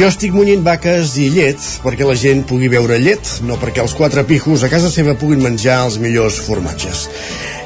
[0.00, 3.92] Jo estic munyint vaques i llet perquè la gent pugui beure llet, no perquè els
[3.92, 7.02] quatre pijos a casa seva puguin menjar els millors formatges.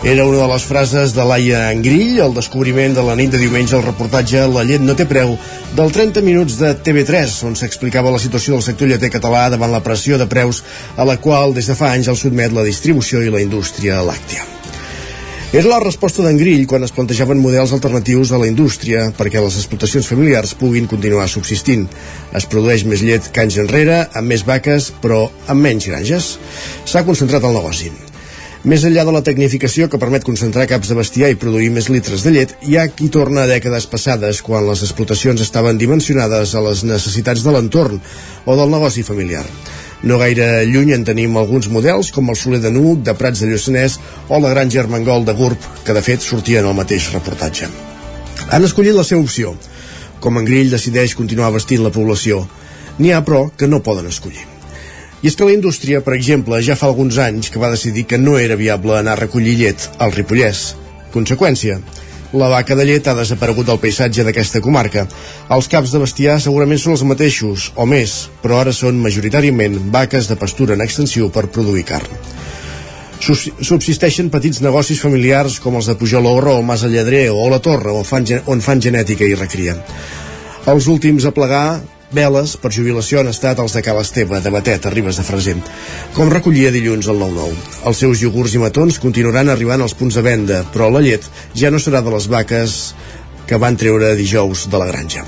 [0.02, 3.76] Era una de les frases de Laia Engrill, el descobriment de la nit de diumenge
[3.78, 5.36] al reportatge La llet no té preu,
[5.78, 9.84] del 30 minuts de TV3, on s'explicava la situació del sector lleter català davant la
[9.86, 10.64] pressió de preus
[10.98, 14.53] a la qual des de fa anys el sotmet la distribució i la indústria làctia.
[15.54, 19.54] És la resposta d'en Grill quan es plantejaven models alternatius a la indústria perquè les
[19.60, 21.84] explotacions familiars puguin continuar subsistint.
[22.34, 26.32] Es produeix més llet que anys enrere, amb més vaques, però amb menys granges.
[26.90, 27.92] S'ha concentrat el negoci.
[28.66, 32.26] Més enllà de la tecnificació que permet concentrar caps de bestiar i produir més litres
[32.26, 36.66] de llet, hi ha qui torna a dècades passades quan les explotacions estaven dimensionades a
[36.66, 38.02] les necessitats de l'entorn
[38.42, 39.46] o del negoci familiar.
[40.04, 43.48] No gaire lluny en tenim alguns models, com el Soler de Nuc, de Prats de
[43.48, 43.96] Lluçanès
[44.28, 47.70] o la Granja Armengol de Gurb, que de fet sortien al mateix reportatge.
[48.52, 49.54] Han escollit la seva opció.
[50.20, 52.42] Com en Grill decideix continuar vestint la població.
[52.98, 54.44] N'hi ha, però, que no poden escollir.
[55.24, 58.20] I és que la indústria, per exemple, ja fa alguns anys que va decidir que
[58.20, 60.74] no era viable anar a recollir llet al Ripollès.
[61.16, 61.78] Conseqüència,
[62.34, 65.06] la vaca de llet ha desaparegut del paisatge d'aquesta comarca.
[65.54, 70.28] Els caps de bestiar segurament són els mateixos, o més, però ara són majoritàriament vaques
[70.30, 72.10] de pastura en extensió per produir carn.
[73.24, 77.94] Subsisteixen petits negocis familiars com els de Pujol Orro, o Mas Lledrer o la Torre,
[77.94, 79.78] on fan, on fan genètica i recria.
[80.68, 81.80] Els últims a plegar
[82.12, 85.56] Veles per jubilació han estat els de Cal Esteve, de Batet, a Ribes de Freser.
[86.14, 87.54] Com recollia dilluns el 9-9.
[87.90, 91.72] Els seus iogurts i matons continuaran arribant als punts de venda, però la llet ja
[91.72, 92.78] no serà de les vaques
[93.48, 95.24] que van treure dijous de la granja.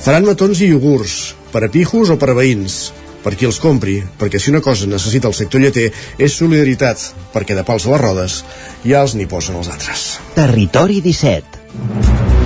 [0.00, 2.80] Faran matons i iogurts, per a pijos o per a veïns,
[3.24, 7.56] per qui els compri, perquè si una cosa necessita el sector lleter és solidaritat, perquè
[7.56, 8.42] de pals a les rodes
[8.84, 10.12] ja els n'hi posen els altres.
[10.36, 12.39] Territori 17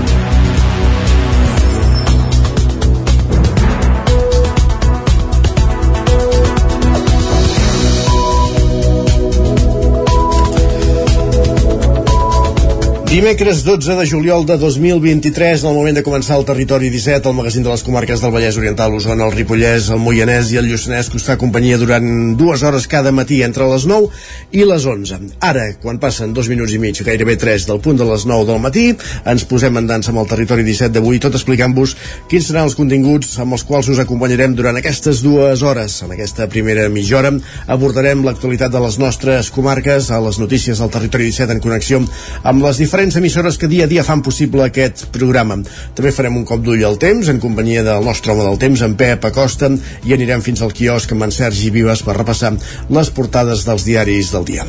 [13.14, 17.36] Dimecres 12 de juliol de 2023, en el moment de començar el Territori 17, el
[17.38, 21.06] magazín de les comarques del Vallès Oriental, l'Osona, el Ripollès, el Moianès i el Lluçanès,
[21.06, 24.08] que us fa companyia durant dues hores cada matí entre les 9
[24.50, 25.20] i les 11.
[25.38, 28.58] Ara, quan passen dos minuts i mig, gairebé tres del punt de les 9 del
[28.58, 28.88] matí,
[29.30, 31.94] ens posem en dansa amb el Territori 17 d'avui, tot explicant-vos
[32.26, 36.00] quins seran els continguts amb els quals us acompanyarem durant aquestes dues hores.
[36.02, 37.30] En aquesta primera mitja hora
[37.78, 42.02] abordarem l'actualitat de les nostres comarques, a les notícies del Territori 17 en connexió
[42.42, 45.58] amb les diferents diferents emissores que dia a dia fan possible aquest programa.
[45.92, 48.96] També farem un cop d'ull al temps, en companyia del nostre home del temps, en
[48.96, 49.68] Pep Acosta,
[50.08, 52.54] i anirem fins al quiosc amb en Sergi Vives per repassar
[52.88, 54.64] les portades dels diaris del dia.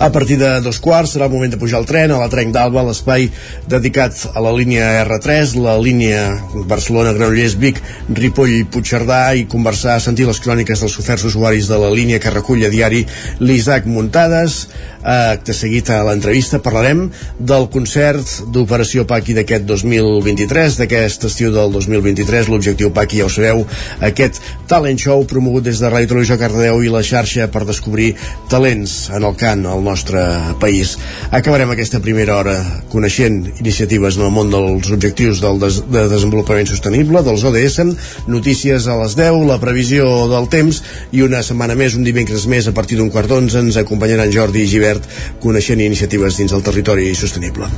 [0.00, 2.54] A partir de dos quarts serà el moment de pujar al tren a la Trenc
[2.54, 3.28] d'Alba, l'espai
[3.68, 6.22] dedicat a la línia R3, la línia
[6.70, 7.80] Barcelona-Granollers-Vic,
[8.18, 12.72] Ripoll-Puigcerdà i conversar, sentir les cròniques dels oferts usuaris de la línia que recull a
[12.72, 13.04] diari
[13.40, 14.62] l'Isaac Muntades,
[15.00, 17.06] Acte seguit a l'entrevista parlarem
[17.38, 22.50] del concert d'Operació Paqui d'aquest 2023, d'aquest estiu del 2023.
[22.52, 23.64] L'objectiu Paqui, ja ho sabeu,
[24.04, 28.12] aquest talent show promogut des de Ràdio Televisió Cardedeu i la xarxa per descobrir
[28.52, 30.20] talents en el cant al nostre
[30.60, 30.98] país.
[31.32, 32.58] Acabarem aquesta primera hora
[32.92, 37.80] coneixent iniciatives en el món dels objectius del des de desenvolupament sostenible, dels ODS,
[38.28, 40.82] notícies a les 10, la previsió del temps
[41.16, 44.68] i una setmana més, un dimecres més, a partir d'un quart d'onze, ens acompanyaran Jordi
[44.68, 45.06] Givert Givert
[45.44, 47.70] coneixent iniciatives dins el territori sostenible.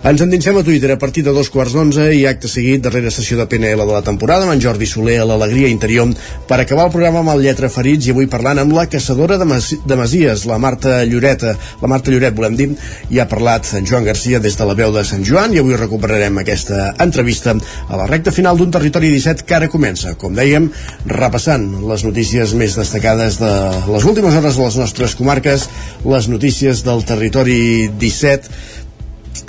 [0.00, 3.36] Ens endinsem a Twitter a partir de dos quarts d'onze i acte seguit, darrera sessió
[3.36, 6.08] de PNL de la temporada amb en Jordi Soler a l'Alegria Interior
[6.48, 9.44] per acabar el programa amb el Lletra Ferits i avui parlant amb la caçadora de,
[9.44, 11.52] Mas de Masies, la Marta Lloreta,
[11.82, 12.70] la Marta Lloret, volem dir,
[13.12, 15.76] i ha parlat en Joan Garcia des de la veu de Sant Joan i avui
[15.76, 20.72] recuperarem aquesta entrevista a la recta final d'un territori 17 que ara comença, com dèiem,
[21.12, 23.52] repassant les notícies més destacades de
[23.92, 25.68] les últimes hores de les nostres comarques,
[26.08, 28.79] les notícies del territori 17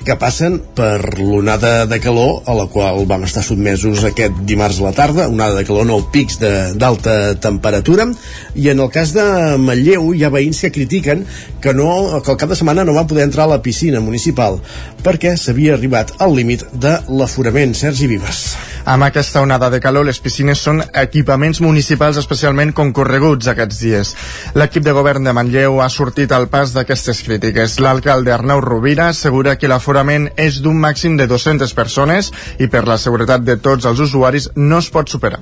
[0.05, 4.87] que passen per l'onada de calor a la qual vam estar sotmesos aquest dimarts a
[4.87, 8.07] la tarda, onada de calor, no pics d'alta temperatura,
[8.55, 9.25] i en el cas de
[9.61, 11.25] Manlleu hi ha veïns que critiquen
[11.61, 14.61] que, no, que el cap de setmana no van poder entrar a la piscina municipal
[15.03, 17.75] perquè s'havia arribat al límit de l'aforament.
[17.77, 18.70] Sergi Vives.
[18.91, 24.11] Amb aquesta onada de calor, les piscines són equipaments municipals especialment concorreguts aquests dies.
[24.59, 27.77] L'equip de govern de Manlleu ha sortit al pas d'aquestes crítiques.
[27.79, 32.99] L'alcalde Arnau Rovira assegura que l'aforament és d'un màxim de 200 persones i per la
[32.99, 35.39] seguretat de tots els usuaris no es pot superar.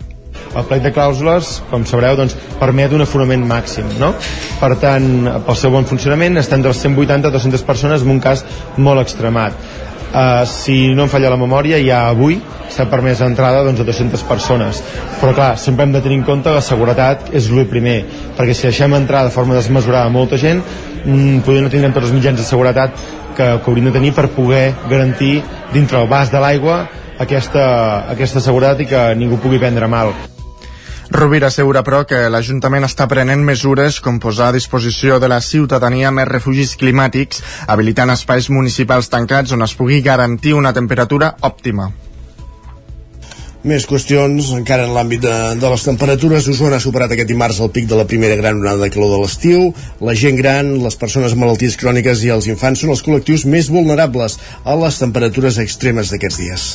[0.54, 4.14] El plec de clàusules, com sabreu, doncs, permet un aforament màxim, no?
[4.62, 5.10] Per tant,
[5.46, 8.46] pel seu bon funcionament, estan de 180 a 200 persones en un cas
[8.78, 9.58] molt extremat.
[10.10, 12.40] Uh, si no em falla la memòria, ja avui
[12.74, 14.82] s'ha permès entrada doncs, a 200 persones.
[15.20, 18.00] Però clar, sempre hem de tenir en compte la seguretat és el primer,
[18.38, 20.64] perquè si deixem entrar de forma desmesurada molta gent,
[21.04, 22.98] mmm, potser no tindrem tots els mitjans de seguretat
[23.38, 25.40] que, que hauríem de tenir per poder garantir
[25.74, 26.82] dintre el vas de l'aigua
[27.20, 30.16] aquesta, aquesta seguretat i que ningú pugui prendre mal.
[31.12, 36.12] Rovira assegura, però, que l'Ajuntament està prenent mesures com posar a disposició de la ciutadania
[36.14, 41.90] més refugis climàtics, habilitant espais municipals tancats on es pugui garantir una temperatura òptima.
[43.70, 46.48] Més qüestions, encara en l'àmbit de, de les temperatures.
[46.50, 49.20] Osona ha superat aquest dimarts el pic de la primera gran onada de calor de
[49.22, 49.68] l'estiu.
[50.02, 53.70] La gent gran, les persones amb malalties cròniques i els infants són els col·lectius més
[53.70, 56.66] vulnerables a les temperatures extremes d'aquests dies.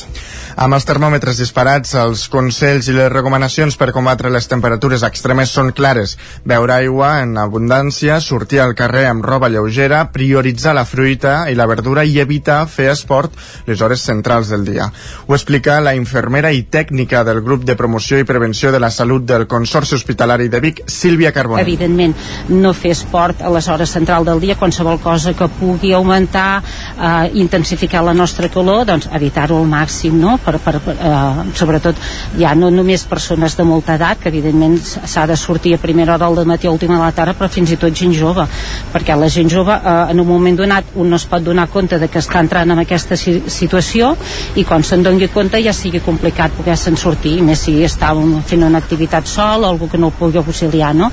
[0.55, 5.73] Amb els termòmetres disparats, els consells i les recomanacions per combatre les temperatures extremes són
[5.75, 6.15] clares.
[6.47, 11.67] Beure aigua en abundància, sortir al carrer amb roba lleugera, prioritzar la fruita i la
[11.67, 13.35] verdura i evitar fer esport
[13.67, 14.87] les hores centrals del dia.
[15.27, 19.25] Ho explica la infermera i tècnica del grup de promoció i prevenció de la salut
[19.25, 21.65] del Consorci Hospitalari de Vic, Sílvia Carbonell.
[21.65, 22.15] Evidentment,
[22.49, 27.31] no fer esport a les hores central del dia, qualsevol cosa que pugui augmentar, eh,
[27.33, 30.37] intensificar la nostra calor, doncs evitar-ho al màxim, no?
[30.37, 31.95] per, per, eh, sobretot
[32.37, 36.29] ja no només persones de molta edat que evidentment s'ha de sortir a primera hora
[36.29, 38.45] del matí a última de la tarda però fins i tot gent jove
[38.93, 41.99] perquè la gent jove eh, en un moment donat un no es pot donar compte
[41.99, 44.13] de que està entrant en aquesta si situació
[44.55, 48.65] i quan se'n doni compte ja sigui complicat poder-se'n sortir més si està un, fent
[48.65, 51.11] una activitat sol o algú que no el pugui auxiliar no?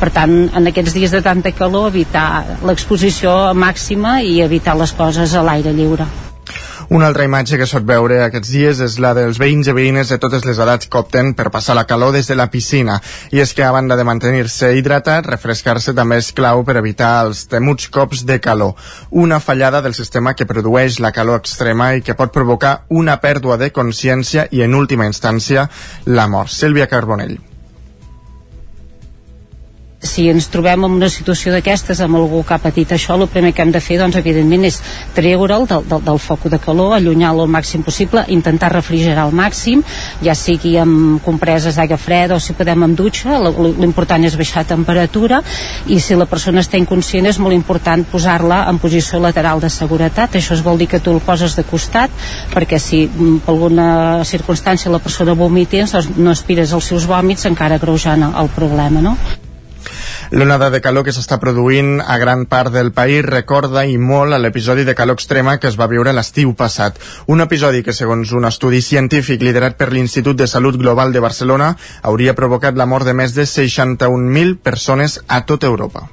[0.00, 2.28] per tant en aquests dies de tanta calor evitar
[2.64, 6.08] l'exposició màxima i evitar les coses a l'aire lliure
[6.88, 10.18] una altra imatge que sot veure aquests dies és la dels veïns i veïnes de
[10.20, 12.98] totes les edats que opten per passar la calor des de la piscina.
[13.32, 17.46] I és que a banda de mantenir-se hidratat, refrescar-se també és clau per evitar els
[17.48, 18.74] temuts cops de calor.
[19.10, 23.56] Una fallada del sistema que produeix la calor extrema i que pot provocar una pèrdua
[23.56, 25.68] de consciència i, en última instància,
[26.06, 26.52] la mort.
[26.52, 27.53] Sílvia Carbonell
[30.04, 33.52] si ens trobem en una situació d'aquestes amb algú que ha patit això, el primer
[33.54, 34.80] que hem de fer doncs evidentment és
[35.16, 39.82] treure'l del, del, del foc de calor, allunyar-lo al màxim possible intentar refrigerar al màxim
[40.24, 45.40] ja sigui amb compreses d'aigua freda o si podem amb dutxa, l'important és baixar temperatura
[45.88, 50.36] i si la persona està inconscient és molt important posar-la en posició lateral de seguretat,
[50.36, 52.12] això es vol dir que tu el poses de costat
[52.52, 53.88] perquè si mm, per alguna
[54.26, 59.16] circumstància la persona vomiti doncs no aspires els seus vòmits encara greujant el problema no?
[60.30, 64.40] L'onada de calor que s'està produint a gran part del país recorda i molt a
[64.40, 66.98] l'episodi de calor extrema que es va viure l'estiu passat.
[67.26, 71.74] Un episodi que, segons un estudi científic liderat per l'Institut de Salut Global de Barcelona,
[72.02, 76.08] hauria provocat la mort de més de 61.000 persones a tota Europa.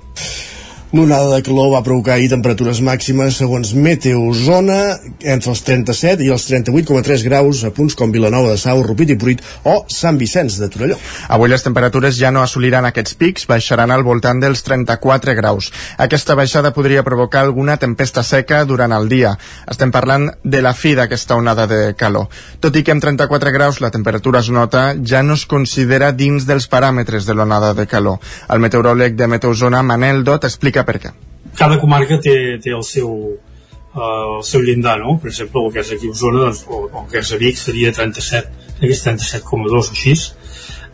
[0.91, 6.43] L'onada de calor va provocar ahir temperatures màximes segons Meteozona entre els 37 i els
[6.49, 10.67] 38,3 graus a punts com Vilanova de Sau, Rupit i Pruit o Sant Vicenç de
[10.67, 10.97] Torelló.
[11.31, 15.69] Avui les temperatures ja no assoliran aquests pics, baixaran al voltant dels 34 graus.
[15.95, 19.31] Aquesta baixada podria provocar alguna tempesta seca durant el dia.
[19.71, 22.27] Estem parlant de la fi d'aquesta onada de calor.
[22.59, 26.43] Tot i que amb 34 graus la temperatura es nota, ja no es considera dins
[26.51, 28.19] dels paràmetres de l'onada de calor.
[28.51, 31.13] El meteoròleg de Meteozona, Manel Dot, explica explicar per què.
[31.57, 35.19] Cada comarca té, té el seu, uh, el seu llindar, no?
[35.19, 37.37] Per exemple, el que és aquí a Osona, doncs, o, o el que és a
[37.37, 40.15] Vic seria 37, és 37,2 o així.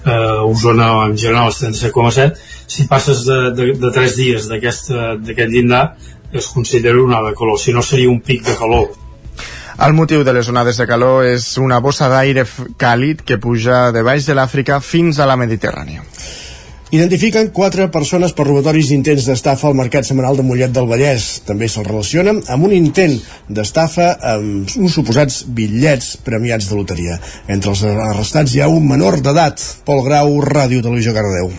[0.08, 2.38] Uh, Osona en general és 37,7.
[2.68, 5.98] Si passes de, de, de 3 dies d'aquest llindar,
[6.34, 8.90] es considera una de calor, si no seria un pic de calor.
[9.78, 12.48] El motiu de les onades de calor és una bossa d'aire
[12.82, 16.02] càlid que puja de baix de l'Àfrica fins a la Mediterrània.
[16.88, 21.42] Identifiquen quatre persones per robatoris d'intents d'estafa al mercat setmanal de Mollet del Vallès.
[21.44, 23.18] També se'l relaciona amb un intent
[23.52, 27.18] d'estafa amb uns suposats bitllets premiats de loteria.
[27.52, 29.60] Entre els arrestats hi ha un menor d'edat.
[29.84, 31.52] Pol Grau, Ràdio Televisió Cardeu.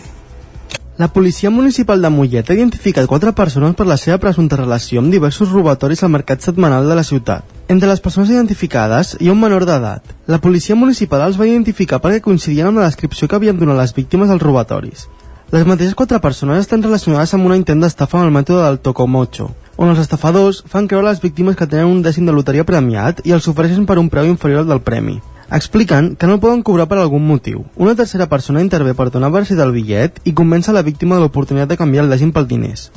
[0.97, 5.13] La policia municipal de Mollet ha identificat quatre persones per la seva presumpta relació amb
[5.13, 7.45] diversos robatoris al mercat setmanal de la ciutat.
[7.69, 10.09] Entre les persones identificades hi ha un menor d'edat.
[10.25, 13.93] La policia municipal els va identificar perquè coincidien amb la descripció que havien donat les
[13.93, 15.05] víctimes dels robatoris.
[15.49, 19.47] Les mateixes quatre persones estan relacionades amb un intent d'estafa amb el mètode del Tocomocho,
[19.81, 23.23] on els estafadors fan creure a les víctimes que tenen un dècim de loteria premiat
[23.25, 25.15] i els ofereixen per un preu inferior al del premi.
[25.57, 27.63] Expliquen que no poden cobrar per algun motiu.
[27.81, 31.73] Una tercera persona intervé per donar versió del bitllet i convença la víctima de l'oportunitat
[31.73, 32.91] de canviar el dècim pel diners.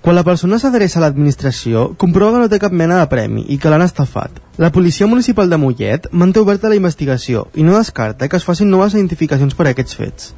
[0.00, 3.60] Quan la persona s'adreça a l'administració, comprova que no té cap mena de premi i
[3.60, 4.40] que l'han estafat.
[4.56, 8.72] La policia municipal de Mollet manté oberta la investigació i no descarta que es facin
[8.72, 10.32] noves identificacions per a aquests fets.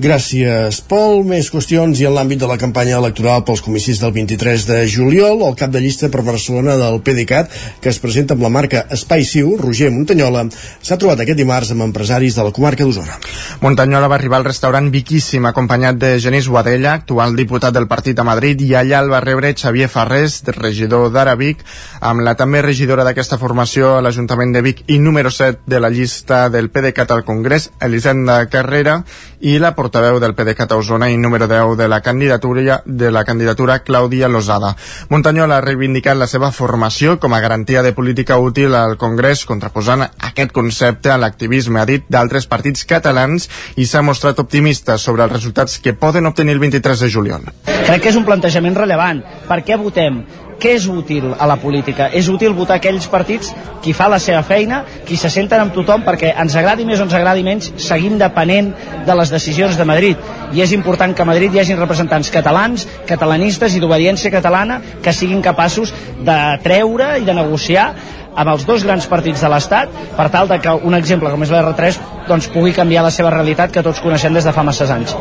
[0.00, 1.20] Gràcies, Pol.
[1.28, 5.42] Més qüestions i en l'àmbit de la campanya electoral pels comicis del 23 de juliol,
[5.44, 7.50] el cap de llista per Barcelona del PDeCAT,
[7.84, 10.46] que es presenta amb la marca Espai Siu, Roger Montanyola,
[10.80, 13.18] s'ha trobat aquest dimarts amb empresaris de la comarca d'Osona.
[13.60, 18.24] Montanyola va arribar al restaurant Viquíssim acompanyat de Genís Guadella, actual diputat del partit a
[18.24, 21.60] Madrid, i allà el va rebre Xavier Farrés, regidor d'Ara Vic,
[22.00, 25.92] amb la també regidora d'aquesta formació a l'Ajuntament de Vic i número 7 de la
[25.92, 29.02] llista del PDeCAT al Congrés, Elisenda Carrera,
[29.42, 33.24] i la portaveu del PDeCAT a Osona i número 10 de la candidatura de la
[33.24, 34.76] candidatura Clàudia Lozada.
[35.10, 40.04] Montanyola ha reivindicat la seva formació com a garantia de política útil al Congrés, contraposant
[40.06, 45.34] aquest concepte a l'activisme, ha dit, d'altres partits catalans i s'ha mostrat optimista sobre els
[45.34, 47.50] resultats que poden obtenir el 23 de juliol.
[47.66, 49.24] Crec que és un plantejament rellevant.
[49.48, 50.22] Per què votem?
[50.62, 52.06] Què és útil a la política?
[52.14, 53.50] És útil votar aquells partits
[53.82, 57.06] qui fa la seva feina, qui se senten amb tothom, perquè ens agradi més o
[57.08, 58.70] ens agradi menys, seguim depenent
[59.06, 60.30] de les decisions de Madrid.
[60.54, 65.14] I és important que a Madrid hi hagi representants catalans, catalanistes i d'obediència catalana que
[65.16, 65.90] siguin capaços
[66.22, 67.90] de treure i de negociar
[68.32, 71.52] amb els dos grans partits de l'Estat per tal de que un exemple com és
[71.52, 72.00] l'R3
[72.30, 75.16] doncs, pugui canviar la seva realitat que tots coneixem des de fa masses anys.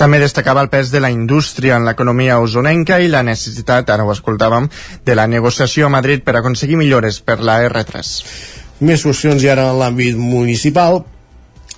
[0.00, 4.12] També destacava el pes de la indústria en l'economia usonenca i la necessitat, ara ho
[4.12, 4.68] escoltàvem,
[5.04, 8.12] de la negociació a Madrid per aconseguir millores per la R3.
[8.82, 11.04] Més qüestions i ara en l'àmbit municipal.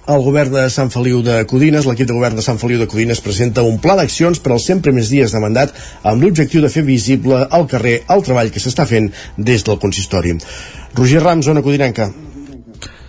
[0.05, 3.23] El govern de Sant Feliu de Codines, l'equip de govern de Sant Feliu de Codines
[3.25, 6.85] presenta un pla d'accions per als 100 primers dies de mandat amb l'objectiu de fer
[6.85, 10.37] visible al carrer el treball que s'està fent des del consistori.
[10.95, 12.11] Roger Ram, zona codinenca.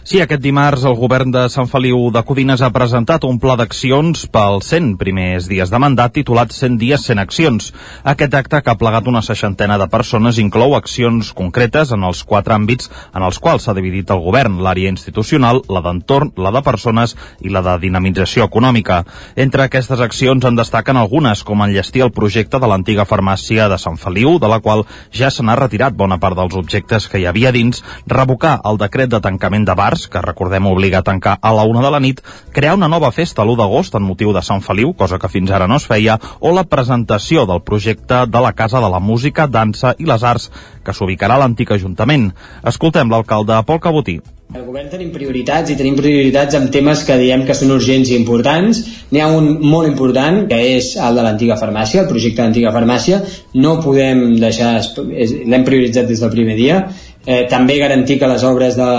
[0.06, 4.28] Sí, aquest dimarts el govern de Sant Feliu de Codines ha presentat un pla d'accions
[4.30, 7.72] pels 100 primers dies de mandat titulat 100 dies 100 accions.
[8.14, 12.54] Aquest acte que ha plegat una seixantena de persones inclou accions concretes en els quatre
[12.54, 17.18] àmbits en els quals s'ha dividit el govern, l'àrea institucional, la d'entorn, la de persones
[17.42, 19.02] i la de dinamització econòmica.
[19.34, 23.98] Entre aquestes accions en destaquen algunes, com enllestir el projecte de l'antiga farmàcia de Sant
[23.98, 27.56] Feliu, de la qual ja se n'ha retirat bona part dels objectes que hi havia
[27.58, 31.54] dins, revocar el decret de tancament de bars bars, que recordem obliga a tancar a
[31.54, 32.22] la una de la nit,
[32.52, 35.68] crear una nova festa l'1 d'agost en motiu de Sant Feliu, cosa que fins ara
[35.68, 39.96] no es feia, o la presentació del projecte de la Casa de la Música, Dansa
[39.98, 40.52] i les Arts,
[40.84, 42.34] que s'ubicarà a l'antic Ajuntament.
[42.64, 44.20] Escoltem l'alcalde Pol Cabotí.
[44.54, 48.16] El govern tenim prioritats i tenim prioritats amb temes que diem que són urgents i
[48.16, 48.84] importants.
[49.12, 52.72] N'hi ha un molt important, que és el de l'antiga farmàcia, el projecte de l'antiga
[52.76, 53.20] farmàcia.
[53.66, 56.86] No podem deixar, l'hem prioritzat des del primer dia
[57.26, 58.90] eh, també garantir que les obres de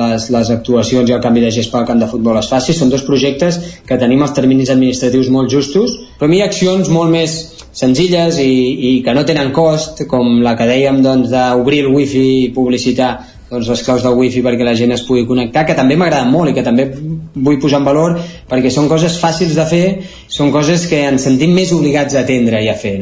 [0.00, 2.74] les, les actuacions i el canvi de gest pel camp de futbol es faci.
[2.74, 7.14] Són dos projectes que tenim els terminis administratius molt justos, però hi ha accions molt
[7.14, 7.38] més
[7.76, 8.52] senzilles i,
[8.90, 13.14] i que no tenen cost, com la que dèiem doncs, d'obrir el wifi i publicitar
[13.50, 16.50] doncs, les claus del wifi perquè la gent es pugui connectar, que també m'agrada molt
[16.50, 18.18] i que també vull posar en valor
[18.50, 19.84] perquè són coses fàcils de fer,
[20.28, 23.00] són coses que ens sentim més obligats a atendre i a fer.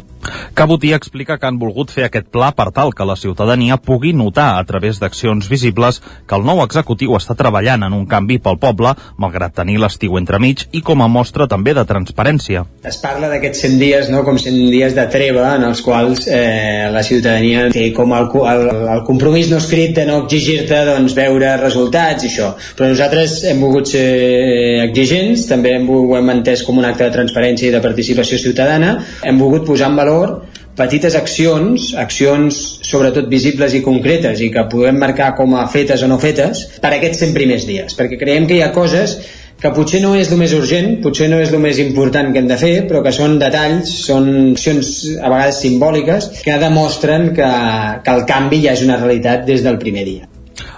[0.54, 4.52] Cabotí explica que han volgut fer aquest pla per tal que la ciutadania pugui notar
[4.54, 5.96] a través d'accions visibles
[6.30, 10.62] que el nou executiu està treballant en un canvi pel poble, malgrat tenir l'estiu entremig
[10.70, 12.62] i com a mostra també de transparència.
[12.86, 16.86] Es parla d'aquests 100 dies no, com 100 dies de treva en els quals eh,
[16.94, 21.56] la ciutadania té com el, el, el compromís no escrit de no exigir-te doncs, veure
[21.64, 22.52] resultats i això.
[22.78, 24.06] Però nosaltres hem volgut ser
[24.86, 29.00] exigents, també hem, ho hem entès com un acte de transparència i de participació ciutadana,
[29.26, 30.43] hem volgut posar en valor
[30.78, 36.10] petites accions, accions sobretot visibles i concretes i que podem marcar com a fetes o
[36.10, 39.18] no fetes per aquests 100 primers dies, perquè creiem que hi ha coses
[39.60, 42.50] que potser no és el més urgent, potser no és el més important que hem
[42.50, 47.50] de fer, però que són detalls, són accions a vegades simbòliques que demostren que,
[48.04, 50.33] que el canvi ja és una realitat des del primer dia.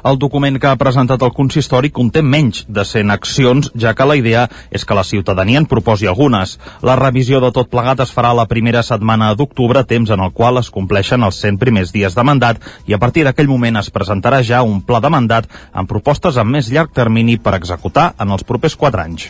[0.06, 4.14] El document que ha presentat el consistori conté menys de 100 accions, ja que la
[4.20, 6.52] idea és que la ciutadania en proposi algunes.
[6.86, 10.60] La revisió de tot plegat es farà la primera setmana d'octubre, temps en el qual
[10.60, 14.44] es compleixen els 100 primers dies de mandat, i a partir d'aquell moment es presentarà
[14.46, 18.46] ja un pla de mandat amb propostes amb més llarg termini per executar en els
[18.46, 19.26] propers 4 anys.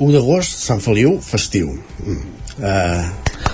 [0.00, 1.76] 1 d'agost, Sant Feliu, festiu.
[2.06, 2.35] Mm.
[2.56, 3.04] Uh,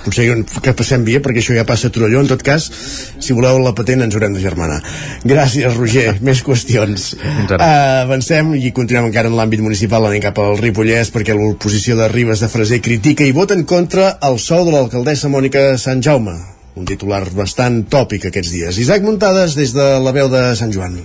[0.03, 0.25] potser
[0.63, 2.21] que passem via perquè això ja passa a Torelló.
[2.23, 4.79] En tot cas si voleu la patent ens haurem de germanar.
[5.27, 7.11] Gràcies Roger, més qüestions.
[7.19, 7.57] Uh,
[8.03, 12.43] avancem i continuem encara en l'àmbit municipal anem cap al Ripollès perquè l'oposició de Ribes
[12.43, 16.39] de Freser critica i vota en contra el sou de l'alcaldessa Mònica Sant Jaume
[16.73, 18.79] un titular bastant tòpic aquests dies.
[18.81, 20.97] Isaac Muntades des de la veu de Sant Joan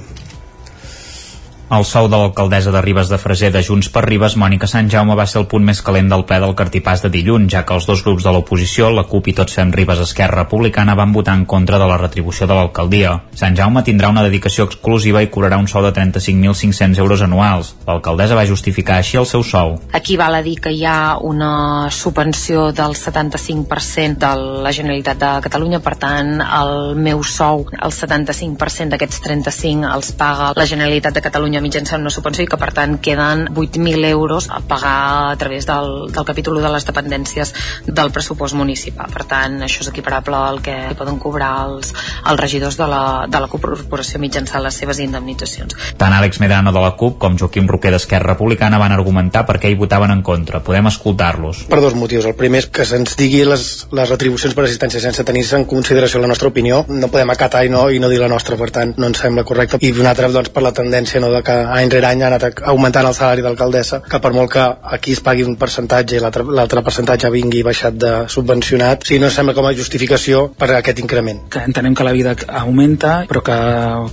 [1.68, 5.12] El sou de l'alcaldessa de Ribes de Freser de Junts per Ribes, Mònica Sant Jaume,
[5.18, 7.84] va ser el punt més calent del ple del cartipàs de dilluns, ja que els
[7.84, 11.44] dos grups de l'oposició, la CUP i Tots Fem Ribes Esquerra Republicana, van votar en
[11.44, 13.10] contra de la retribució de l'alcaldia.
[13.36, 17.74] Sant Jaume tindrà una dedicació exclusiva i cobrarà un sou de 35.500 euros anuals.
[17.84, 19.76] L'alcaldessa va justificar així el seu sou.
[19.92, 24.32] Aquí val a dir que hi ha una subvenció del 75% de
[24.64, 30.54] la Generalitat de Catalunya, per tant, el meu sou, el 75% d'aquests 35 els paga
[30.56, 34.46] la Generalitat de Catalunya Catalunya mitjançant una subvenció i que per tant queden 8.000 euros
[34.50, 37.52] a pagar a través del, del capítol de les dependències
[37.86, 39.10] del pressupost municipal.
[39.10, 41.90] Per tant, això és equiparable al que poden cobrar els,
[42.22, 45.74] els regidors de la, de la corporació mitjançant les seves indemnitzacions.
[45.98, 49.72] Tant Àlex Medrano de la CUP com Joaquim Roquer d'Esquerra Republicana van argumentar per què
[49.72, 50.62] hi votaven en contra.
[50.62, 51.64] Podem escoltar-los.
[51.72, 52.28] Per dos motius.
[52.30, 56.22] El primer és que se'ns digui les, les retribucions per assistència sense tenir-se en consideració
[56.22, 56.84] la nostra opinió.
[56.88, 59.46] No podem acatar i no, i no dir la nostra, per tant, no ens sembla
[59.48, 59.82] correcte.
[59.82, 62.62] I un altre, doncs, per la tendència no, de que any rere any ha anat
[62.72, 64.64] augmentant el salari d'alcaldessa, que per molt que
[64.98, 69.56] aquí es pagui un percentatge i l'altre percentatge vingui baixat de subvencionat, si no sembla
[69.56, 71.44] com a justificació per aquest increment.
[71.52, 73.58] Que entenem que la vida augmenta, però que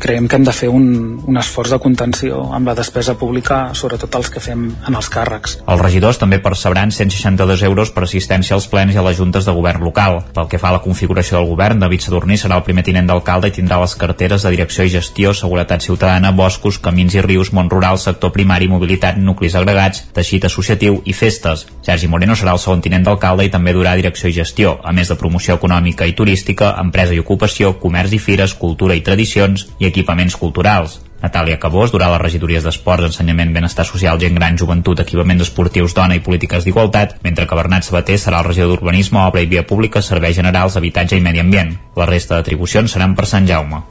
[0.05, 0.87] creiem que hem de fer un,
[1.25, 5.59] un esforç de contenció amb la despesa pública, sobretot els que fem en els càrrecs.
[5.65, 9.55] Els regidors també percebran 162 euros per assistència als plens i a les juntes de
[9.55, 10.21] govern local.
[10.35, 13.51] Pel que fa a la configuració del govern, David Sadurní serà el primer tinent d'alcalde
[13.51, 17.69] i tindrà les carteres de direcció i gestió, seguretat ciutadana, boscos, camins i rius, món
[17.69, 21.65] rural, sector primari, mobilitat, nuclis agregats, teixit associatiu i festes.
[21.85, 25.09] Sergi Moreno serà el segon tinent d'alcalde i també durà direcció i gestió, a més
[25.11, 29.89] de promoció econòmica i turística, empresa i ocupació, comerç i fires, cultura i tradicions i
[29.89, 31.01] equipaments culturals.
[31.25, 36.19] Natàlia Cabós durà les regidories d'Esports, Ensenyament, Benestar Social, Gent Gran, Joventut, Equipaments Esportius, Dona
[36.19, 40.03] i Polítiques d'Igualtat, mentre que Bernat Sabater serà el regidor d'Urbanisme, Obra i Via Pública,
[40.05, 41.75] Serveis Generals, Habitatge i Medi Ambient.
[41.97, 43.85] La resta d'atribucions seran per Sant Jaume.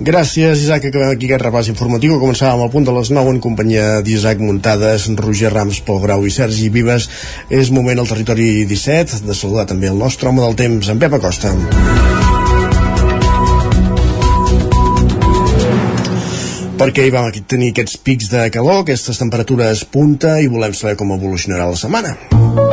[0.00, 0.88] Gràcies, Isaac.
[0.88, 2.18] Acabem aquí aquest repàs informatiu.
[2.22, 6.34] Començàvem al punt de les 9 en companyia d'Isaac Muntades, Roger Rams, Pol Grau i
[6.34, 7.08] Sergi Vives.
[7.50, 11.18] És moment al territori 17 de saludar també el nostre home del temps, en Pep
[11.18, 11.54] Acosta.
[16.78, 21.10] perquè hi vam tenir aquests pics de calor, aquestes temperatures punta i volem saber com
[21.16, 22.67] evolucionarà la setmana.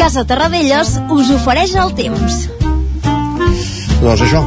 [0.00, 2.38] Casa Terradellos us ofereix el temps.
[4.00, 4.40] Doncs això,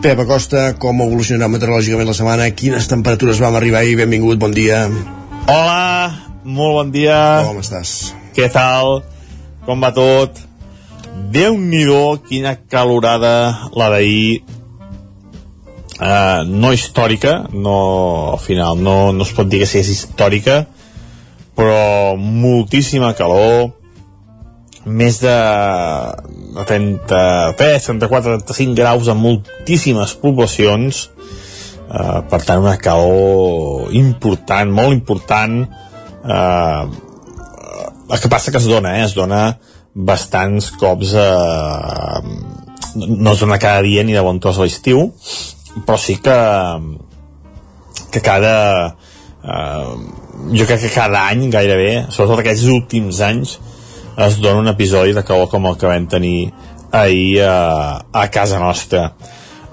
[0.00, 4.86] Pep Acosta, com evolucionarà meteorològicament la setmana, quines temperatures vam arribar i benvingut, bon dia.
[5.44, 6.08] Hola,
[6.48, 7.20] molt bon dia.
[7.44, 8.14] Com estàs?
[8.32, 9.02] Què tal?
[9.68, 10.40] Com va tot?
[11.14, 11.84] déu nhi
[12.28, 14.42] quina calorada la d'ahir.
[15.94, 20.64] Uh, no històrica, no, al final no, no es pot dir que sigui històrica,
[21.54, 23.70] però moltíssima calor,
[24.84, 25.34] més de
[26.68, 35.62] 33, 34, 35 graus en moltíssimes poblacions eh, per tant una calor important, molt important
[35.64, 36.84] eh,
[38.04, 39.06] el que passa que es dona, eh?
[39.08, 39.56] es dona
[39.94, 42.20] bastants cops eh,
[42.94, 45.08] no es dona cada dia ni de bon tros a l'estiu
[45.86, 46.38] però sí que
[48.12, 48.56] que cada
[49.42, 49.94] eh,
[50.52, 53.58] jo crec que cada any gairebé, sobretot aquests últims anys
[54.16, 56.52] es dona un episodi de calor com el que vam tenir
[56.94, 59.12] ahir a, a casa nostra.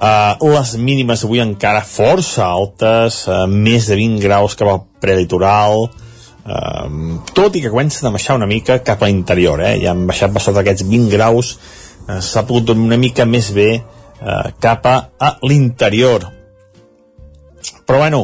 [0.01, 5.86] Uh, les mínimes avui encara força altes, uh, més de 20 graus cap al prelitoral,
[5.86, 6.88] uh,
[7.38, 9.75] tot i que comença a baixar una mica cap a l'interior, eh?
[9.84, 11.54] ja han baixat per sota aquests 20 graus,
[12.08, 16.25] uh, s'ha pogut una mica més bé uh, cap a, a l'interior.
[17.86, 18.23] Però bueno,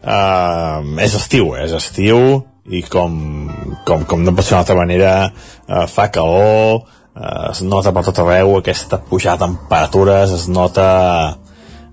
[0.00, 3.16] uh, és estiu, és estiu, i com,
[3.86, 6.84] com, com no pot ser d'una altra manera eh, fa calor
[7.16, 10.90] eh, es nota per tot arreu aquesta pujada de temperatures es nota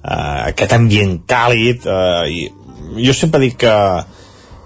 [0.03, 3.75] eh, aquest ambient càlid eh, i jo sempre dic que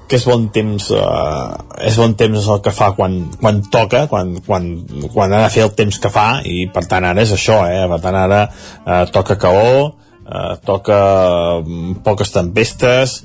[0.09, 1.49] que és bon temps eh,
[1.85, 4.69] és bon temps el que fa quan, quan toca quan, quan,
[5.13, 7.83] quan ha de fer el temps que fa i per tant ara és això eh?
[7.91, 9.91] per tant ara eh, toca calor
[10.25, 10.97] eh, toca
[11.61, 13.19] mm, poques tempestes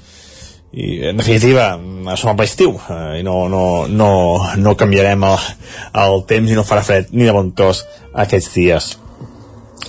[0.75, 1.77] i en definitiva
[2.19, 4.11] som al estiu eh, i no, no, no,
[4.59, 5.37] no canviarem el,
[6.03, 7.85] el temps i no farà fred ni de bon tos
[8.25, 8.89] aquests dies.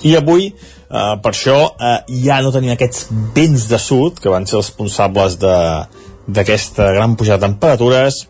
[0.06, 4.46] I avui eh, per això eh, ja no tenim aquests vents de sud que van
[4.46, 8.22] ser els responsables d'aquesta gran pujada de temperatures.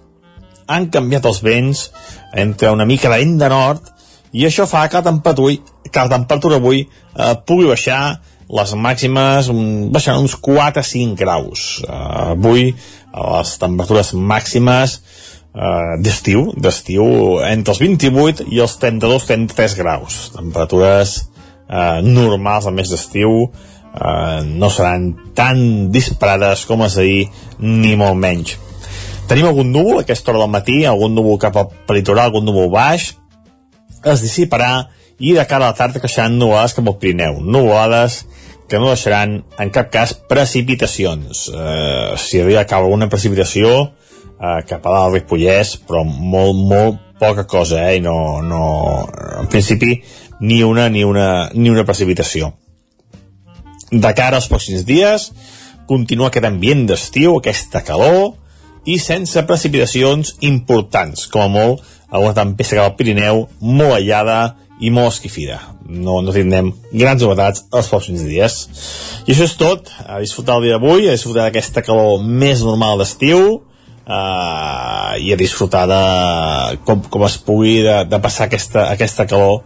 [0.66, 1.90] Han canviat els vents
[2.34, 3.92] entre una mica de vent de nord
[4.32, 9.50] i això fa que la temperatura, que la temperatura avui eh, pugui baixar les màximes
[9.92, 11.66] baixaran uns 4 a 5 graus.
[11.82, 17.06] Uh, avui les temperatures màximes uh, d'estiu, d'estiu
[17.46, 20.20] entre els 28 i els 32-33 graus.
[20.36, 23.48] Temperatures uh, normals al mes d'estiu,
[23.96, 27.28] eh, no seran tan disparades com les d'ahir,
[27.60, 28.56] ni molt menys.
[29.26, 32.70] Tenim algun núvol a aquesta hora del matí, algun núvol cap al peritoral, algun núvol
[32.70, 33.14] baix,
[34.06, 34.86] es dissiparà
[35.18, 37.40] i de cara a la tarda creixeran nuvolades cap al Pirineu.
[37.40, 38.24] Nuvolades
[38.68, 41.46] que no deixaran en cap cas precipitacions.
[41.54, 47.46] Eh, si havia caure alguna precipitació eh, cap a dalt Ripollès, però molt, molt poca
[47.48, 47.96] cosa, eh?
[47.98, 48.62] I no, no,
[49.40, 50.00] en principi
[50.40, 52.52] ni una ni una, ni una precipitació.
[53.90, 55.30] De cara als pròxims dies,
[55.88, 58.34] continua aquest ambient d'estiu, aquesta calor,
[58.86, 64.40] i sense precipitacions importants, com a molt alguna tempesta cap al Pirineu, molt aïllada
[64.80, 65.60] i molt esquifida.
[65.86, 68.58] No, no tindrem grans novetats els pròxims dies.
[69.26, 69.88] I això és tot.
[70.04, 73.62] A disfrutar el dia d'avui, a disfrutar d'aquesta calor més normal d'estiu,
[74.06, 76.02] uh, i a disfrutar de
[76.86, 79.62] com, com es pugui de, de passar aquesta, aquesta calor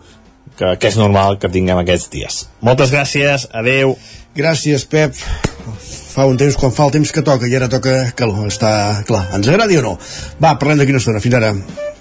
[0.56, 2.40] que, que és normal que tinguem aquests dies.
[2.64, 3.96] Moltes gràcies, adeu.
[4.36, 5.16] Gràcies, Pep.
[6.10, 8.46] Fa un temps quan fa el temps que toca i ara toca calor.
[8.50, 8.72] Està
[9.08, 9.26] clar.
[9.36, 9.94] Ens agradi o no?
[10.42, 11.22] Va, parlem d'aquí una estona.
[11.22, 11.54] Fins ara.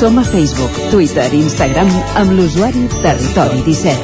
[0.00, 4.00] Som a Facebook, Twitter i Instagram amb l'usuari Territori 17.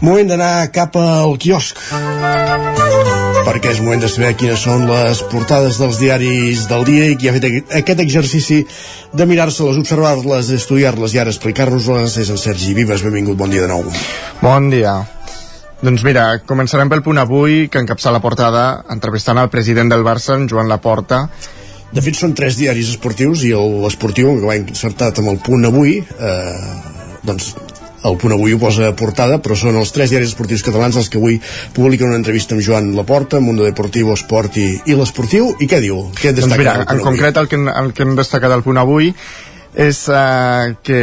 [0.00, 1.76] Moment d'anar cap al quiosc
[3.44, 7.28] perquè és moment de saber quines són les portades dels diaris del dia i qui
[7.28, 7.44] ha fet
[7.82, 8.62] aquest exercici
[9.12, 13.04] de mirar-se-les, observar-les, estudiar-les i ara explicar-nos-les és en Sergi Vives.
[13.04, 13.84] Benvingut, bon dia de nou.
[14.40, 15.17] Bon dia.
[15.78, 20.34] Doncs mira, començarem pel punt avui, que encapçala la portada entrevistant el president del Barça,
[20.34, 21.28] en Joan Laporta.
[21.94, 26.00] De fet, són tres diaris esportius i l'esportiu, que va insertat amb el punt avui,
[26.02, 26.72] eh,
[27.22, 27.54] doncs
[28.08, 31.08] el punt avui ho posa a portada, però són els tres diaris esportius catalans els
[31.10, 31.38] que avui
[31.74, 36.08] publiquen una entrevista amb Joan Laporta, Mundo Deportivo, Esport i, i l'Esportiu, i què diu?
[36.18, 38.82] Què Doncs destaca mira, el en concret el que, el que hem destacat al punt
[38.82, 39.12] avui
[39.78, 40.98] és uh, que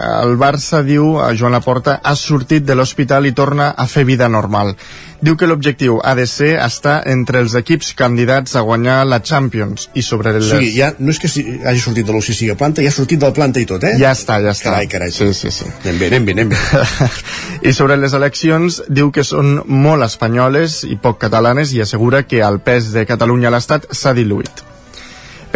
[0.00, 4.28] el Barça diu, a Joan Laporta, ha sortit de l'hospital i torna a fer vida
[4.32, 4.72] normal.
[5.20, 9.90] Diu que l'objectiu ha de ser estar entre els equips candidats a guanyar la Champions
[9.92, 10.48] i sobre O les...
[10.48, 13.20] sigui, ja, no és que si, hagi sortit de l'UCC a planta, ja ha sortit
[13.20, 13.96] de la planta i tot, eh?
[14.00, 14.70] Ja està, ja està.
[14.70, 15.12] Carai, carai.
[15.12, 15.68] Sí, sí, sí.
[15.84, 17.10] Anem bé, anem bé, anem bé.
[17.68, 22.40] I sobre les eleccions diu que són molt espanyoles i poc catalanes i assegura que
[22.44, 24.64] el pes de Catalunya a l'Estat s'ha diluït.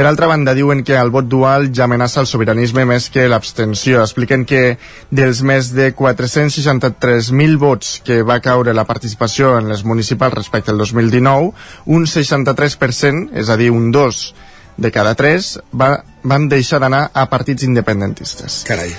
[0.01, 3.99] Per altra banda, diuen que el vot dual ja amenaça el sobiranisme més que l'abstenció.
[4.01, 4.79] Expliquen que
[5.13, 10.81] dels més de 463.000 vots que va caure la participació en les municipals respecte al
[10.81, 11.53] 2019,
[11.93, 14.25] un 63%, és a dir, un 2
[14.81, 15.93] de cada 3, va,
[16.25, 18.63] van deixar d'anar a partits independentistes.
[18.73, 18.97] Carai.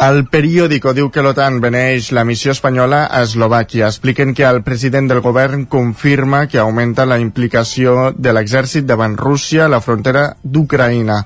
[0.00, 3.90] El periòdico diu que l'OTAN beneix la missió espanyola a Eslovàquia.
[3.92, 9.66] Expliquen que el president del govern confirma que augmenta la implicació de l'exèrcit davant Rússia
[9.66, 11.18] a la frontera d'Ucraïna.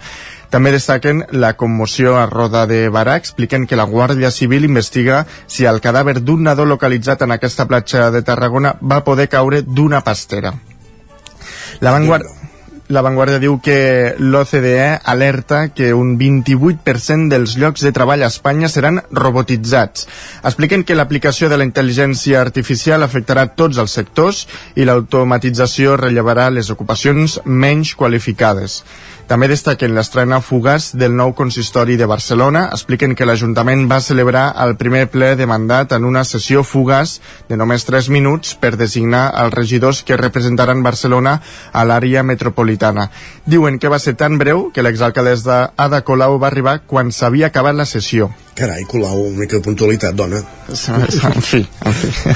[0.50, 5.70] També destaquen la commoció a Roda de Barà, expliquen que la Guàrdia Civil investiga si
[5.70, 10.50] el cadàver d'un nadó localitzat en aquesta platja de Tarragona va poder caure d'una pastera.
[11.78, 12.43] La Vanguardia...
[12.94, 18.68] La Vanguardia diu que l'OCDE alerta que un 28% dels llocs de treball a Espanya
[18.70, 20.04] seran robotitzats.
[20.46, 24.44] Expliquen que l'aplicació de la intel·ligència artificial afectarà tots els sectors
[24.78, 28.85] i l'automatització rellevarà les ocupacions menys qualificades.
[29.26, 32.66] També destaquen l'estrena fugaç del nou consistori de Barcelona.
[32.76, 37.16] Expliquen que l'Ajuntament va celebrar el primer ple de mandat en una sessió fugaç
[37.48, 41.38] de només 3 minuts per designar els regidors que representaran Barcelona
[41.72, 42.84] a l'àrea metropolitana.
[43.47, 47.77] Diuen que va ser tan breu que l'exalcaldessa Ada Colau va arribar quan s'havia acabat
[47.77, 48.31] la sessió.
[48.55, 50.38] Carai, Colau, una mica de puntualitat, dona.
[50.70, 52.35] En fi, en fi.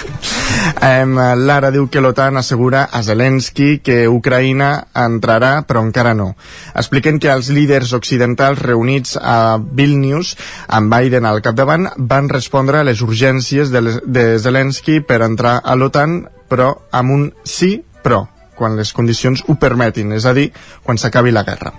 [0.79, 1.15] Um,
[1.47, 6.33] Lara diu que l'OTAN assegura a Zelensky que Ucraïna entrarà, però encara no.
[6.75, 10.35] Expliquen que els líders occidentals reunits a Vilnius,
[10.69, 15.59] amb Biden al capdavant, van respondre a les urgències de, les, de Zelensky per entrar
[15.63, 18.27] a l'OTAN, però amb un sí, però,
[18.59, 20.51] quan les condicions ho permetin, és a dir,
[20.83, 21.73] quan s'acabi la guerra.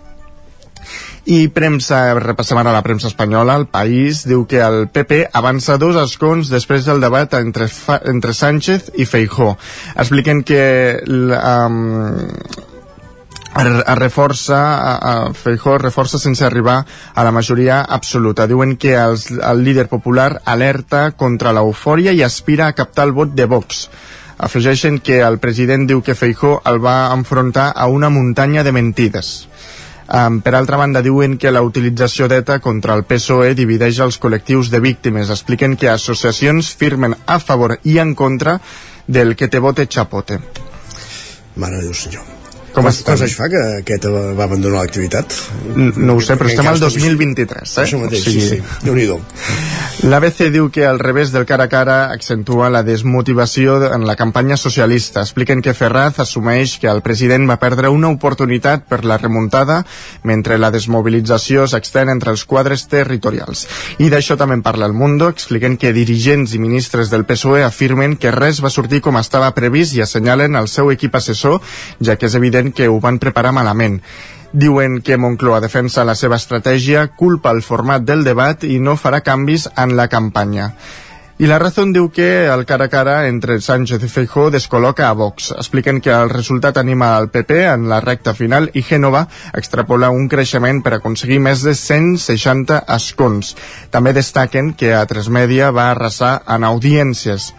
[1.30, 6.00] I premsa, repassem ara la premsa espanyola, el País diu que el PP avança dos
[6.00, 7.68] escons després del debat entre,
[8.10, 9.52] entre Sánchez i Feijó.
[10.00, 10.64] Expliquen que
[11.06, 12.24] um,
[14.00, 14.60] reforça,
[14.96, 18.48] a Feijó reforça sense arribar a la majoria absoluta.
[18.48, 23.36] Diuen que els, el líder popular alerta contra l'eufòria i aspira a captar el vot
[23.36, 23.90] de Vox.
[24.40, 29.50] Afegeixen que el president diu que Feijó el va enfrontar a una muntanya de mentides.
[30.10, 34.72] Um, per altra banda, diuen que la utilització d'ETA contra el PSOE divideix els col·lectius
[34.74, 35.30] de víctimes.
[35.30, 38.58] Expliquen que associacions firmen a favor i en contra
[39.06, 40.42] del que te vote chapote.
[41.56, 42.39] Mare de Déu senyor.
[42.80, 43.12] Com Quants, estan?
[43.18, 45.34] quants anys fa que aquest va abandonar l'activitat?
[45.76, 47.82] No ho sé, però En estem al cas de- 2023, eh?
[47.84, 48.86] Això mateix, O sigui- sí, sí.
[48.86, 49.20] Déu-n'hi-do.
[50.10, 54.56] L'ABC diu que al revés del cara a cara accentua la desmotivació en la campanya
[54.56, 55.20] socialista.
[55.22, 59.86] Expliquen que Ferraz assumeix que el president va perdre una oportunitat per la remuntada
[60.24, 63.68] mentre la desmobilització s'extén entre els quadres territorials.
[64.00, 68.16] I d'això també en parla el Mundo, expliquen que dirigents i ministres del PSOE afirmen
[68.16, 71.60] que res va sortir com estava previst i assenyalen el seu equip assessor,
[72.00, 74.00] ja que és evident que ho van preparar malament.
[74.52, 79.22] Diuen que Moncloa defensa la seva estratègia, culpa el format del debat i no farà
[79.22, 80.72] canvis en la campanya.
[81.40, 85.14] I la Razón diu que el cara a cara entre Sánchez i Feijó descol·loca a
[85.16, 85.54] Vox.
[85.56, 89.22] Expliquen que el resultat anima al PP en la recta final i Gènova
[89.56, 93.54] extrapola un creixement per aconseguir més de 160 escons.
[93.90, 97.54] També destaquen que a Tres Media va arrasar en audiències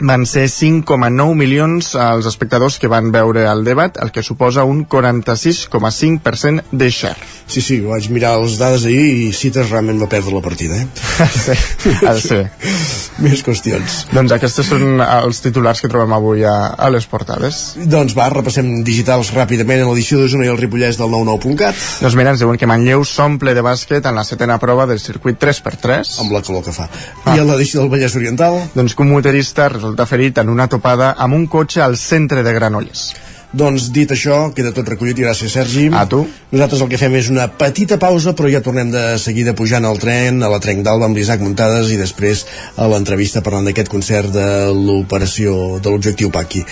[0.00, 4.86] van ser 5,9 milions els espectadors que van veure el debat, el que suposa un
[4.88, 7.30] 46,5% de share.
[7.46, 10.86] Sí, sí, vaig mirar les dades ahir i Cites realment va perdre la partida, eh?
[11.82, 12.42] sí, ha de ser.
[13.22, 13.98] Més qüestions.
[14.12, 17.60] Doncs aquests són els titulars que trobem avui a, a les portades.
[17.76, 21.76] Doncs va, repassem digitals ràpidament en l'edició d'Osona i el Ripollès del 99.cat.
[22.02, 25.38] Doncs mira, ens diuen que Manlleu s'omple de bàsquet en la setena prova del circuit
[25.42, 26.16] 3x3.
[26.24, 26.88] Amb la calor que fa.
[27.26, 27.36] Ah.
[27.36, 28.58] I en l'edició del Vallès Oriental?
[28.72, 33.12] Doncs un motorista resulta ferit en una topada amb un cotxe al centre de Granollers.
[33.52, 35.90] Doncs dit això, queda tot recollit i gràcies Sergi.
[35.92, 36.22] A tu.
[36.54, 40.00] Nosaltres el que fem és una petita pausa, però ja tornem de seguida pujant al
[40.00, 42.46] tren, a la Trenc d'Alba amb l'Isaac Muntades i després
[42.80, 46.64] a l'entrevista parlant d'aquest concert de l'operació de l'objectiu Paqui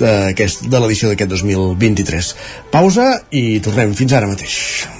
[0.00, 2.32] de l'edició d'aquest 2023.
[2.72, 4.99] Pausa i tornem fins ara mateix.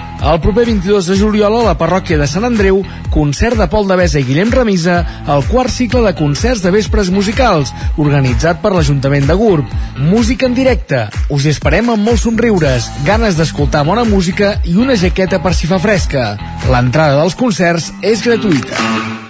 [0.21, 3.97] El proper 22 de juliol a la parròquia de Sant Andreu, concert de Pol de
[3.97, 9.25] Besa i Guillem Remisa, el quart cicle de concerts de vespres musicals, organitzat per l'Ajuntament
[9.25, 9.73] de Gurb.
[9.97, 11.07] Música en directe.
[11.33, 15.81] Us esperem amb molts somriures, ganes d'escoltar bona música i una jaqueta per si fa
[15.81, 16.35] fresca.
[16.69, 19.20] L'entrada dels concerts és gratuïta.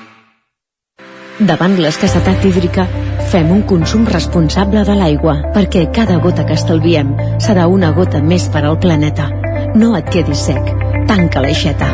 [1.41, 2.83] Davant l'escassetat hídrica,
[3.31, 8.45] fem un consum responsable de l'aigua, perquè cada gota que estalviem serà una gota més
[8.53, 9.25] per al planeta.
[9.73, 10.69] No et quedis sec.
[11.09, 11.89] Tanca l'aixeta.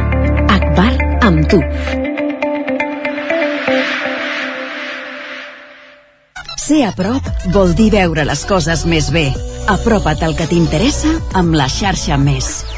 [0.52, 0.92] Akbar
[1.24, 1.62] amb tu.
[6.68, 9.30] Ser a prop vol dir veure les coses més bé.
[9.72, 12.77] Apropa't al que t'interessa amb la xarxa Més.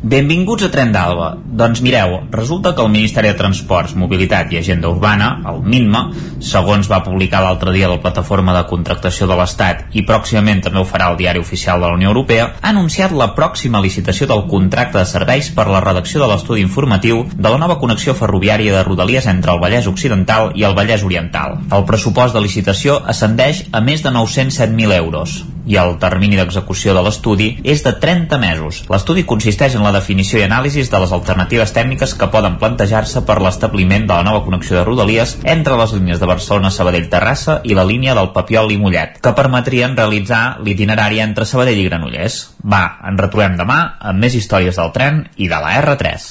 [0.00, 1.34] Benvinguts a Tren d'Alba.
[1.60, 6.00] Doncs mireu, resulta que el Ministeri de Transports, Mobilitat i Agenda Urbana, el MINMA,
[6.40, 10.86] segons va publicar l'altre dia la plataforma de contractació de l'Estat i pròximament també ho
[10.88, 14.96] farà el Diari Oficial de la Unió Europea, ha anunciat la pròxima licitació del contracte
[14.96, 19.28] de serveis per la redacció de l'estudi informatiu de la nova connexió ferroviària de Rodalies
[19.28, 21.60] entre el Vallès Occidental i el Vallès Oriental.
[21.68, 27.02] El pressupost de licitació ascendeix a més de 907.000 euros i el termini d'execució de
[27.04, 28.82] l'estudi és de 30 mesos.
[28.90, 33.38] L'estudi consisteix en la definició i anàlisi de les alternatives tècniques que poden plantejar-se per
[33.42, 37.76] l'establiment de la nova connexió de Rodalies entre les línies de Barcelona, Sabadell, Terrassa i
[37.78, 42.42] la línia del Papiol i Mollet, que permetrien realitzar l'itinerari entre Sabadell i Granollers.
[42.62, 46.30] Va, ens retrobem demà amb més històries del tren i de la R3.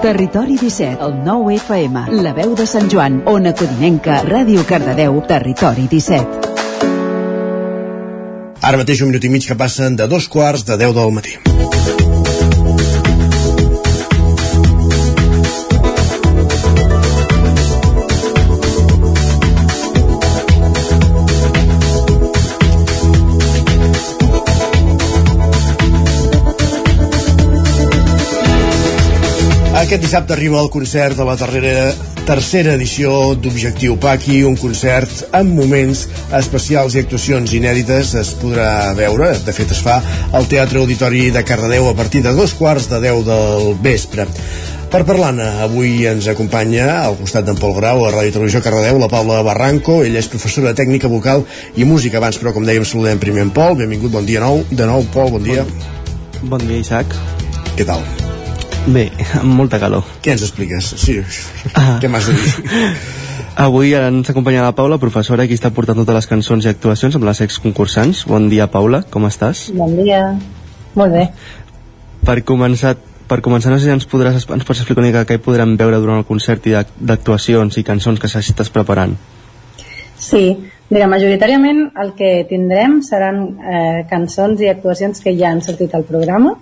[0.00, 5.90] Territori 17, el 9 FM, la veu de Sant Joan, Ona Codinenca, Ràdio Cardedeu, Territori
[5.92, 6.49] 17.
[8.70, 11.32] Ara mateix un minut i mig que passen de dos quarts de 10 del matí.
[29.90, 31.88] Aquest dissabte arriba el concert de la darrera,
[32.22, 36.04] tercera edició d'Objectiu Paqui, un concert amb moments
[36.38, 38.12] especials i actuacions inèdites.
[38.20, 39.96] Es podrà veure, de fet es fa,
[40.30, 44.30] al Teatre Auditori de Cardedeu a partir de dos quarts de deu del vespre.
[44.94, 49.10] Per parlar-ne, avui ens acompanya al costat d'en Pol Grau a Ràdio Televisió Cardedeu la
[49.10, 51.42] Paula Barranco, ella és professora de tècnica vocal
[51.74, 54.86] i música abans, però com dèiem saludem primer en Pol, benvingut, bon dia nou, de
[54.86, 55.66] nou Pol, bon dia.
[55.66, 57.18] Bon, bon dia, Isaac.
[57.74, 58.06] Què tal?
[58.88, 60.06] Bé, amb molta calor.
[60.24, 60.86] Què ens expliques?
[61.02, 61.18] Sí,
[61.76, 61.98] ah.
[62.00, 62.52] què m'has de dir?
[63.66, 67.26] Avui ens acompanya la Paula, professora, qui està portant totes les cançons i actuacions amb
[67.28, 68.22] les exconcursants.
[68.30, 69.66] Bon dia, Paula, com estàs?
[69.76, 70.22] Bon dia.
[70.96, 71.26] Molt bé.
[72.24, 72.94] Per començar,
[73.28, 76.00] per començar, no sé si ens, podràs, ens pots explicar una mica què podrem veure
[76.00, 79.12] durant el concert i d'actuacions i cançons que s'estàs preparant.
[80.20, 80.56] Sí,
[80.88, 86.08] mira, majoritàriament el que tindrem seran eh, cançons i actuacions que ja han sortit al
[86.08, 86.56] programa,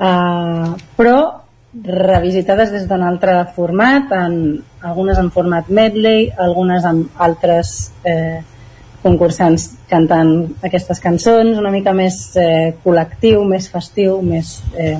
[0.00, 1.39] Uh, però
[1.74, 8.40] revisitades des d'un altre format, en, algunes en format medley, algunes amb altres eh,
[9.02, 10.32] concursants cantant
[10.66, 14.98] aquestes cançons, una mica més eh, col·lectiu, més festiu, més eh,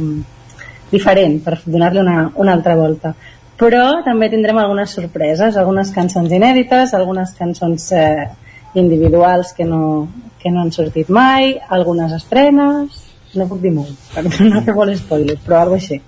[0.91, 3.15] diferent, per donar-li una, una altra volta.
[3.61, 8.29] Però també tindrem algunes sorpreses, algunes cançons inèdites, algunes cançons eh,
[8.75, 10.09] individuals que no,
[10.41, 13.03] que no han sortit mai, algunes estrenes,
[13.35, 16.01] no puc dir molt, per no fer molt spoiler, però alguna així.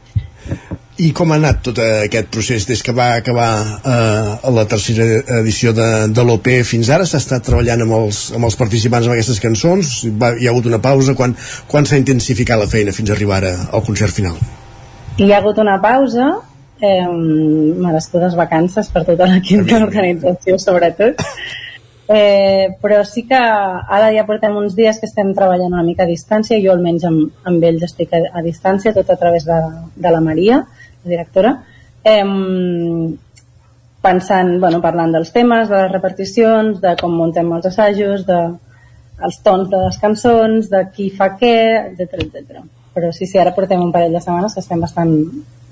[1.02, 5.06] I com ha anat tot aquest procés des que va acabar eh, la tercera
[5.40, 7.06] edició de, de l'OP fins ara?
[7.08, 9.94] S'ha estat treballant amb els, amb els participants amb aquestes cançons?
[10.20, 11.16] Va, hi ha hagut una pausa?
[11.18, 11.34] Quan,
[11.70, 14.36] quan s'ha intensificat la feina fins a arribar ara al concert final?
[15.16, 16.28] Hi ha hagut una pausa,
[16.82, 17.08] eh,
[17.86, 21.24] merescudes vacances per tota l'equip d'organització sobretot,
[22.12, 26.10] Eh, però sí que ara ja portem uns dies que estem treballant una mica a
[26.10, 29.60] distància, jo almenys amb, amb ells estic a, a distància, tot a través de,
[29.96, 30.58] de la Maria,
[31.04, 31.54] la directora,
[32.04, 32.26] eh,
[34.02, 38.42] pensant, bueno, parlant dels temes, de les reparticions, de com muntem els assajos, de
[39.22, 41.56] els tons de les cançons, de qui fa què,
[41.94, 42.62] etc etc.
[42.94, 45.12] però sí, sí, ara portem un parell de setmanes que estem bastant,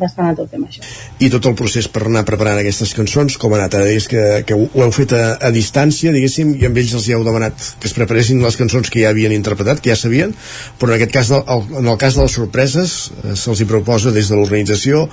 [0.00, 0.84] bastant a tope amb això.
[1.20, 3.76] I tot el procés per anar preparant aquestes cançons, com ha anat?
[3.76, 7.08] Ara digues que, que ho heu fet a, a distància, diguéssim, i amb ells els
[7.08, 10.32] hi heu demanat que es preparessin les cançons que ja havien interpretat, que ja sabien,
[10.80, 14.14] però en aquest cas, el, en el cas de les sorpreses, eh, se'ls hi proposa
[14.16, 15.04] des de l'organització,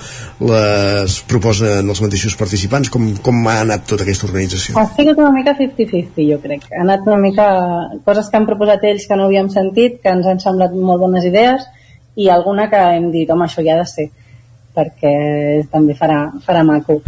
[0.47, 4.77] les proposen els mateixos participants, com, com ha anat tota aquesta organització?
[4.79, 6.69] Ha sigut una mica 50-50, jo crec.
[6.71, 7.47] Ha anat una mica
[8.07, 11.27] coses que han proposat ells que no havíem sentit, que ens han semblat molt bones
[11.27, 11.67] idees,
[12.17, 14.07] i alguna que hem dit, home, això ja ha de ser
[14.77, 15.13] perquè
[15.71, 16.99] també farà, farà maco.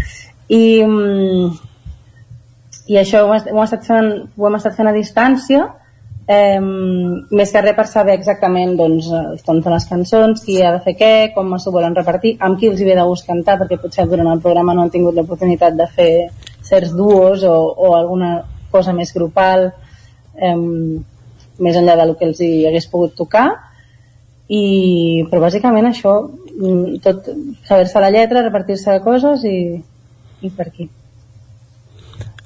[0.50, 1.52] I, mm,
[2.90, 5.68] i això ho, hem estat fent, ho hem estat fent a distància
[6.30, 10.74] eh, més que res per saber exactament doncs, els tons de les cançons, qui ha
[10.78, 13.60] de fer què, com s'ho volen repartir, amb qui els hi ve de gust cantar,
[13.62, 16.12] perquè potser durant el programa no han tingut l'oportunitat de fer
[16.66, 18.36] certs duos o, o alguna
[18.70, 19.72] cosa més grupal
[20.38, 20.58] eh,
[21.60, 23.48] més enllà del que els hi hagués pogut tocar
[24.50, 27.28] i, però bàsicament això mm, tot
[27.68, 29.60] saber-se la lletra, repartir-se de coses i,
[30.42, 30.90] i per aquí.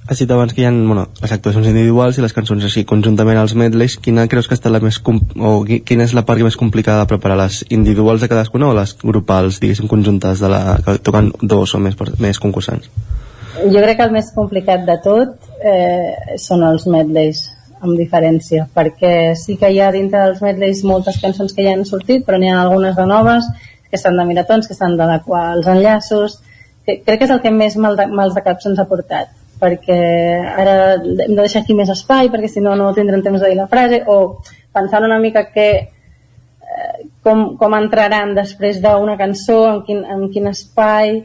[0.03, 3.39] Has dit abans que hi ha bueno, les actuacions individuals i les cançons així conjuntament
[3.39, 7.05] als medleys, quina creus que està la més o quina és la part més complicada
[7.05, 7.37] de preparar?
[7.39, 11.79] Les individuals de cadascuna o les grupals, diguéssim, conjuntes de la, que toquen dos o
[11.79, 12.91] més, més concursants?
[13.63, 17.45] Jo crec que el més complicat de tot eh, són els medleys
[17.83, 21.85] amb diferència, perquè sí que hi ha dintre dels medleys moltes cançons que ja han
[21.85, 23.47] sortit, però n'hi ha algunes de noves
[23.89, 26.39] que estan de miratons, que estan d'adequar els enllaços,
[26.85, 29.31] que crec que és el que més mal de, mals de cap se'ns ha portat,
[29.61, 29.97] perquè
[30.63, 33.59] ara hem de deixar aquí més espai, perquè si no, no tindrem temps de dir
[33.59, 34.39] la frase, o
[34.73, 40.49] pensant una mica que eh, com, com entraran després d'una cançó, en quin, en quin
[40.51, 41.19] espai,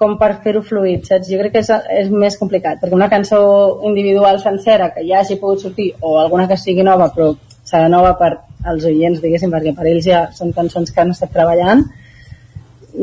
[0.00, 1.28] com per fer-ho fluid, saps?
[1.28, 1.70] Jo crec que és,
[2.00, 3.40] és més complicat, perquè una cançó
[3.84, 7.34] individual sencera que ja hagi pogut sortir, o alguna que sigui nova, però
[7.68, 8.30] serà nova per
[8.70, 11.84] als oients, diguéssim, perquè per ells ja són cançons que han estat treballant,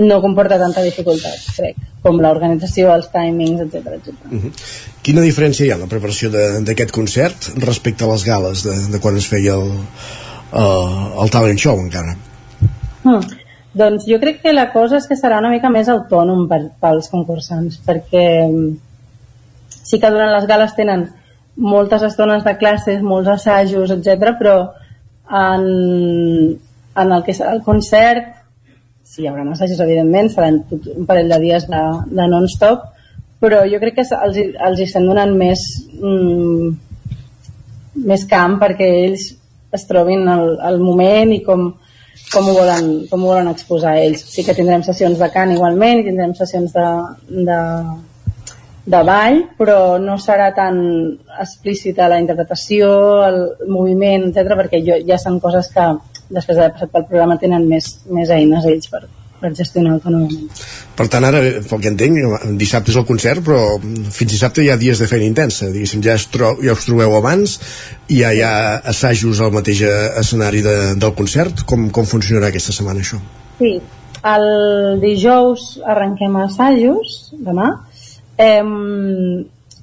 [0.09, 4.13] no comporta tanta dificultat, crec, com l'organització, els timings, etc etc.
[4.31, 4.51] Uh -huh.
[5.05, 8.99] Quina diferència hi ha en la preparació d'aquest concert respecte a les gales de, de
[8.99, 9.69] quan es feia el,
[10.51, 12.17] uh, el talent show encara?
[13.03, 13.21] Hmm.
[13.73, 17.09] Doncs jo crec que la cosa és que serà una mica més autònom per, pels
[17.11, 18.69] concursants, perquè mm,
[19.83, 21.07] sí que durant les gales tenen
[21.57, 24.57] moltes estones de classes, molts assajos, etc, però
[25.29, 25.67] en,
[26.95, 28.35] en el que serà el concert,
[29.03, 32.85] sí, hi haurà assajos, evidentment, seran tot un parell de dies de, de non-stop,
[33.41, 34.37] però jo crec que els,
[34.69, 35.63] els estan donant més,
[35.97, 36.69] mm,
[38.07, 39.33] més camp perquè ells
[39.77, 41.69] es trobin al, al moment i com,
[42.33, 44.23] com ho volen, com ho volen exposar ells.
[44.33, 46.87] Sí que tindrem sessions de cant igualment, tindrem sessions de,
[47.47, 47.59] de,
[48.95, 50.79] de ball, però no serà tan
[51.41, 52.89] explícita la interpretació,
[53.27, 55.87] el moviment, etc perquè jo, ja són coses que
[56.27, 59.05] després d'haver passat pel programa tenen més, més eines ells per,
[59.41, 60.61] per gestionar autònomament.
[60.97, 64.77] Per tant, ara, pel que entenc, dissabte és el concert, però fins dissabte hi ha
[64.81, 65.69] dies de feina intensa.
[65.73, 67.57] Diguéssim, ja, es tro ja us trobeu abans
[68.09, 68.53] i ja hi ha
[68.93, 69.83] assajos al mateix
[70.23, 71.65] escenari de, del concert.
[71.69, 73.21] Com, com funcionarà aquesta setmana, això?
[73.59, 73.75] Sí,
[74.25, 74.47] el
[75.03, 77.69] dijous arrenquem assajos, demà,
[78.41, 78.63] eh,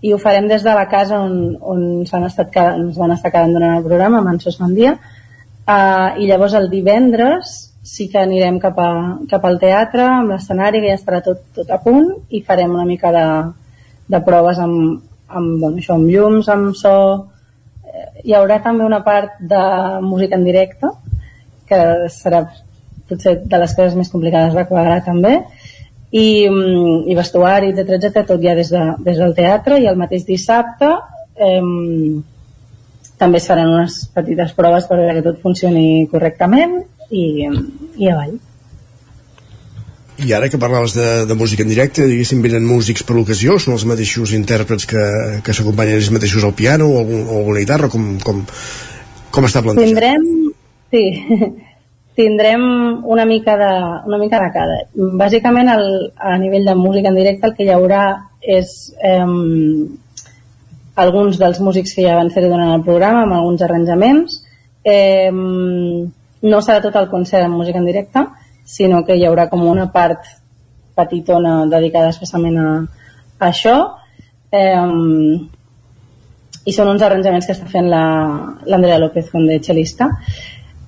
[0.05, 3.55] i ho farem des de la casa on, on s'han estat, ens van estar quedant
[3.55, 4.98] durant el programa, amb en Sos Mandia,
[5.64, 7.55] eh, i llavors el divendres
[7.85, 11.70] sí que anirem cap, a, cap al teatre, amb l'escenari, que ja estarà tot, tot
[11.70, 13.26] a punt, i farem una mica de,
[14.09, 16.95] de proves amb, amb, bueno, això, amb llums, amb so...
[17.85, 19.61] Eh, hi haurà també una part de
[20.01, 20.91] música en directe,
[21.68, 21.80] que
[22.12, 22.47] serà
[23.05, 25.37] potser de les coses més complicades de quadrar també,
[26.09, 30.01] i, mm, i vestuari, etc etc tot ja des, de, des del teatre, i el
[30.01, 30.89] mateix dissabte
[31.37, 31.61] eh,
[33.20, 36.80] també es faran unes petites proves per veure que tot funcioni correctament
[37.14, 37.48] i,
[38.00, 38.34] i avall.
[40.24, 43.74] I ara que parlaves de, de música en directe, diguéssim, venen músics per l'ocasió, són
[43.74, 45.04] els mateixos intèrprets que,
[45.42, 48.44] que s'acompanyen ells mateixos al piano o, algun, o alguna guitarra, com, com,
[49.34, 49.90] com està plantejat?
[49.90, 50.28] Tindrem,
[50.94, 51.04] sí,
[52.20, 52.62] tindrem
[53.10, 53.72] una mica de,
[54.06, 54.78] una mica de cada.
[55.24, 58.06] Bàsicament, el, a nivell de música en directe, el que hi haurà
[58.54, 58.70] és
[59.02, 59.26] eh,
[60.94, 64.44] alguns dels músics que ja van fer durant el programa, amb alguns arranjaments,
[64.86, 65.32] eh,
[66.45, 68.24] no serà tot el concert amb música en directe,
[68.64, 70.26] sinó que hi haurà com una part
[70.97, 72.70] petitona dedicada especialment a,
[73.38, 73.76] a això.
[74.53, 75.40] Eh,
[76.64, 80.09] I són uns arranjaments que està fent l'Andrea la, López com de cel·lista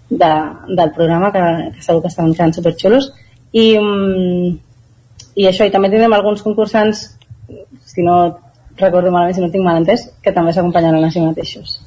[0.08, 0.30] de,
[0.68, 1.42] del programa, que,
[1.74, 3.10] que segur que estan quedant superxulos.
[3.52, 3.66] I,
[5.36, 7.04] I això, i també tindrem alguns concursants,
[7.84, 8.16] si no
[8.76, 11.80] recordo malament, si no tinc mal entès, que també s'acompanyaran a si mateixos.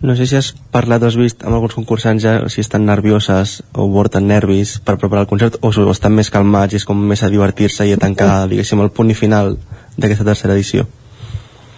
[0.00, 3.58] No sé si has parlat o has vist amb alguns concursants ja si estan nervioses
[3.76, 6.96] o porten nervis per preparar el concert o, o estan més calmats i és com
[7.10, 9.58] més a divertir-se i a tancar, diguéssim, el punt i final
[9.98, 10.86] d'aquesta tercera edició.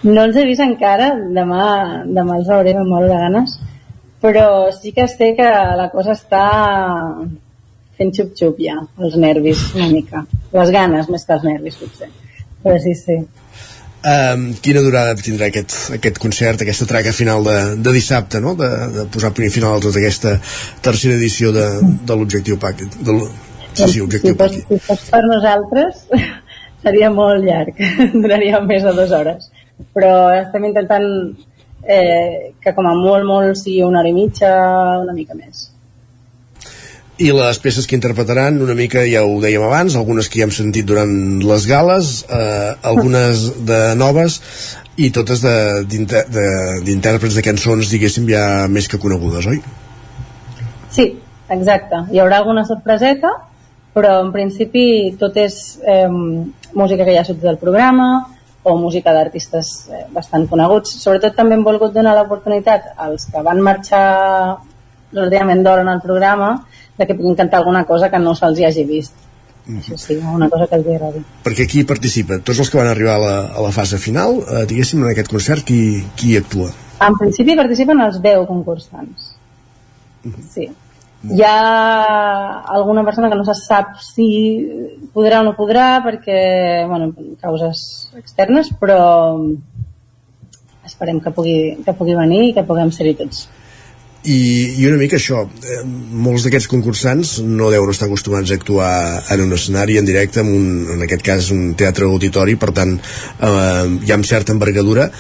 [0.07, 1.67] No els he vist encara, demà,
[2.07, 3.59] demà els veuré amb molt de ganes,
[4.23, 6.47] però sí que sé que la cosa està
[7.99, 10.25] fent xup-xup ja, els nervis una mica.
[10.55, 12.11] Les ganes més que els nervis, potser.
[12.63, 13.19] Però sí, sí.
[14.03, 18.57] Um, quina durada tindrà aquest, aquest concert, aquesta traca final de, de dissabte, no?
[18.59, 20.33] de, de posar punt final a tota aquesta
[20.83, 21.67] tercera edició de,
[22.03, 22.83] de l'objectiu PAC.
[22.99, 26.03] De sí, sí, objectiu si, fos, si fos per nosaltres
[26.85, 27.79] seria molt llarg,
[28.25, 29.51] duraria més de dues hores.
[29.95, 31.07] Però estem intentant
[31.87, 34.51] eh, que com a molt, molt sigui una hora i mitja,
[35.05, 35.69] una mica més
[37.23, 40.55] i les peces que interpretaran una mica ja ho dèiem abans, algunes que ja hem
[40.55, 41.13] sentit durant
[41.45, 44.41] les gales eh, algunes de noves
[44.99, 49.63] i totes d'intèrprets de, de, de cançons diguéssim ja més que conegudes, oi?
[50.93, 51.07] Sí,
[51.53, 53.31] exacte hi haurà alguna sorpreseta
[53.95, 54.85] però en principi
[55.21, 58.11] tot és eh, música que ja sortit del programa
[58.63, 63.63] o música d'artistes eh, bastant coneguts sobretot també hem volgut donar l'oportunitat als que van
[63.63, 64.05] marxar
[65.13, 66.55] relativament d'hora en el programa
[67.03, 69.15] de que puguin cantar alguna cosa que no se'ls hagi vist
[69.67, 69.81] mm -hmm.
[69.81, 72.39] això sí, una cosa que els agradi perquè qui participa?
[72.39, 75.31] Tots els que van arribar a la, a la fase final eh, diguéssim en aquest
[75.35, 76.71] concert qui, qui actua?
[77.01, 79.21] En principi participen els 10 concursants
[80.25, 80.49] mm -hmm.
[80.55, 80.71] sí
[81.23, 84.27] hi ha alguna persona que no se sap si
[85.15, 89.39] podrà o no podrà perquè, bueno, causes externes, però
[90.85, 93.47] esperem que pugui, que pugui venir i que puguem ser-hi tots
[94.23, 98.93] i, i una mica això eh, molts d'aquests concursants no deuen estar acostumats a actuar
[99.35, 102.95] en un escenari en directe en, un, en aquest cas un teatre auditori per tant
[102.99, 105.11] eh, hi ha amb certa envergadura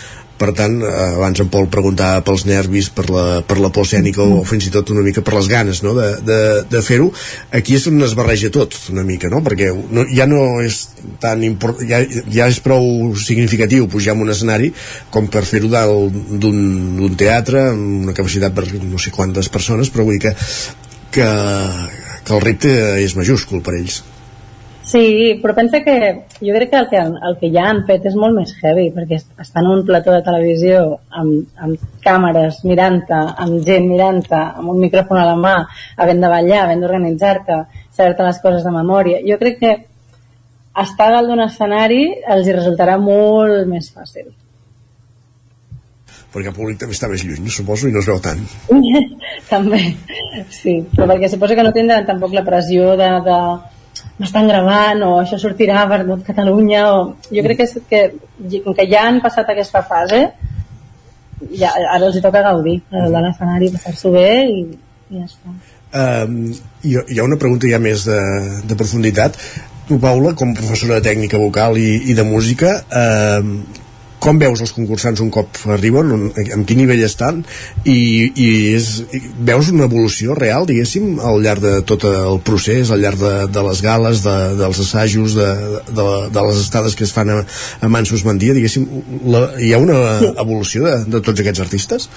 [0.43, 4.25] per tant, eh, abans en Pol preguntava pels nervis, per la, per la por escènica
[4.25, 5.95] o fins i tot una mica per les ganes no?
[5.95, 6.39] de, de,
[6.73, 7.11] de fer-ho,
[7.55, 9.43] aquí és on es barreja tot una mica, no?
[9.47, 10.83] perquè no, ja no és
[11.23, 12.03] tan import, ja,
[12.35, 14.73] ja és prou significatiu pujar en un escenari
[15.15, 20.19] com per fer-ho d'un teatre amb una capacitat per no sé quantes persones però vull
[20.19, 20.35] dir que,
[21.15, 21.29] que,
[22.27, 22.73] que el repte
[23.05, 24.03] és majúscul per ells
[24.85, 25.95] Sí, però pensa que
[26.43, 29.21] jo crec que el que, el que ja han fet és molt més heavy, perquè
[29.21, 30.83] estan en un plató de televisió
[31.21, 35.55] amb, amb càmeres mirant-te, amb gent mirant-te, amb un micròfon a la mà,
[36.03, 37.63] havent de ballar, havent d'organitzar-te,
[37.95, 39.23] saber-te les coses de memòria.
[39.29, 39.73] Jo crec que
[40.83, 42.05] estar dalt d'un escenari
[42.35, 44.33] els hi resultarà molt més fàcil
[46.33, 48.41] perquè el públic també està més lluny, suposo, i no es veu tant.
[49.53, 49.83] també,
[50.49, 53.37] sí, però perquè suposo que no tindran tampoc la pressió de, de,
[54.21, 56.99] m'estan gravant o això sortirà per tot Catalunya o...
[57.33, 60.27] jo crec que, és que com que ja han passat aquesta fase
[61.51, 64.63] ja, ara els toca gaudir de l'escenari, passar-s'ho bé i,
[65.11, 65.55] i ja està.
[65.93, 66.37] Um,
[66.85, 68.19] hi, hi ha una pregunta ja més de,
[68.69, 69.37] de profunditat.
[69.89, 73.41] Tu Paula, com professora de tècnica vocal i, i de música eh,
[74.23, 77.41] com veus els concursants un cop arriben, en quin nivell estan
[77.83, 77.97] i,
[78.31, 78.91] i és,
[79.49, 83.65] veus una evolució real, diguéssim, al llarg de tot el procés, al llarg de, de
[83.69, 85.49] les gales, de, dels assajos, de,
[85.91, 87.41] de, de les estades que es fan a,
[87.83, 88.87] a Mansos Mandia, diguéssim,
[89.33, 89.99] la, hi ha una
[90.33, 92.09] evolució de, de tots aquests artistes?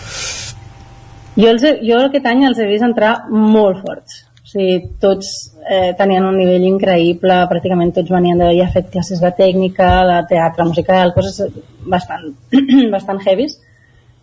[1.35, 4.24] Jo, els, jo aquest any els he vist entrar molt forts.
[4.55, 5.29] Sigui, tots
[5.67, 10.63] eh, tenien un nivell increïble, pràcticament tots venien d'haver fet classes de tècnica, de teatre
[10.69, 11.41] musical, coses
[11.83, 12.29] bastant,
[12.93, 13.57] bastant heavies.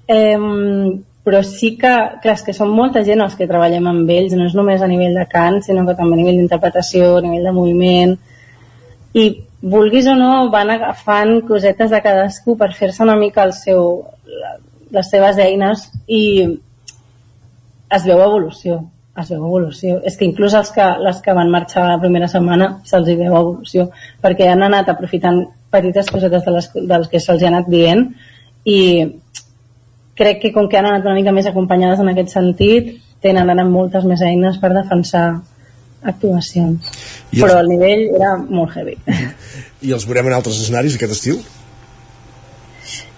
[0.09, 0.39] Eh,
[1.23, 1.93] però sí que,
[2.25, 5.21] clar, que són molta gent els que treballem amb ells, no és només a nivell
[5.21, 8.17] de cant, sinó que també a nivell d'interpretació, a nivell de moviment,
[9.13, 9.27] i
[9.61, 13.85] vulguis o no van agafant cosetes de cadascú per fer-se una mica el seu,
[14.97, 16.25] les seves eines i
[17.93, 18.81] es veu evolució
[19.21, 19.99] es veu evolució.
[20.09, 23.35] És que inclús els que, les que van marxar la primera setmana se'ls hi veu
[23.35, 23.89] evolució,
[24.25, 25.43] perquè han anat aprofitant
[25.73, 28.07] petites cosetes de les, dels que se'ls ha anat dient
[28.69, 28.81] i
[30.17, 32.93] crec que com que han anat una mica més acompanyades en aquest sentit,
[33.23, 35.27] tenen ara moltes més eines per defensar
[36.03, 36.93] actuacions.
[37.33, 37.43] I els...
[37.43, 38.97] Però el nivell era molt heavy.
[39.83, 41.43] I els veurem en altres escenaris aquest estiu?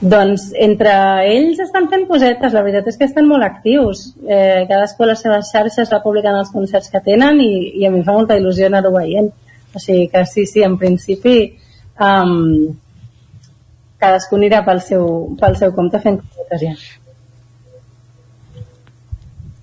[0.05, 0.93] Doncs entre
[1.31, 4.11] ells estan fent cosetes, la veritat és que estan molt actius.
[4.29, 7.93] Eh, cadascú a les seves xarxes va publicant els concerts que tenen i, i a
[7.95, 9.31] mi fa molta il·lusió anar-ho veient.
[9.75, 11.39] O sigui que sí, sí, en principi
[11.99, 12.75] um,
[14.03, 15.09] cadascú anirà pel seu,
[15.41, 16.77] pel seu compte fent cosetes ja.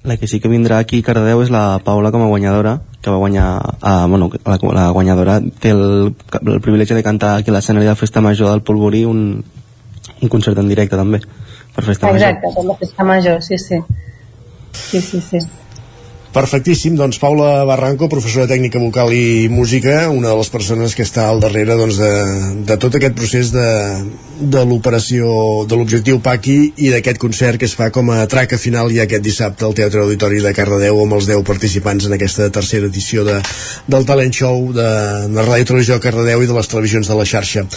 [0.03, 3.13] La que sí que vindrà aquí a Cardedeu és la Paula com a guanyadora, que
[3.13, 7.53] va guanyar, uh, bueno, la, la guanyadora té el, el privilegi de cantar aquí a
[7.53, 9.43] l'escenari de Festa Major del Polvorí un,
[10.21, 11.21] un concert en directe també
[11.75, 12.21] per festa major.
[12.21, 13.81] Exacte, per la festa major, sí, sí.
[14.71, 15.41] Sí, sí, sí.
[16.31, 21.03] Perfectíssim, doncs Paula Barranco, professora de tècnica vocal i música, una de les persones que
[21.03, 22.11] està al darrere doncs, de,
[22.69, 23.65] de tot aquest procés de,
[24.39, 25.27] de l'operació
[25.67, 29.27] de l'objectiu Paqui i d'aquest concert que es fa com a traca final ja aquest
[29.27, 33.41] dissabte al Teatre Auditori de Cardedeu amb els 10 participants en aquesta tercera edició de,
[33.91, 34.89] del Talent Show de,
[35.35, 37.67] de Ràdio Televisió Cardedeu i de les televisions de la xarxa.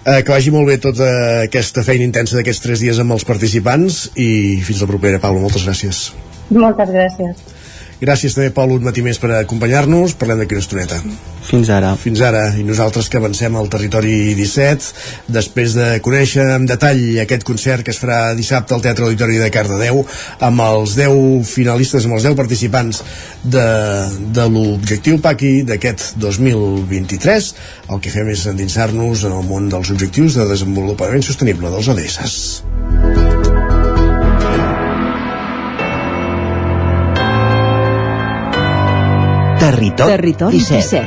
[0.00, 1.06] Eh, que vagi molt bé tota
[1.44, 4.30] aquesta feina intensa d'aquests tres dies amb els participants i
[4.64, 6.06] fins la propera, Paula, moltes gràcies.
[6.48, 7.42] Moltes gràcies.
[8.00, 10.14] Gràcies també, Pol, un matí més per acompanyar-nos.
[10.16, 10.96] Parlem d'aquí una estoneta.
[11.44, 11.90] Fins ara.
[12.00, 12.46] Fins ara.
[12.56, 14.92] I nosaltres que avancem al territori 17,
[15.36, 19.50] després de conèixer en detall aquest concert que es farà dissabte al Teatre Auditori de
[19.52, 20.00] Cardedeu,
[20.48, 23.02] amb els 10 finalistes, amb els 10 participants
[23.44, 23.66] de,
[24.36, 27.52] de l'objectiu PACI d'aquest 2023,
[27.90, 33.39] el que fem és endinsar-nos en el món dels objectius de desenvolupament sostenible dels ODS.
[39.60, 41.06] Territori, Territori 17.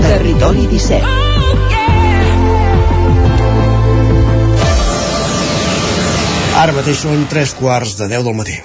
[0.00, 1.04] Territori 17.
[6.56, 8.56] Ara mateix són 3 quarts de 10 del matí.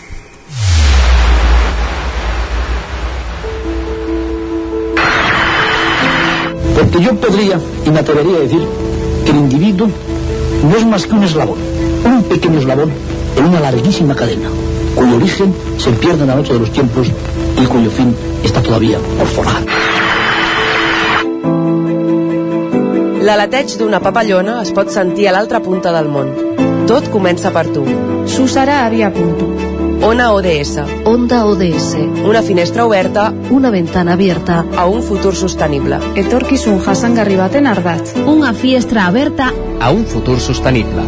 [6.78, 8.64] Porque yo podría y me atrevería a decir
[9.26, 9.90] que el individuo
[10.64, 11.60] no es más que un eslabón,
[12.06, 12.94] un pequeño eslabón
[13.36, 14.50] en una larguísima cadena,
[14.98, 17.08] cuyo origen se pierde en la noche de los tiempos
[17.62, 19.64] y cuyo fin está todavía por forjar.
[23.28, 26.30] L'aleteig d'una papallona es pot sentir a l'altra punta del món.
[26.88, 27.84] Tot comença per tu.
[28.32, 29.50] Susara Avia Punto.
[30.08, 30.78] Ona ODS.
[31.10, 31.98] Onda ODS.
[32.24, 34.64] Una finestra oberta Una ventana abierta.
[34.78, 35.98] a un futur sostenible.
[36.16, 38.16] Etorkizun jasangarri baten ardatz.
[38.26, 41.02] Una fiestra aberta a un futur sostenible.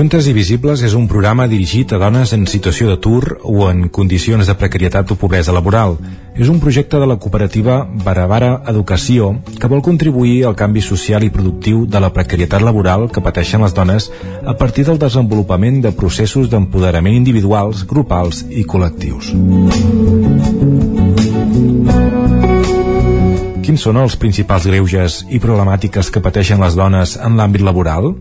[0.00, 4.48] Juntes i Visibles és un programa dirigit a dones en situació d'atur o en condicions
[4.48, 5.98] de precarietat o pobresa laboral.
[6.32, 9.26] És un projecte de la cooperativa Baravara Educació
[9.60, 13.74] que vol contribuir al canvi social i productiu de la precarietat laboral que pateixen les
[13.76, 14.06] dones
[14.40, 19.34] a partir del desenvolupament de processos d'empoderament individuals, grupals i col·lectius.
[23.68, 28.14] Quins són els principals greuges i problemàtiques que pateixen les dones en l'àmbit laboral?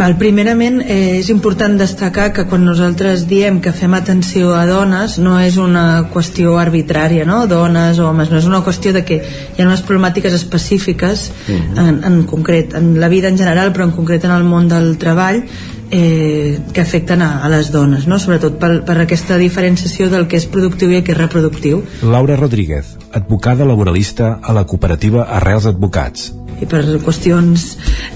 [0.00, 5.18] Val, primerament eh, és important destacar que quan nosaltres diem que fem atenció a dones
[5.20, 7.42] no és una qüestió arbitrària, no?
[7.50, 12.00] dones o homes, no és una qüestió de que hi ha unes problemàtiques específiques en,
[12.00, 15.42] en concret, en la vida en general però en concret en el món del treball
[15.90, 18.16] eh, que afecten a, a les dones, no?
[18.16, 21.84] sobretot per, per aquesta diferenciació del que és productiu i el que és reproductiu.
[22.00, 26.30] Laura Rodríguez, advocada laboralista a la cooperativa Arrels Advocats.
[26.60, 27.62] I per qüestions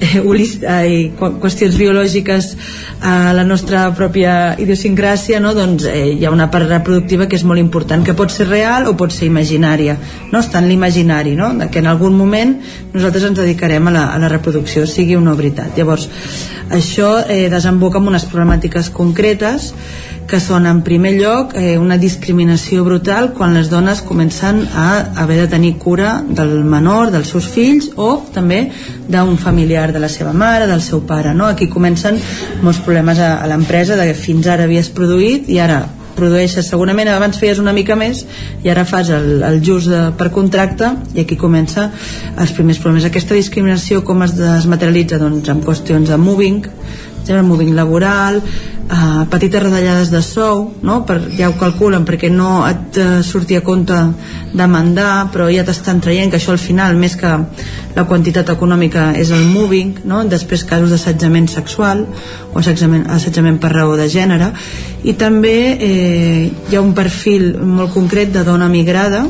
[0.03, 0.19] eh,
[1.17, 2.51] qu- qüestions biològiques
[3.05, 5.55] a la nostra pròpia idiosincràsia no?
[5.57, 8.89] doncs eh, hi ha una part reproductiva que és molt important que pot ser real
[8.91, 9.97] o pot ser imaginària
[10.33, 10.41] no?
[10.43, 11.53] està en l'imaginari no?
[11.71, 12.57] que en algun moment
[12.93, 16.09] nosaltres ens dedicarem a la, a la reproducció sigui no veritat llavors
[16.75, 19.73] això eh, desemboca en unes problemàtiques concretes
[20.29, 24.87] que són en primer lloc eh, una discriminació brutal quan les dones comencen a
[25.23, 28.69] haver de tenir cura del menor, dels seus fills o també
[29.09, 31.47] d'un familiar de la seva mare, del seu pare no?
[31.47, 32.21] aquí comencen
[32.63, 37.11] molts problemes a, a l'empresa de que fins ara havies produït i ara produeixes segurament
[37.11, 38.25] abans feies una mica més
[38.63, 41.91] i ara fas el, el just de, per contracte i aquí comença
[42.39, 46.63] els primers problemes aquesta discriminació com es, es materialitza doncs, en qüestions de moving
[47.25, 48.43] el moving laboral
[48.91, 51.01] uh, petites retallades de sou no?
[51.07, 53.97] per, ja ho calculen perquè no et uh, surti a compte
[54.55, 57.31] demandar però ja t'estan traient que això al final més que
[57.95, 60.25] la quantitat econòmica és el moving no?
[60.29, 62.05] després casos d'assetjament sexual
[62.53, 64.53] o assetjament, assetjament per raó de gènere
[65.05, 69.25] i també eh, hi ha un perfil molt concret de dona migrada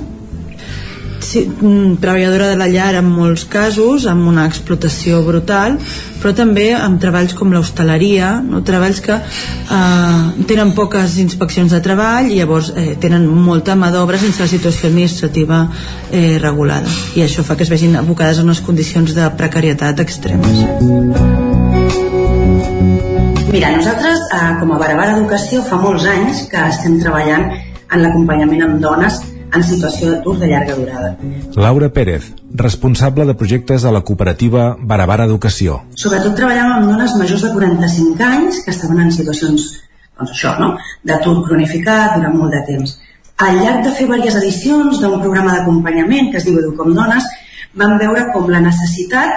[1.24, 5.78] sí, mm, treballadora de la llar en molts casos, amb una explotació brutal,
[6.20, 8.62] però també amb treballs com l'hostaleria, no?
[8.64, 14.20] treballs que eh, tenen poques inspeccions de treball i llavors eh, tenen molta mà d'obra
[14.20, 15.66] sense la situació administrativa
[16.12, 16.88] eh, regulada.
[17.16, 20.64] I això fa que es vegin abocades a unes condicions de precarietat extremes.
[23.54, 27.52] Mira, nosaltres, eh, com a Barabara Educació, fa molts anys que estem treballant
[27.94, 29.20] en l'acompanyament amb dones
[29.54, 31.14] en situació d'atur de llarga durada.
[31.56, 35.80] Laura Pérez, responsable de projectes a la cooperativa Baravara Educació.
[36.00, 39.70] Sobretot treballàvem amb dones majors de 45 anys que estaven en situacions,
[40.18, 40.74] doncs això, no?,
[41.06, 42.98] d'atur cronificat durant molt de temps.
[43.44, 47.26] Al llarg de fer diverses edicions d'un programa d'acompanyament que es diu Educom Dones,
[47.74, 49.34] vam veure com la necessitat,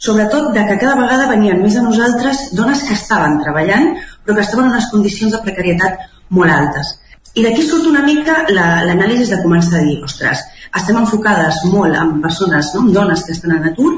[0.00, 3.94] sobretot de que cada vegada venien més a nosaltres dones que estaven treballant,
[4.24, 6.04] però que estaven en unes condicions de precarietat
[6.36, 6.99] molt altes.
[7.38, 10.40] I d'aquí surt una mica l'anàlisi la, de començar a dir, ostres,
[10.74, 12.82] estem enfocades molt en persones, no?
[12.86, 13.92] en dones que estan en atur,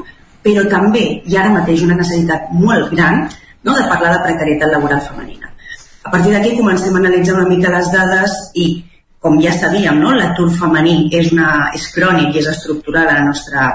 [0.45, 3.23] però també hi ha ara mateix una necessitat molt gran
[3.63, 3.73] no?
[3.73, 5.49] de parlar de precarietat laboral femenina.
[6.03, 8.67] A partir d'aquí comencem a analitzar una mica les dades i,
[9.23, 10.13] com ja sabíem, no?
[10.13, 13.65] l'atur femení és, una, és crònic i és estructural a la, nostra,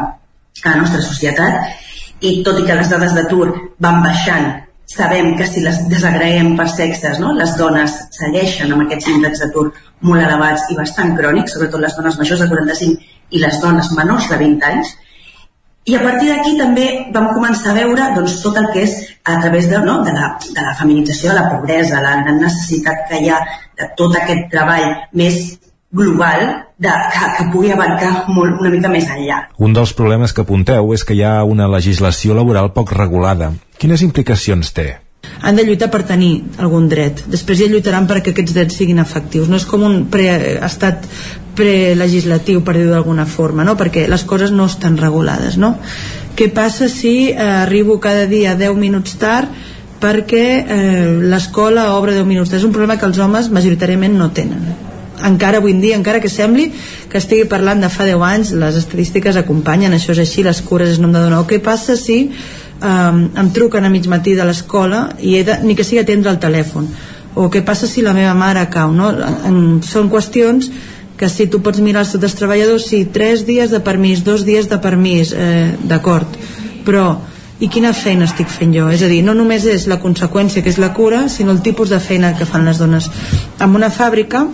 [0.62, 3.48] a la nostra societat i tot i que les dades d'atur
[3.82, 4.52] van baixant
[4.88, 7.34] sabem que si les desagraem per sexes, no?
[7.36, 9.66] les dones segueixen amb aquests índexs d'atur
[10.08, 14.30] molt elevats i bastant crònics, sobretot les dones majors de 45 i les dones menors
[14.32, 14.94] de 20 anys,
[15.88, 19.38] i a partir d'aquí també vam començar a veure doncs, tot el que és a
[19.40, 23.22] través de, no, de, la, de la feminització de la pobresa, la gran necessitat que
[23.22, 23.38] hi ha
[23.78, 25.40] de tot aquest treball més
[25.90, 29.42] global de, que, que pugui abarcar molt, una mica més enllà.
[29.58, 33.52] Un dels problemes que apunteu és que hi ha una legislació laboral poc regulada.
[33.78, 34.94] Quines implicacions té?
[35.42, 36.30] han de lluitar per tenir
[36.62, 40.30] algun dret després ja lluitaran perquè aquests drets siguin efectius no és com un pre,
[40.64, 41.04] estat
[41.58, 43.76] prelegislatiu per dir-ho d'alguna forma no?
[43.78, 45.74] perquè les coses no estan regulades no?
[46.38, 49.50] què passa si eh, arribo cada dia 10 minuts tard
[50.00, 54.30] perquè eh, l'escola obre 10 minuts tard és un problema que els homes majoritàriament no
[54.34, 54.87] tenen
[55.24, 56.68] encara avui en dia, encara que sembli
[57.10, 60.94] que estigui parlant de fa 10 anys, les estadístiques acompanyen, això és així, les cures
[60.94, 61.42] és nom de donar.
[61.42, 65.60] O què passa si um, em truquen a mig matí de l'escola i he de,
[65.64, 66.88] ni que sigui atendre el telèfon?
[67.38, 68.92] O què passa si la meva mare cau?
[68.94, 69.10] No?
[69.46, 70.70] En, són qüestions
[71.18, 74.68] que si tu pots mirar els els treballadors, sí, tres dies de permís, dos dies
[74.70, 76.38] de permís, eh, d'acord,
[76.86, 77.18] però
[77.58, 78.86] i quina feina estic fent jo?
[78.94, 81.90] És a dir, no només és la conseqüència que és la cura, sinó el tipus
[81.90, 83.10] de feina que fan les dones.
[83.58, 84.44] En una fàbrica,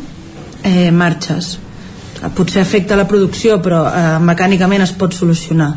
[0.64, 1.58] eh, marxes.
[2.34, 5.74] Potser afecta la producció però eh, mecànicament es pot solucionar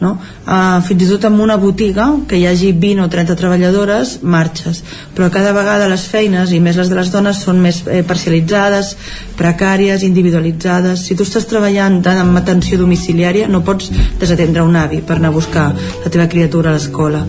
[0.00, 0.16] no?
[0.46, 4.82] Uh, fins i tot en una botiga que hi hagi 20 o 30 treballadores marxes,
[5.16, 8.94] però cada vegada les feines i més les de les dones són més eh, parcialitzades,
[9.38, 15.02] precàries individualitzades, si tu estàs treballant tant en atenció domiciliària no pots desatendre un avi
[15.02, 17.26] per anar a buscar la teva criatura a l'escola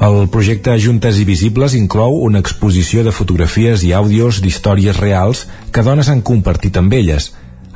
[0.00, 5.42] El projecte Juntes i Visibles inclou una exposició de fotografies i àudios d'històries reals
[5.76, 7.26] que dones han compartit amb elles.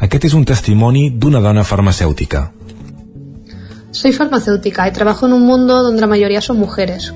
[0.07, 2.47] Aquest és un testimoni d'una dona farmacèutica.
[3.91, 7.13] Soy farmacéutica y trabajo en un mundo donde la mayoría son mujeres,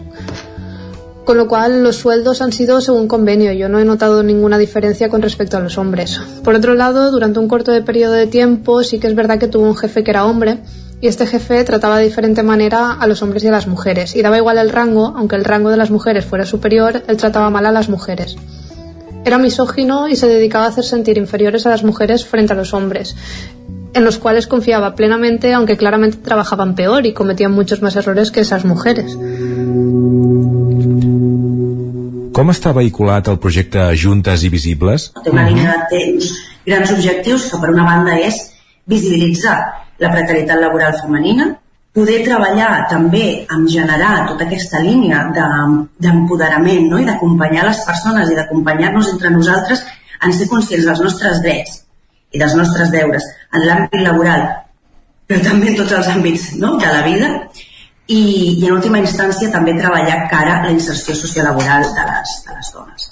[1.24, 3.52] con lo cual los sueldos han sido según convenio.
[3.52, 6.20] Yo no he notado ninguna diferencia con respecto a los hombres.
[6.44, 9.48] Por otro lado, durante un corto de periodo de tiempo sí que es verdad que
[9.48, 10.58] tuve un jefe que era hombre
[11.00, 14.22] y este jefe trataba de diferente manera a los hombres y a las mujeres, y
[14.22, 17.66] daba igual el rango, aunque el rango de las mujeres fuera superior, él trataba mal
[17.66, 18.36] a las mujeres.
[19.24, 22.74] Era misógino y se dedicaba a hacer sentir inferiores a las mujeres frente a los
[22.74, 23.14] hombres,
[23.94, 28.40] en los cuales confiaba plenamente, aunque claramente trabajaban peor y cometían muchos más errores que
[28.40, 29.16] esas mujeres.
[32.38, 35.08] Com està vehiculat el projecte Juntes i Visibles?
[35.24, 36.02] Té una línia de
[36.68, 38.38] grans objectius, que per una banda és
[38.86, 41.48] visibilitzar la precarietat laboral femenina,
[41.98, 47.00] poder treballar també en generar tota aquesta línia d'empoderament de, no?
[47.00, 49.82] i d'acompanyar les persones i d'acompanyar-nos entre nosaltres
[50.22, 51.82] en ser conscients dels nostres drets
[52.34, 53.24] i dels nostres deures
[53.56, 54.44] en l'àmbit laboral,
[55.26, 56.76] però també en tots els àmbits no?
[56.78, 57.30] de la vida
[58.08, 58.20] i,
[58.60, 62.74] i en última instància també treballar cara a la inserció sociolaboral de les, de les
[62.74, 63.08] dones.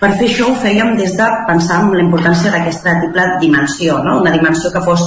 [0.00, 4.20] Per fer això ho fèiem des de pensar en la importància d'aquesta triple dimensió, no?
[4.22, 5.04] una dimensió que fos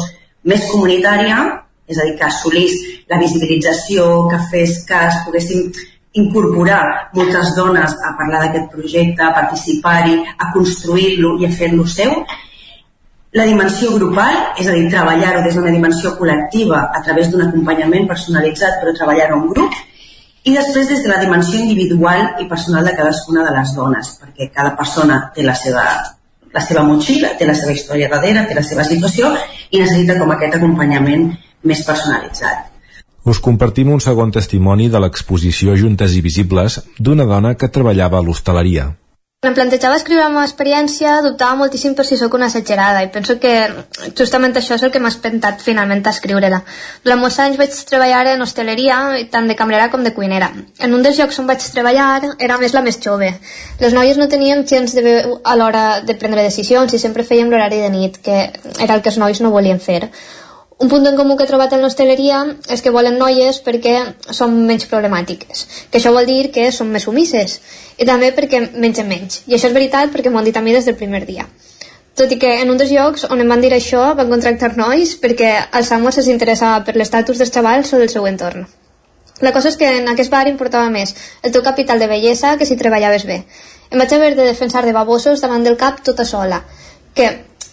[0.49, 1.39] més comunitària,
[1.87, 2.77] és a dir, que assolís
[3.11, 5.67] la visibilització, que fes que es poguessin
[6.13, 12.13] incorporar moltes dones a parlar d'aquest projecte, a participar-hi, a construir-lo i a fer-lo seu.
[13.33, 18.05] La dimensió grupal, és a dir, treballar-ho des d'una dimensió col·lectiva a través d'un acompanyament
[18.11, 19.79] personalitzat, però treballar-ho en grup,
[20.43, 24.51] i després des de la dimensió individual i personal de cadascuna de les dones, perquè
[24.53, 25.87] cada persona té la seva
[26.53, 29.31] la seva motxilla, té la seva història darrere, té la seva situació
[29.73, 31.31] i necessita com aquest acompanyament
[31.65, 32.69] més personalitzat.
[33.23, 38.25] Us compartim un segon testimoni de l'exposició Juntes i Visibles d'una dona que treballava a
[38.25, 38.89] l'hostaleria.
[39.43, 43.33] Em plantejava escriure la meva experiència, dubtava moltíssim per si sóc una exagerada i penso
[43.43, 43.49] que
[44.15, 46.61] justament això és el que m'ha espentat finalment a escriure-la.
[47.03, 48.99] Durant molts anys vaig treballar en hostaleria,
[49.33, 50.47] tant de cambrera com de cuinera.
[50.79, 53.33] En un dels llocs on vaig treballar era més la més jove.
[53.81, 57.51] Les noies no teníem gens de veu a l'hora de prendre decisions i sempre fèiem
[57.51, 58.39] l'horari de nit, que
[58.79, 60.05] era el que els nois no volien fer.
[60.79, 62.39] Un punt en comú que he trobat en l'hostaleria
[62.73, 63.93] és que volen noies perquè
[64.33, 67.59] són menys problemàtiques, que això vol dir que són més sumisses,
[67.97, 69.43] i també perquè mengen menys.
[69.47, 71.45] I això és veritat perquè m'ho han dit a mi des del primer dia.
[72.17, 75.15] Tot i que en un dels llocs on em van dir això van contractar nois
[75.21, 78.67] perquè el Samuel se s'interessava per l'estatus dels xavals o del seu entorn.
[79.41, 82.67] La cosa és que en aquest bar importava més el teu capital de bellesa que
[82.69, 83.39] si treballaves bé.
[83.89, 86.61] Em vaig haver de defensar de babosos davant del cap tota sola,
[87.13, 87.31] que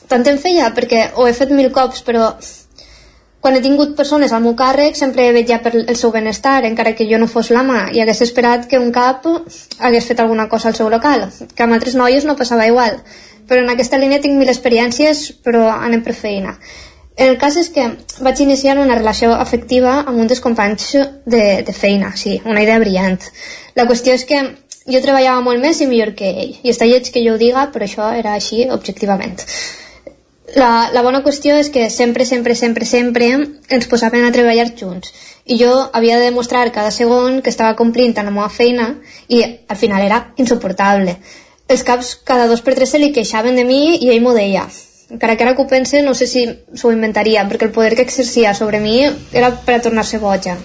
[0.08, 2.32] tant em feia perquè ho he fet mil cops, però
[3.40, 6.92] quan he tingut persones al meu càrrec sempre he vetllat per el seu benestar, encara
[6.96, 9.24] que jo no fos l'ama, i hagués esperat que un cap
[9.78, 13.00] hagués fet alguna cosa al seu local, que amb altres noies no passava igual.
[13.48, 16.54] Però en aquesta línia tinc mil experiències, però anem per feina.
[17.20, 17.88] El cas és que
[18.24, 20.92] vaig iniciar una relació afectiva amb un dels companys
[21.26, 23.18] de, de feina, sí, una idea brillant.
[23.74, 24.44] La qüestió és que
[24.86, 27.66] jo treballava molt més i millor que ell, i està lleig que jo ho diga,
[27.72, 29.40] però això era així objectivament.
[30.58, 33.28] La, la bona qüestió és que sempre, sempre, sempre, sempre
[33.70, 35.12] ens posaven a treballar junts
[35.46, 38.88] i jo havia de demostrar cada segon que estava complint amb la meva feina
[39.28, 41.16] i al final era insuportable.
[41.70, 44.66] Els caps cada dos per tres se li queixaven de mi i ell m'ho deia.
[45.10, 46.44] Encara que ara que ho pense no sé si
[46.74, 50.56] s'ho inventaria perquè el poder que exercia sobre mi era per a tornar-se boja.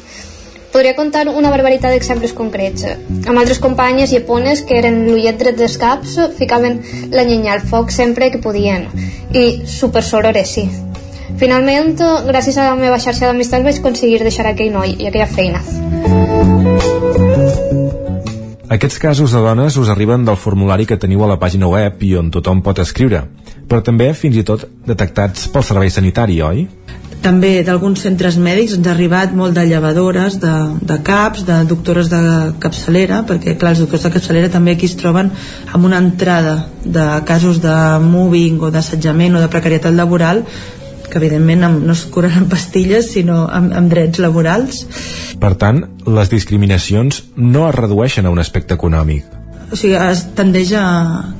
[0.76, 2.84] Podria contar una barbaritat d'exemples concrets.
[2.84, 6.82] Amb altres companyes iapones que eren l'ullet dret dels caps ficaven
[7.14, 8.84] la llenya al foc sempre que podien.
[9.32, 10.66] I super sorores, sí.
[11.40, 11.96] Finalment,
[12.28, 15.64] gràcies a la meva xarxa d'amistats vaig aconseguir deixar aquell noi i aquella feina.
[18.76, 22.18] Aquests casos de dones us arriben del formulari que teniu a la pàgina web i
[22.20, 23.24] on tothom pot escriure,
[23.64, 26.68] però també fins i tot detectats pel servei sanitari, oi?
[27.24, 32.10] També d'alguns centres mèdics ens ha arribat molt de llevadores, de, de CAPs, de doctores
[32.12, 32.22] de
[32.62, 35.32] capçalera, perquè clar, els doctors de capçalera també aquí es troben
[35.74, 40.44] amb una entrada de casos de moving o d'assetjament o de precarietat laboral
[41.06, 44.84] que evidentment no es curen amb pastilles sinó amb, amb drets laborals.
[45.40, 49.35] Per tant, les discriminacions no es redueixen a un aspecte econòmic
[49.72, 50.86] o sigui, es tendeix a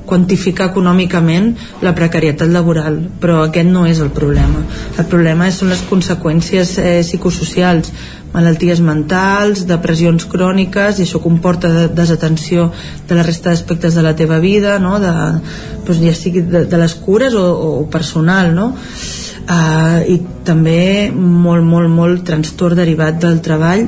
[0.06, 1.52] quantificar econòmicament
[1.84, 4.62] la precarietat laboral, però aquest no és el problema.
[4.98, 7.92] El problema són les conseqüències eh, psicosocials,
[8.34, 12.70] malalties mentals, depressions cròniques, i això comporta de, desatenció
[13.08, 14.98] de la resta d'aspectes de la teva vida, no?
[15.00, 15.14] de,
[15.86, 18.72] doncs ja sigui de, de les cures o, o personal, no?
[19.46, 23.84] Uh, i també molt, molt, molt trastorn derivat del treball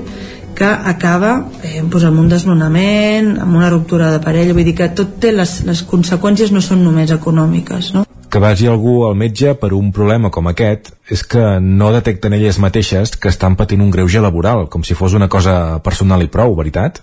[0.58, 1.32] que acaba
[1.62, 5.30] eh, doncs amb un desnonament, amb una ruptura de parella, vull dir que tot té
[5.32, 8.04] les, les conseqüències no són només econòmiques, no?
[8.28, 12.58] Que vagi algú al metge per un problema com aquest és que no detecten elles
[12.60, 16.58] mateixes que estan patint un greuge laboral, com si fos una cosa personal i prou,
[16.58, 17.00] veritat?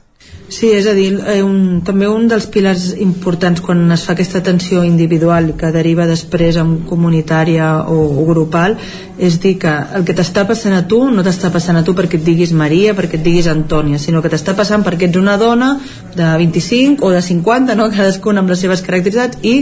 [0.48, 4.38] Sí, és a dir, eh, un, també un dels pilars importants quan es fa aquesta
[4.44, 8.76] atenció individual que deriva després en comunitària o, o grupal
[9.18, 12.20] és dir que el que t'està passant a tu no t'està passant a tu perquè
[12.20, 15.72] et diguis Maria, perquè et diguis Antònia, sinó que t'està passant perquè ets una dona
[16.14, 17.90] de 25 o de 50, no?
[17.90, 19.56] cadascuna amb les seves caracteritats i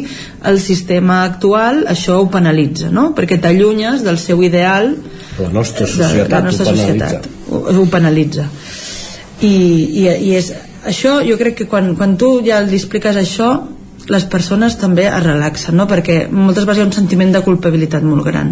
[0.51, 3.13] el sistema actual això ho penalitza, no?
[3.15, 4.91] perquè t'allunyes del seu ideal
[5.39, 8.49] la nostra societat, de, la nostra ho societat ho, ho penalitza
[9.39, 9.55] i,
[10.03, 10.51] i, i és
[10.89, 13.53] això jo crec que quan, quan tu ja li expliques això
[14.11, 15.88] les persones també es relaxen no?
[15.88, 18.51] perquè moltes vegades hi ha un sentiment de culpabilitat molt gran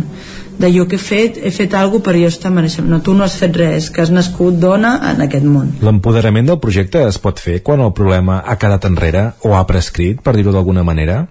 [0.61, 3.25] de jo que he fet, he fet alguna per jo estar mereixent no, tu no
[3.25, 7.39] has fet res, que has nascut dona en aquest món L'empoderament del projecte es pot
[7.39, 11.25] fer quan el problema ha quedat enrere o ha prescrit, per dir-ho d'alguna manera?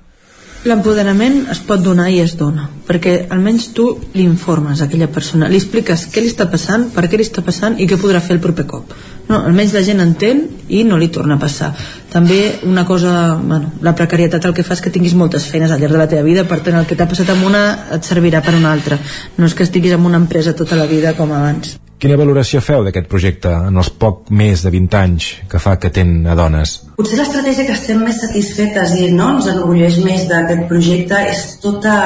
[0.60, 5.48] L'empoderament es pot donar i es dona, perquè almenys tu li informes a aquella persona,
[5.48, 8.34] li expliques què li està passant, per què li està passant i què podrà fer
[8.36, 8.92] el proper cop.
[9.30, 10.40] No, almenys la gent entén
[10.74, 11.68] i no li torna a passar.
[12.10, 15.78] També una cosa, bueno, la precarietat el que fa és que tinguis moltes feines al
[15.78, 17.62] llarg de la teva vida, per tant el que t'ha passat amb una
[17.94, 18.98] et servirà per una altra.
[19.38, 21.76] No és que estiguis en una empresa tota la vida com abans.
[22.00, 25.92] Quina valoració feu d'aquest projecte en els poc més de 20 anys que fa que
[25.94, 26.78] ten a dones?
[26.96, 31.98] Potser l'estratègia que estem més satisfetes i no ens enorgulleix més d'aquest projecte és tota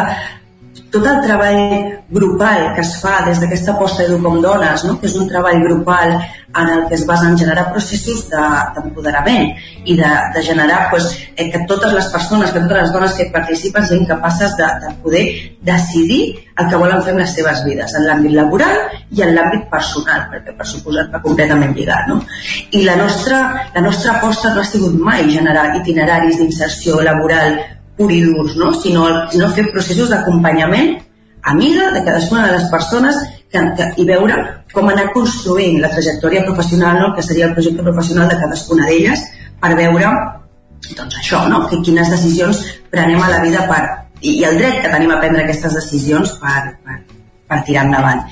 [0.94, 1.60] tot el treball
[2.14, 4.94] grupal que es fa des d'aquesta aposta d'Educom Dones, no?
[5.00, 6.14] que és un treball grupal
[6.54, 11.10] en el que es basa en generar processos d'empoderament de, i de, de generar pues,
[11.34, 14.94] eh, que totes les persones, que totes les dones que participen siguin capaces de, de
[15.02, 15.24] poder
[15.66, 16.22] decidir
[16.54, 20.28] el que volen fer amb les seves vides, en l'àmbit laboral i en l'àmbit personal,
[20.30, 22.06] perquè per suposat va completament lligat.
[22.06, 22.20] No?
[22.70, 23.40] I la nostra,
[23.74, 27.58] la nostra aposta no ha sigut mai generar itineraris d'inserció laboral
[27.96, 28.72] pur i durs, no?
[28.74, 30.96] sinó, sinó fer processos d'acompanyament
[31.44, 33.16] amiga de cadascuna de les persones
[33.52, 34.38] que, que, i veure
[34.74, 37.12] com anar construint la trajectòria professional, no?
[37.14, 39.22] que seria el projecte professional de cadascuna d'elles,
[39.60, 40.14] per veure
[40.96, 41.64] doncs això, no?
[41.68, 43.82] que quines decisions prenem a la vida per,
[44.20, 46.98] i, i el dret que tenim a prendre aquestes decisions per, per,
[47.50, 48.24] per tirar endavant.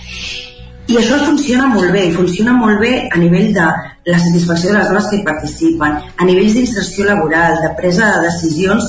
[0.91, 3.69] I això funciona molt bé, i funciona molt bé a nivell de
[4.11, 8.27] la satisfacció de les dones que hi participen, a nivells d'inserció laboral, de presa de
[8.27, 8.89] decisions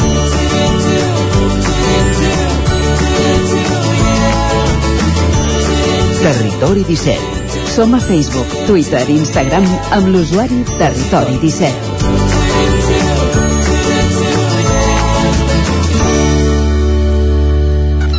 [6.21, 7.17] Territori 17.
[7.65, 9.65] Som a Facebook, Twitter i Instagram
[9.97, 11.73] amb l'usuari Territori 17.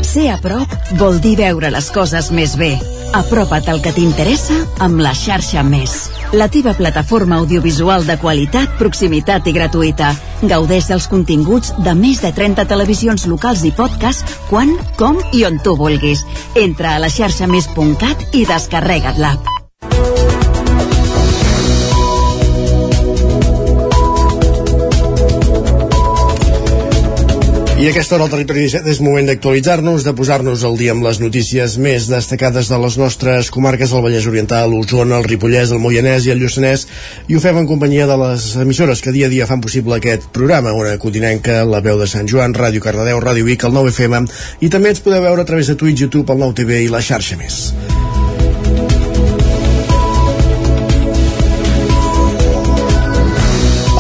[0.03, 0.67] Ser a prop
[0.99, 2.75] vol dir veure les coses més bé.
[3.15, 6.22] Apropa't al que t'interessa amb la xarxa Més.
[6.33, 10.15] La teva plataforma audiovisual de qualitat, proximitat i gratuïta.
[10.49, 15.61] Gaudeix dels continguts de més de 30 televisions locals i podcast quan, com i on
[15.61, 16.25] tu vulguis.
[16.57, 19.62] Entra a la xarxa més.cat i descarrega't l'app.
[27.83, 31.19] I aquesta hora al Territori 17 és moment d'actualitzar-nos, de posar-nos al dia amb les
[31.19, 36.29] notícies més destacades de les nostres comarques del Vallès Oriental, l'Osona, el Ripollès, el Moianès
[36.29, 36.87] i el Lluçanès,
[37.27, 40.31] i ho fem en companyia de les emissores que dia a dia fan possible aquest
[40.31, 44.31] programa, una continenca, la veu de Sant Joan, Ràdio Cardedeu, Ràdio Vic, el 9FM,
[44.63, 47.43] i també ens podeu veure a través de Twitch, YouTube, el 9TV i la xarxa
[47.43, 47.65] més.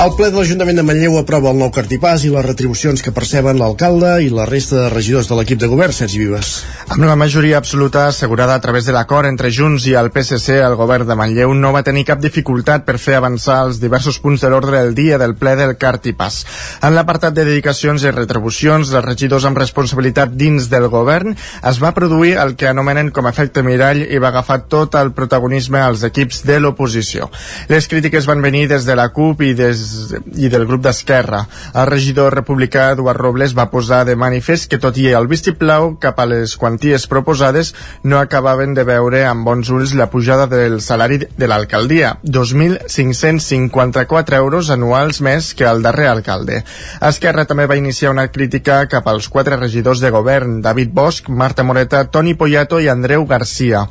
[0.02, 3.60] El ple de l'Ajuntament de Manlleu aprova el nou cartipàs i les retribucions que perceben
[3.60, 6.48] l'alcalde i la resta de regidors de l'equip de govern, Sergi Vives.
[6.90, 10.74] Amb la majoria absoluta assegurada a través de l'acord entre Junts i el PSC, el
[10.80, 14.50] govern de Manlleu no va tenir cap dificultat per fer avançar els diversos punts de
[14.50, 16.40] l'ordre del dia del ple del cartipàs.
[16.82, 21.38] En l'apartat de dedicacions i retribucions dels regidors amb responsabilitat dins del govern
[21.70, 25.14] es va produir el que anomenen com a efecte mirall i va agafar tot el
[25.14, 27.30] protagonisme als equips de l'oposició.
[27.70, 29.91] Les crítiques van venir des de la CUP i des
[30.36, 31.46] i del grup d'Esquerra.
[31.74, 36.20] El regidor republicà Eduard Robles va posar de manifest que tot i el vistiplau cap
[36.20, 41.18] a les quanties proposades no acabaven de veure amb bons ulls la pujada del salari
[41.22, 46.64] de l'alcaldia, 2.554 euros anuals més que el darrer alcalde.
[47.00, 51.62] Esquerra també va iniciar una crítica cap als quatre regidors de govern, David Bosch, Marta
[51.62, 53.88] Moreta, Toni Poyato i Andreu Garcia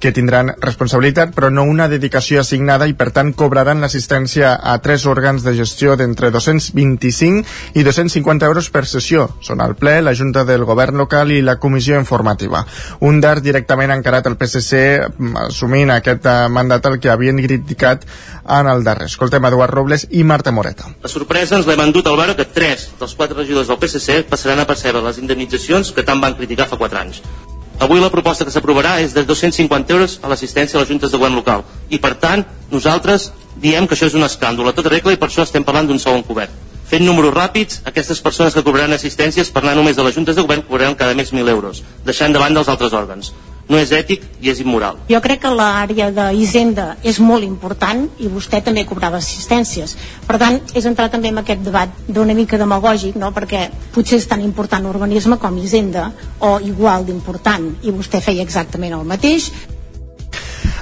[0.00, 5.06] que tindran responsabilitat però no una dedicació assignada i per tant cobraran l'assistència a tres
[5.10, 9.28] òrgans de gestió d'entre 225 i 250 euros per sessió.
[9.44, 12.64] Són el ple, la Junta del Govern local i la Comissió Informativa.
[13.06, 14.82] Un d'art directament encarat al PSC
[15.48, 18.06] assumint aquest eh, mandat el que havien criticat
[18.58, 19.10] en el darrer.
[19.10, 20.88] Escoltem Eduard Robles i Marta Moreta.
[21.02, 24.62] La sorpresa ens l'hem endut al veure que tres dels quatre regidors del PSC passaran
[24.62, 27.22] a percebre les indemnitzacions que tant van criticar fa quatre anys.
[27.78, 31.18] Avui la proposta que s'aprovarà és de 250 euros a l'assistència a les juntes de
[31.18, 31.62] govern local.
[31.90, 33.30] I per tant, nosaltres
[33.62, 36.02] diem que això és un escàndol a tota regla i per això estem parlant d'un
[36.02, 36.50] sou encobert.
[36.88, 40.42] Fent números ràpids, aquestes persones que cobraran assistències per anar només a les juntes de
[40.42, 43.30] govern cobraran cada mes 1.000 euros, deixant de banda els altres òrgans
[43.68, 44.98] no és ètic i és immoral.
[45.10, 49.94] Jo crec que l'àrea d'Hisenda és molt important i vostè també cobrava assistències.
[50.26, 53.32] Per tant, és entrar també en aquest debat d'una mica demagògic, no?
[53.36, 56.10] perquè potser és tan important l'urbanisme com Hisenda,
[56.40, 59.52] o igual d'important, i vostè feia exactament el mateix.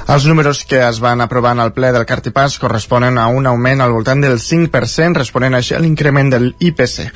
[0.06, 3.80] Els números que es van aprovar en el ple del Cartipàs corresponen a un augment
[3.82, 7.08] al voltant del 5%, responent així a l'increment del IPC.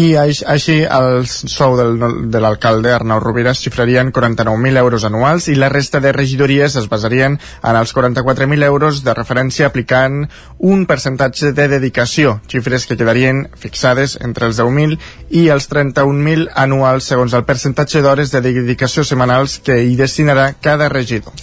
[0.00, 2.00] I així el sou del,
[2.32, 6.88] de l'alcalde Arnau Rovira es xifrarien 49.000 euros anuals i la resta de regidories es
[6.88, 10.22] basarien en els 44.000 euros de referència aplicant
[10.56, 14.96] un percentatge de dedicació, xifres que quedarien fixades entre els 10.000
[15.28, 20.88] i els 31.000 anuals segons el percentatge d'hores de dedicació setmanals que hi destinarà cada
[20.88, 21.36] regidor.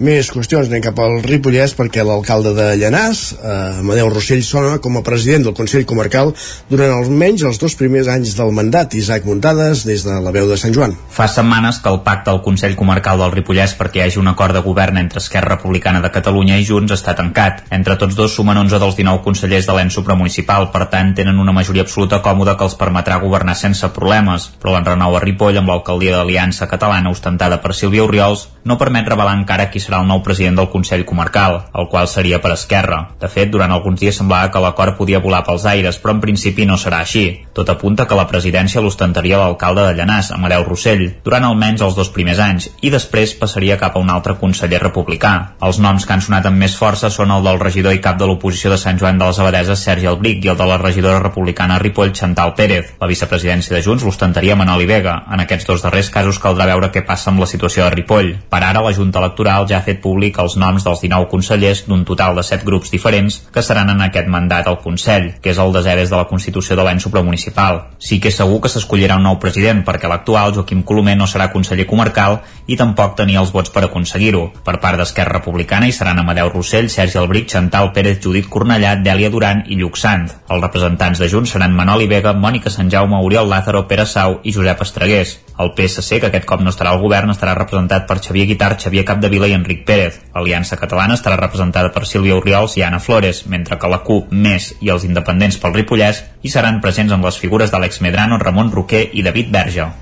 [0.00, 4.94] Més qüestions, anem cap al Ripollès perquè l'alcalde de Llanàs, eh, Amadeu Rossell, sona com
[4.96, 6.30] a president del Consell Comarcal
[6.70, 8.94] durant almenys els dos primers anys del mandat.
[8.96, 10.96] Isaac Muntades, des de la veu de Sant Joan.
[11.10, 14.56] Fa setmanes que el pacte al Consell Comarcal del Ripollès perquè hi hagi un acord
[14.56, 17.66] de govern entre Esquerra Republicana de Catalunya i Junts està tancat.
[17.68, 21.52] Entre tots dos sumen 11 dels 19 consellers de l'ENS supramunicipal, per tant tenen una
[21.52, 24.48] majoria absoluta còmoda que els permetrà governar sense problemes.
[24.48, 29.36] Però l'enrenou a Ripoll amb l'alcaldia d'Aliança Catalana ostentada per Sílvia Oriols no permet revelar
[29.36, 33.00] encara qui serà el nou president del Consell Comarcal, el qual seria per Esquerra.
[33.20, 36.66] De fet, durant alguns dies semblava que l'acord podia volar pels aires, però en principi
[36.66, 37.42] no serà així.
[37.52, 42.12] Tot apunta que la presidència l'ostentaria l'alcalde de Llanàs, Amadeu Rossell, durant almenys els dos
[42.14, 45.32] primers anys, i després passaria cap a un altre conseller republicà.
[45.66, 48.28] Els noms que han sonat amb més força són el del regidor i cap de
[48.30, 51.80] l'oposició de Sant Joan de les Abadeses, Sergi Albric, i el de la regidora republicana
[51.82, 52.94] Ripoll, Chantal Pérez.
[53.00, 55.16] La vicepresidència de Junts l'ostentaria Manoli Vega.
[55.32, 58.34] En aquests dos darrers casos caldrà veure què passa amb la situació de Ripoll.
[58.50, 62.04] Per ara, la Junta Electoral ja ha fet públic els noms dels 19 consellers d'un
[62.04, 65.72] total de 7 grups diferents que seran en aquest mandat al Consell, que és el
[65.74, 67.82] desè des de la Constitució de l'any supramunicipal.
[67.98, 71.50] Sí que és segur que s'escollirà un nou president, perquè l'actual, Joaquim Colomer, no serà
[71.52, 74.46] conseller comarcal i tampoc tenia els vots per aconseguir-ho.
[74.64, 79.30] Per part d'Esquerra Republicana hi seran Amadeu Rossell, Sergi Albric, Chantal Pérez, Judit Cornellà, Dèlia
[79.32, 80.28] Duran i Lluc Sant.
[80.50, 84.54] Els representants de Junts seran Manoli Vega, Mònica Sant Jaume, Oriol Lázaro, Pere Sau i
[84.54, 85.38] Josep Estregués.
[85.60, 89.04] El PSC, que aquest cop no estarà al govern, estarà representat per Xavier Guitar, Xavier
[89.04, 90.18] Capdevila i Enric Pérez.
[90.34, 94.72] L'Aliança Catalana estarà representada per Sílvia Oriols i Anna Flores, mentre que la CUP, Més
[94.80, 99.10] i els independents pel Ripollès hi seran presents amb les figures d'Àlex Medrano, Ramon Roquer
[99.12, 99.92] i David Verge.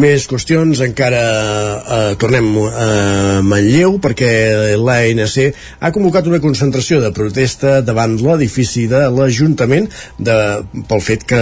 [0.00, 2.88] Més qüestions, encara eh, tornem a
[3.46, 4.30] Manlleu perquè
[4.78, 5.36] l'ANC
[5.80, 9.88] ha convocat una concentració de protesta davant l'edifici de l'Ajuntament
[10.18, 10.36] de,
[10.90, 11.40] pel fet que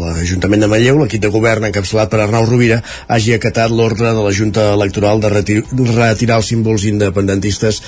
[0.00, 4.34] l'Ajuntament de Manlleu, l'equip de govern encapçalat per Arnau Rovira, hagi acatat l'ordre de la
[4.34, 5.60] Junta Electoral de retir,
[5.94, 7.82] retirar els símbols independentistes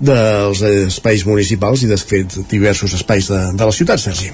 [0.00, 4.32] dels espais municipals i de fet diversos espais de, de la ciutat, Sergi.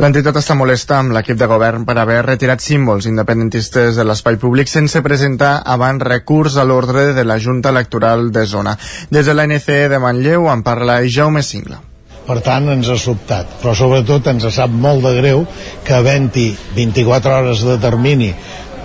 [0.00, 4.70] L'entitat està molesta amb l'equip de govern per haver retirat símbols independentistes de l'espai públic
[4.72, 8.76] sense presentar abans recurs a l'ordre de la Junta Electoral de Zona.
[9.10, 11.82] Des de l'ANC de Manlleu en parla Jaume Singla.
[12.26, 15.44] Per tant, ens ha sobtat, però sobretot ens sap molt de greu
[15.84, 18.32] que havent-hi 24 hores de termini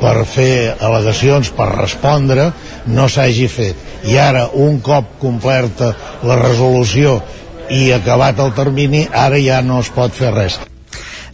[0.02, 2.52] per fer al·legacions, per respondre,
[2.92, 3.86] no s'hagi fet.
[4.12, 5.94] I ara, un cop complerta
[6.28, 7.22] la resolució
[7.74, 10.60] i acabat el termini, ara ja no es pot fer res.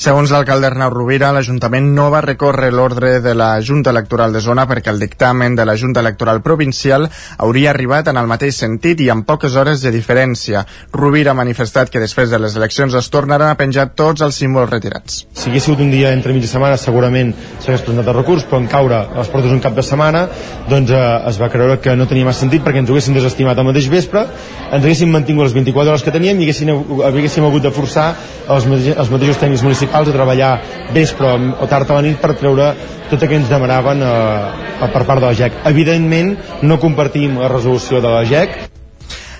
[0.01, 4.65] Segons l'alcalde Arnau Rovira, l'Ajuntament no va recórrer l'ordre de la Junta Electoral de Zona
[4.65, 7.05] perquè el dictamen de la Junta Electoral Provincial
[7.37, 10.63] hauria arribat en el mateix sentit i amb poques hores de diferència.
[10.91, 14.71] Rovira ha manifestat que després de les eleccions es tornaran a penjar tots els símbols
[14.71, 15.27] retirats.
[15.37, 17.29] Si hagués sigut un dia entre mitja setmana segurament
[17.61, 20.25] s'hagués presentat el recurs, però en caure a les portes un cap de setmana
[20.71, 23.61] doncs eh, es va creure que no tenia massa sentit perquè ens ho haguessin desestimat
[23.61, 24.25] al mateix vespre,
[24.71, 26.73] ens haguessin mantingut les 24 hores que teníem i haguéssim,
[27.05, 28.09] haguéssim hagut de forçar
[28.49, 30.51] els, mateixos, els mateixos tècnics municipals municipals a treballar
[30.93, 32.73] vespre o tard a la nit per treure
[33.09, 35.59] tot el que ens demanaven eh, per part de la GEC.
[35.69, 38.72] Evidentment, no compartim la resolució de la GEC,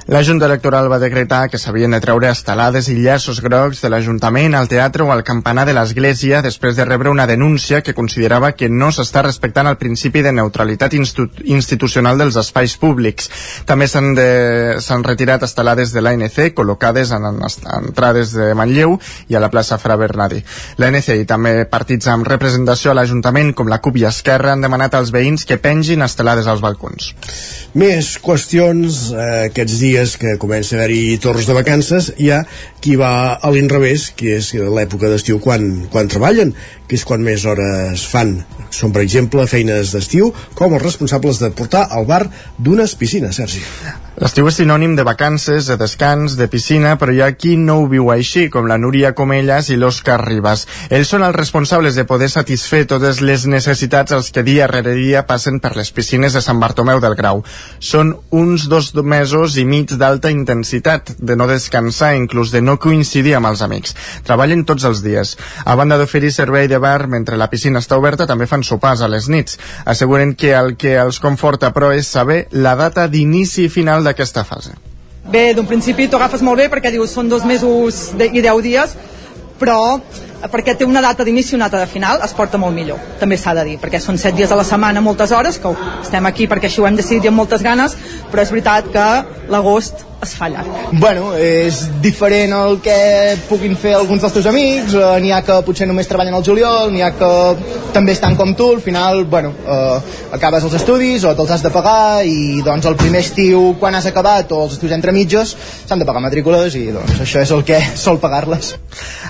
[0.06, 4.52] la Junta Electoral va decretar que s'havien de treure estelades i llaços grocs de l'Ajuntament,
[4.52, 8.68] al teatre o al campanar de l'Església després de rebre una denúncia que considerava que
[8.68, 13.30] no s'està respectant el principi de neutralitat institu institucional dels espais públics.
[13.66, 17.40] També s'han retirat estelades de l'ANC col·locades en, en
[17.80, 18.98] entrades de Manlleu
[19.32, 20.44] i a la plaça Fra Bernadi.
[20.84, 25.00] L'ANC i també partits amb representació a l'Ajuntament com la CUP i Esquerra han demanat
[25.00, 27.14] als veïns que pengin estelades als balcons.
[27.80, 32.40] Més qüestions eh, aquests dies dies que comença a haver-hi torns de vacances, hi ha
[32.82, 36.56] qui va a l'inrevés, que és l'època d'estiu quan, quan treballen,
[36.90, 38.40] que és quan més hores fan.
[38.74, 42.24] Són, per exemple, feines d'estiu com els responsables de portar al bar
[42.58, 43.62] d'unes piscines, Sergi.
[44.14, 47.86] L'estiu és sinònim de vacances, de descans, de piscina, però hi ha qui no ho
[47.90, 50.68] viu així, com la Núria Comelles i l'Òscar Ribas.
[50.94, 55.24] Ells són els responsables de poder satisfer totes les necessitats als que dia rere dia
[55.26, 57.42] passen per les piscines de Sant Bartomeu del Grau.
[57.82, 63.34] Són uns dos mesos i mig d'alta intensitat, de no descansar, inclús de no coincidir
[63.40, 63.98] amb els amics.
[64.30, 65.34] Treballen tots els dies.
[65.66, 69.10] A banda d'oferir servei de bar mentre la piscina està oberta, també fan sopars a
[69.10, 69.58] les nits.
[69.90, 74.44] Asseguren que el que els conforta, però, és saber la data d'inici i final d'aquesta
[74.48, 74.76] fase?
[75.24, 78.96] Bé, d'un principi t'ho agafes molt bé perquè dius són dos mesos i deu dies,
[79.60, 79.80] però
[80.52, 83.38] perquè té una data d'inici i una data de final, es porta molt millor, també
[83.40, 86.50] s'ha de dir, perquè són set dies a la setmana, moltes hores, que estem aquí
[86.52, 87.96] perquè així ho hem decidit amb moltes ganes,
[88.32, 89.08] però és veritat que
[89.54, 90.70] l'agost es fa llarg.
[91.00, 92.98] Bueno, és diferent el que
[93.50, 96.92] puguin fer alguns dels teus amics, eh, n'hi ha que potser només treballen al juliol,
[96.94, 97.32] n'hi ha que
[97.94, 101.72] també estan com tu, al final, bueno, eh, acabes els estudis o te'ls has de
[101.74, 105.56] pagar i doncs el primer estiu quan has acabat o els estudis entre mitges
[105.86, 108.74] s'han de pagar matrícules i doncs això és el que sol pagar-les.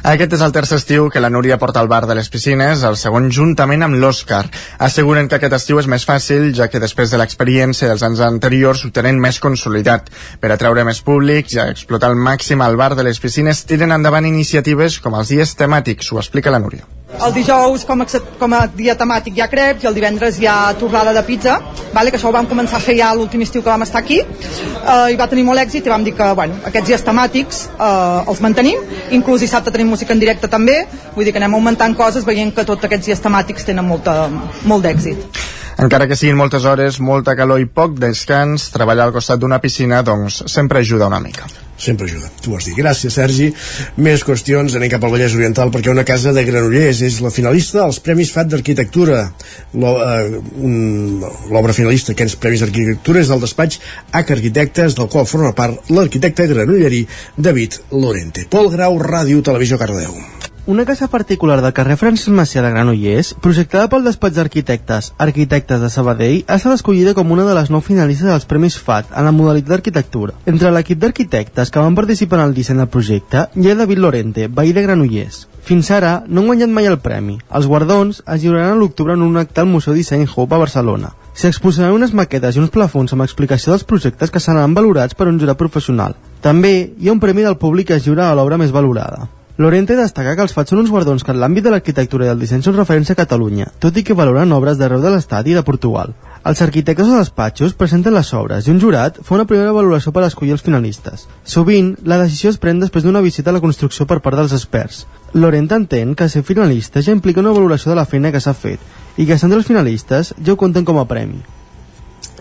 [0.04, 2.98] Aquest és el tercer estiu que la Núria porta al bar de les piscines, el
[3.00, 4.44] segon juntament amb l'Òscar.
[4.84, 8.84] Asseguren que aquest estiu és més fàcil, ja que després de l'experiència dels anys anteriors
[8.84, 10.10] ho tenen més consolidat.
[10.40, 13.92] Per atreure més públics i a explotar al màxim al bar de les piscines tiren
[13.96, 16.86] endavant iniciatives com els dies temàtics, ho explica la Núria.
[17.14, 18.08] El dijous com a,
[18.40, 21.60] com a dia temàtic hi ha creps i el divendres hi ha torrada de pizza,
[21.94, 22.10] vale?
[22.10, 25.14] que això ho vam començar a fer ja l'últim estiu que vam estar aquí eh,
[25.14, 28.42] i va tenir molt èxit i vam dir que bueno, aquests dies temàtics eh, els
[28.42, 28.82] mantenim,
[29.12, 30.84] inclús dissabte tenim música en directe també,
[31.14, 34.24] vull dir que anem augmentant coses veient que tots aquests dies temàtics tenen molta,
[34.66, 35.44] molt d'èxit.
[35.84, 40.00] Encara que siguin moltes hores, molta calor i poc descans, treballar al costat d'una piscina
[40.08, 41.50] doncs sempre ajuda una mica
[41.84, 42.76] sempre ajuda, tu vols dir.
[42.78, 43.50] Gràcies, Sergi.
[44.06, 47.84] Més qüestions, anem cap al Vallès Oriental, perquè una casa de Granollers és la finalista
[47.84, 49.26] als Premis FAT d'Arquitectura.
[49.74, 50.40] Eh,
[51.52, 53.82] l'obra finalista aquests Premis d'Arquitectura és del despatx
[54.14, 57.04] H Arquitectes, del qual forma part l'arquitecte granollerí
[57.36, 58.48] David Lorente.
[58.50, 60.53] Pol Grau, Ràdio, Televisió, Cardeu.
[60.66, 65.90] Una casa particular del carrer Francesc Macià de Granollers, projectada pel despatx d'arquitectes Arquitectes de
[65.92, 69.34] Sabadell, ha estat escollida com una de les nou finalistes dels Premis FAT en la
[69.36, 70.38] modalitat d'arquitectura.
[70.48, 74.48] Entre l'equip d'arquitectes que van participar en el disseny del projecte hi ha David Lorente,
[74.48, 75.50] veí de Granollers.
[75.68, 77.38] Fins ara no han guanyat mai el premi.
[77.52, 81.12] Els guardons es lliuraran a l'octubre en un acte al Museu Disseny Hope a Barcelona.
[81.36, 85.28] S'hi exposaran unes maquetes i uns plafons amb explicació dels projectes que seran valorats per
[85.28, 86.16] un jurat professional.
[86.40, 89.28] També hi ha un premi del públic que es lliura a l'obra més valorada.
[89.56, 92.40] Lorente destaca que els fats són uns guardons que en l'àmbit de l'arquitectura i del
[92.42, 95.62] disseny són referència a Catalunya, tot i que valoren obres d'arreu de l'Estat i de
[95.68, 96.16] Portugal.
[96.50, 100.26] Els arquitectes o despatxos presenten les obres i un jurat fa una primera valoració per
[100.26, 101.28] escollir els finalistes.
[101.46, 105.06] Sovint, la decisió es pren després d'una visita a la construcció per part dels experts.
[105.38, 108.82] Lorente entén que ser finalista ja implica una valoració de la feina que s'ha fet
[109.22, 111.44] i que sent els finalistes ja ho compten com a premi.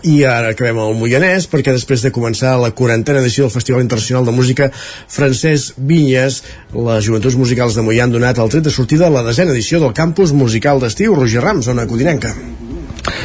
[0.03, 4.25] I ara acabem al Moianès perquè després de començar la quarantena edició del Festival Internacional
[4.27, 6.41] de Música Francesc Vinyes,
[6.75, 9.79] les Joventuts Musicals de Moià han donat el tret de sortida a la desena edició
[9.79, 12.33] del Campus Musical d'Estiu Roger Rams, zona codinenca.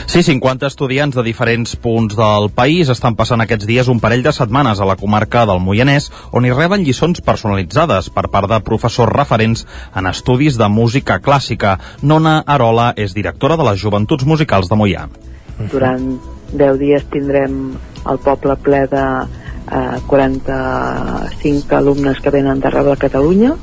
[0.06, 4.32] Sí, 50 estudiants de diferents punts del país estan passant aquests dies un parell de
[4.32, 9.12] setmanes a la comarca del Moianès, on hi reben lliçons personalitzades per part de professors
[9.18, 9.66] referents
[9.98, 11.76] en estudis de música clàssica.
[12.02, 15.08] Nona Arola és directora de les Joventuts Musicals de Moià.
[15.74, 17.76] Durant 10 dies tindrem
[18.08, 19.04] el poble ple de
[19.72, 23.54] eh, 45 alumnes que venen d'arreu de Catalunya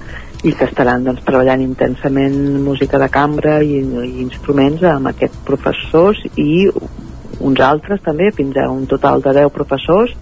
[0.45, 6.21] i que estaran doncs, treballant intensament música de cambra i, i instruments amb aquests professors
[6.37, 6.67] i
[7.39, 10.13] uns altres també, fins a un total de 10 professors.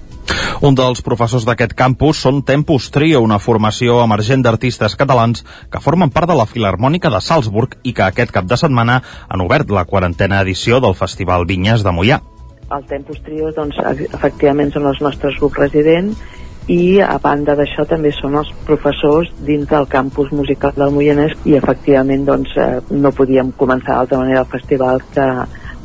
[0.64, 6.14] Un dels professors d'aquest campus són Tempus Trio, una formació emergent d'artistes catalans que formen
[6.14, 9.84] part de la Filarmònica de Salzburg i que aquest cap de setmana han obert la
[9.90, 12.22] quarantena edició del Festival Vinyes de Mollà
[12.72, 13.78] el Tempus Trio doncs,
[14.14, 16.22] efectivament són els nostres grups residents
[16.72, 21.58] i a banda d'això també són els professors dins del campus musical del Moianès i
[21.60, 25.28] efectivament doncs, eh, no podíem començar d'altra manera el festival que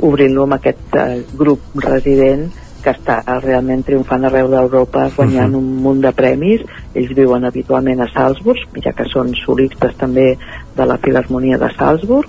[0.07, 2.47] obrint-lo amb aquest eh, grup resident
[2.79, 5.63] que està realment triomfant arreu d'Europa guanyant uh -huh.
[5.65, 6.61] un munt de premis
[6.95, 10.39] ells viuen habitualment a Salzburg ja que són solistes també
[10.77, 12.29] de la Filarmonia de Salzburg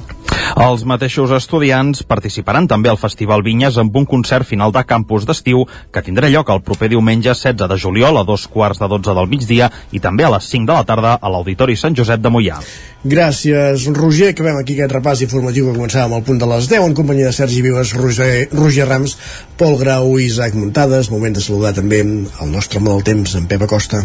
[0.59, 5.65] els mateixos estudiants participaran també al Festival Vinyes amb un concert final de campus d'estiu
[5.93, 9.29] que tindrà lloc el proper diumenge 16 de juliol a dos quarts de 12 del
[9.31, 12.59] migdia i també a les 5 de la tarda a l'Auditori Sant Josep de Mollà.
[13.03, 14.33] Gràcies, Roger.
[14.33, 17.37] Acabem aquí aquest repàs informatiu que començàvem al punt de les 10 en companyia de
[17.37, 19.15] Sergi Vives, Roger, Roger Rams,
[19.57, 21.11] Pol Grau i Isaac Muntades.
[21.13, 24.03] Moment de saludar també el nostre home del temps, en Pep Acosta.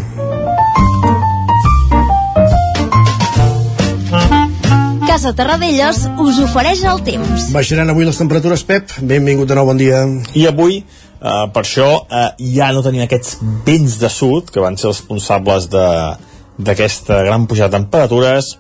[5.15, 7.45] Casa Terradellos us ofereix el temps.
[7.55, 8.97] Baixaran avui les temperatures, Pep.
[8.99, 10.01] Benvingut de nou, bon dia.
[10.35, 14.77] I avui, eh, per això, eh, ja no tenim aquests vents de sud, que van
[14.77, 18.59] ser els responsables d'aquesta gran pujada de temperatures.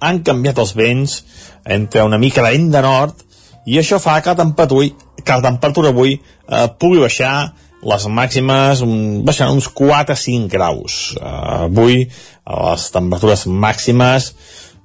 [0.00, 1.22] Han canviat els vents,
[1.64, 3.22] entre una mica de vent de nord,
[3.64, 4.88] i això fa que la temperatura,
[5.22, 6.18] que la temperatura avui
[6.48, 7.52] eh, pugui baixar
[7.86, 8.82] les màximes
[9.22, 11.14] baixaran uns 4-5 graus.
[11.20, 12.08] Uh, avui
[12.46, 14.32] les temperatures màximes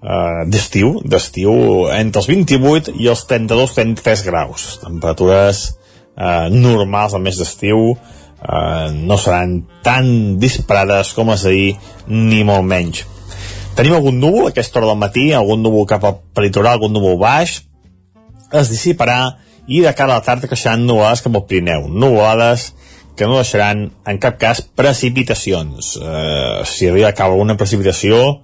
[0.02, 1.53] eh, d'estiu, d'estiu
[1.94, 4.68] entre els 28 i els 32-33 graus.
[4.84, 5.64] Temperatures
[6.18, 11.72] eh, normals al mes d'estiu, eh, no seran tan disparades com les d'ahir,
[12.07, 13.06] ni molt menys.
[13.78, 17.15] Tenim algun núvol a aquesta hora del matí, algun núvol cap al peritoral, algun núvol
[17.22, 17.61] baix,
[18.52, 19.38] es dissiparà
[19.72, 21.88] i de cara a la tarda creixeran nuvolades cap al Pirineu.
[21.88, 22.72] Nuvolades
[23.15, 25.94] que no deixaran en cap cas precipitacions.
[26.02, 28.41] Eh, si arriba a cabo una precipitació,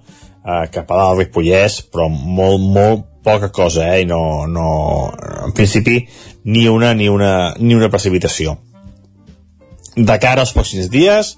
[0.48, 4.02] eh, cap a dalt Ripollès, però molt, molt poca cosa, eh?
[4.02, 4.68] I no, no,
[5.44, 6.00] en principi,
[6.48, 8.56] ni una, ni una, ni una precipitació.
[9.98, 11.34] De cara als pròxims dies,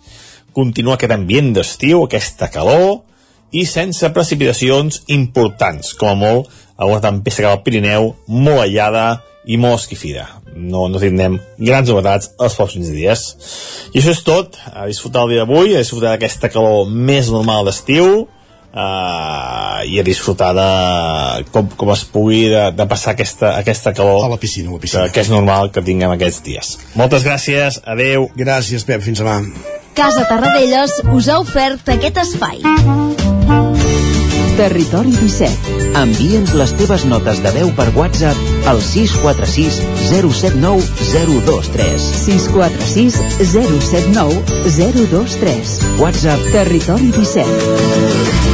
[0.54, 3.02] continua aquest ambient d'estiu, aquesta calor,
[3.50, 9.06] i sense precipitacions importants, com a molt alguna tempesta cap al Pirineu, molt aïllada
[9.50, 10.26] i molt esquifida.
[10.54, 13.24] No, no tindrem grans novetats els pròxims dies.
[13.92, 14.56] I això és tot.
[14.72, 18.28] A disfrutar el dia d'avui, a disfrutar d'aquesta calor més normal d'estiu,
[18.74, 20.68] uh, i a disfrutar de
[21.54, 24.82] com, com es pugui de, de passar aquesta, aquesta calor a la piscina, a la
[24.82, 25.06] piscina.
[25.08, 26.74] Que, que és normal que tinguem aquests dies.
[26.98, 28.30] Moltes gràcies, adeu.
[28.38, 29.40] Gràcies, Pep, fins demà.
[29.96, 32.62] Casa Tarradellas us ha ofert aquest espai.
[34.60, 35.78] Territori 17.
[35.96, 39.80] Envia'ns les teves notes de veu per WhatsApp al 646
[40.10, 40.84] 079
[41.48, 42.10] 023.
[42.26, 43.18] 646
[43.56, 45.74] 079 023.
[46.04, 48.49] WhatsApp Territori 17.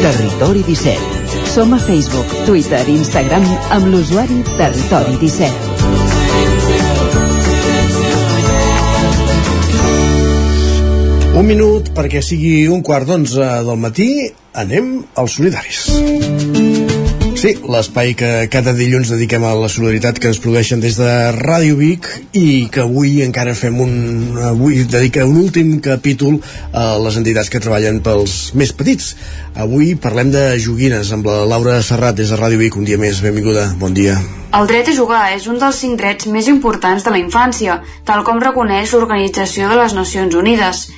[0.00, 1.48] Territori 17.
[1.54, 3.44] Som a Facebook, Twitter i Instagram
[3.76, 5.76] amb l'usuari Territori 17.
[11.36, 14.10] Un minut perquè sigui un quart d'onze del matí,
[14.56, 16.55] anem als solidaris.
[17.46, 21.76] Sí, l'espai que cada dilluns dediquem a la solidaritat que ens produeixen des de Ràdio
[21.78, 23.92] Vic i que avui encara fem un...
[24.48, 26.40] avui dedica un últim capítol
[26.74, 29.12] a les entitats que treballen pels més petits.
[29.54, 32.82] Avui parlem de joguines amb la Laura Serrat des de Ràdio Vic.
[32.82, 34.18] Un dia més, benvinguda, bon dia.
[34.50, 37.78] El dret a jugar és un dels cinc drets més importants de la infància,
[38.10, 40.88] tal com reconeix l'Organització de les Nacions Unides.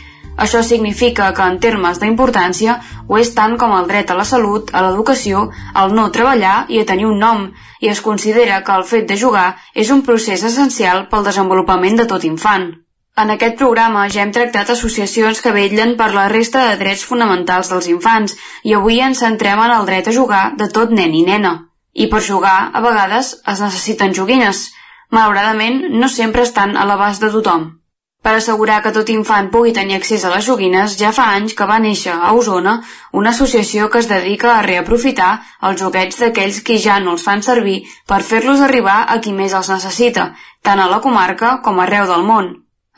[0.45, 2.79] Això significa que en termes d'importància
[3.09, 6.79] ho és tant com el dret a la salut, a l'educació, al no treballar i
[6.79, 7.49] a tenir un nom,
[7.81, 12.07] i es considera que el fet de jugar és un procés essencial pel desenvolupament de
[12.13, 12.71] tot infant.
[13.19, 17.73] En aquest programa ja hem tractat associacions que vetllen per la resta de drets fonamentals
[17.73, 21.25] dels infants i avui ens centrem en el dret a jugar de tot nen i
[21.27, 21.55] nena.
[21.95, 24.69] I per jugar, a vegades, es necessiten joguines.
[25.11, 27.67] Malauradament, no sempre estan a l'abast de tothom.
[28.27, 31.67] Per assegurar que tot infant pugui tenir accés a les joguines, ja fa anys que
[31.71, 32.75] va néixer a Osona
[33.21, 35.29] una associació que es dedica a reaprofitar
[35.69, 37.77] els joguets d'aquells qui ja no els fan servir
[38.13, 40.33] per fer-los arribar a qui més els necessita,
[40.63, 42.51] tant a la comarca com arreu del món.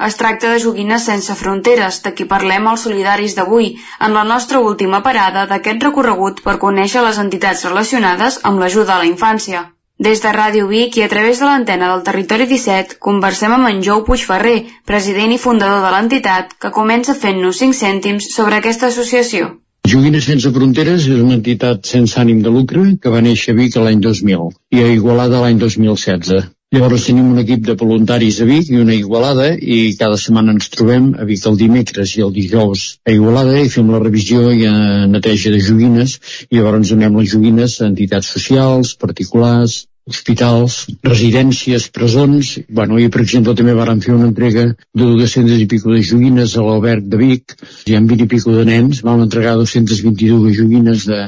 [0.09, 3.75] Es tracta de joguines sense fronteres, de qui parlem als solidaris d'avui,
[4.07, 9.03] en la nostra última parada d'aquest recorregut per conèixer les entitats relacionades amb l'ajuda a
[9.05, 9.67] la infància.
[10.05, 13.83] Des de Ràdio Vic i a través de l'antena del Territori 17 conversem amb en
[13.85, 14.55] Jou Puigferrer,
[14.89, 19.51] president i fundador de l'entitat, que comença fent-nos 5 cèntims sobre aquesta associació.
[19.93, 23.77] Joguines Sense Fronteres és una entitat sense ànim de lucre que va néixer a Vic
[23.77, 24.49] l'any 2000
[24.79, 26.49] i a Igualada l'any 2016.
[26.71, 30.71] Llavors tenim un equip de voluntaris a Vic i una Igualada i cada setmana ens
[30.71, 34.65] trobem a Vic el dimecres i el dijous a Igualada i fem la revisió i
[35.11, 36.17] neteja de joguines
[36.49, 43.23] i llavors donem les joguines a entitats socials, particulars, hospitals, residències, presons, bueno, i per
[43.25, 47.21] exemple també vàrem fer una entrega de 200 i pico de joguines a l'Albert de
[47.21, 47.57] Vic,
[47.91, 51.21] i amb 20 i pico de nens vam entregar 222 joguines de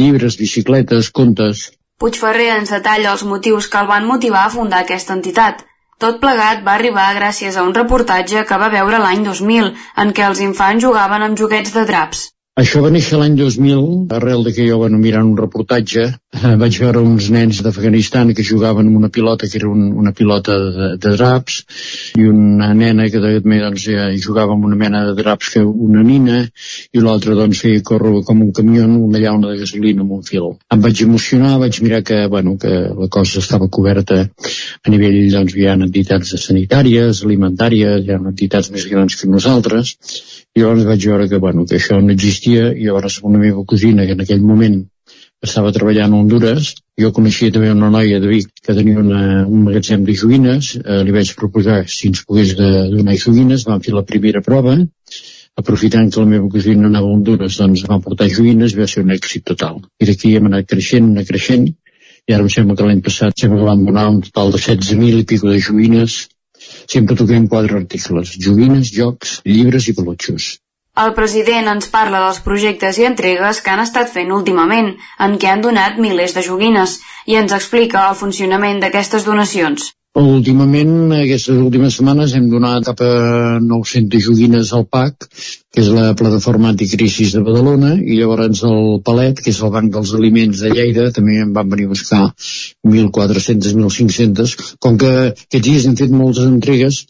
[0.00, 1.70] llibres, bicicletes, contes.
[2.00, 5.64] Puigferrer ens detalla els motius que el van motivar a fundar aquesta entitat.
[6.02, 9.70] Tot plegat va arribar gràcies a un reportatge que va veure l'any 2000,
[10.02, 12.26] en què els infants jugaven amb joguets de draps.
[12.56, 13.80] Això va néixer l'any 2000,
[14.16, 16.06] arrel de que jo bueno, mirant un reportatge,
[16.62, 20.56] vaig veure uns nens d'Afganistan que jugaven amb una pilota que era un, una pilota
[20.62, 21.58] de, de draps
[22.16, 26.04] i una nena que també doncs, ja jugava amb una mena de draps que una
[26.06, 26.38] nina
[26.96, 30.48] i l'altra doncs feia córrer com un camió una llauna de gasolina amb un fil.
[30.72, 32.72] Em vaig emocionar, vaig mirar que, bueno, que
[33.02, 38.72] la cosa estava coberta a nivell, doncs hi ha entitats sanitàries, alimentàries, hi ha entitats
[38.72, 39.96] més grans que nosaltres
[40.56, 44.06] i llavors vaig veure que, bueno, que això no existia i llavors una meva cosina
[44.06, 44.82] que en aquell moment
[45.46, 49.64] estava treballant a Honduras jo coneixia també una noia de Vic que tenia una, un
[49.68, 53.94] magatzem de joguines eh, li vaig proposar si ens pogués de, donar joguines vam fer
[53.94, 54.76] la primera prova.
[55.60, 59.12] Aprofitant que la meva cosina anava a Honduras doncs vam portar joguines va ser un
[59.12, 59.82] èxit total.
[60.00, 61.68] I d'aquí hem anat creixent, anat creixent
[62.26, 65.28] i ara em sembla que l'any passat que vam donar un total de 16.000 i
[65.32, 66.16] pico de joguines.
[66.90, 70.56] Sempre toquem quatre articles, joguines, jocs, llibres i pelotxos.
[71.02, 74.94] El president ens parla dels projectes i entregues que han estat fent últimament,
[75.26, 76.96] en què han donat milers de joguines,
[77.28, 79.90] i ens explica el funcionament d'aquestes donacions.
[80.16, 83.10] Últimament, aquestes últimes setmanes, hem donat cap a
[83.60, 85.26] 900 joguines al PAC,
[85.68, 89.92] que és la plataforma anticrisis de Badalona, i llavors el Palet, que és el Banc
[89.92, 92.22] dels Aliments de Lleida, també en van venir a buscar
[92.88, 94.56] 1.400, 1.500.
[94.80, 97.02] Com que aquests dies hem fet moltes entregues,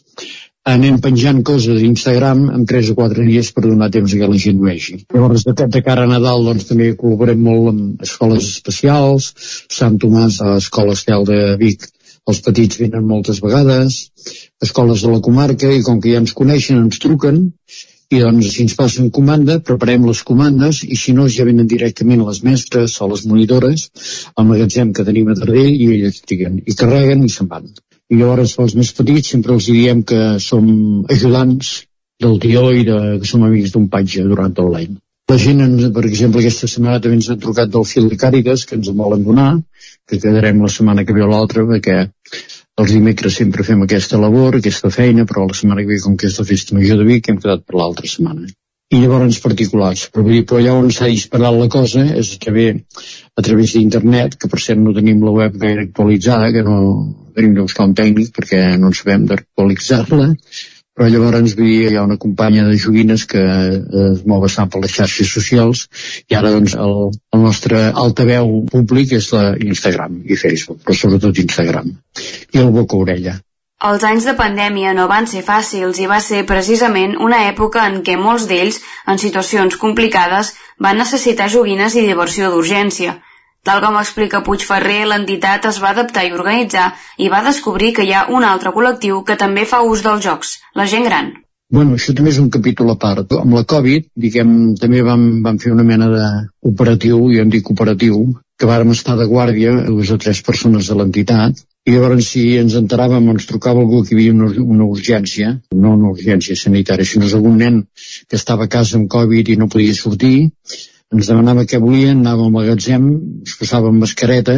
[0.67, 4.59] anem penjant coses d'Instagram en 3 o 4 dies per donar temps que la gent
[4.63, 4.97] vegi.
[5.15, 9.31] Llavors, de, de cara a Nadal, doncs, també col·laborem molt amb escoles especials,
[9.79, 11.87] Sant Tomàs, a l'Escola Estel de Vic,
[12.27, 13.99] els petits venen moltes vegades,
[14.63, 17.45] escoles de la comarca, i com que ja ens coneixen, ens truquen,
[18.11, 22.23] i doncs si ens passen comanda, preparem les comandes i si no ja venen directament
[22.23, 23.89] les mestres o les monitores
[24.35, 27.67] al magatzem que tenim a Tardell i elles triguen i carreguen i se'n van.
[28.07, 30.67] I llavors pels més petits sempre els diem que som
[31.11, 31.73] ajudants
[32.23, 34.95] del tió i de, que som amics d'un patge durant tot l'any.
[35.27, 38.63] La gent, ens, per exemple, aquesta setmana també ens ha trucat del fil de Càritas,
[38.67, 39.49] que ens en volen donar,
[40.07, 41.97] que quedarem la setmana que ve o l'altra, perquè
[42.79, 46.29] els dimecres sempre fem aquesta labor, aquesta feina, però la setmana que ve, com que
[46.31, 48.47] és la festa major de Vic, hem quedat per l'altra setmana.
[48.95, 50.05] I llavors particulars.
[50.13, 52.67] Però, dir, però allà on s'ha disparat la cosa és que ve
[53.35, 56.77] a través d'internet, que per cert no tenim la web gaire actualitzada, que no
[57.37, 60.31] tenim de buscar un tècnic perquè no en sabem d'actualitzar-la,
[60.97, 64.95] però llavors hi ha una companya de joguines que eh, es mou bastant per les
[64.97, 65.83] xarxes socials
[66.25, 66.95] i ara doncs el,
[67.37, 72.97] el nostre altaveu públic és la Instagram i Facebook, però sobretot Instagram i el boca
[72.97, 73.37] orella.
[73.85, 77.99] Els anys de pandèmia no van ser fàcils i va ser precisament una època en
[78.01, 83.19] què molts d'ells, en situacions complicades, van necessitar joguines i diversió d'urgència.
[83.67, 86.85] Tal com explica Puigferrer, l'entitat es va adaptar i organitzar
[87.19, 90.53] i va descobrir que hi ha un altre col·lectiu que també fa ús dels jocs,
[90.79, 91.33] la gent gran.
[91.75, 93.35] Bueno, això també és un capítol a part.
[93.35, 98.23] Amb la Covid, diguem, també vam, vam fer una mena d'operatiu, i em dic operatiu,
[98.57, 102.79] que vàrem estar de guàrdia, dues o tres persones de l'entitat, i llavors si ens
[102.79, 107.27] enteràvem ens trucava algú que hi havia una, una urgència, no una urgència sanitària, sinó
[107.27, 107.83] algun nen
[108.29, 110.37] que estava a casa amb Covid i no podia sortir,
[111.15, 113.09] ens demanava què volien, anàvem al magatzem,
[113.45, 114.57] ens posàvem mascareta,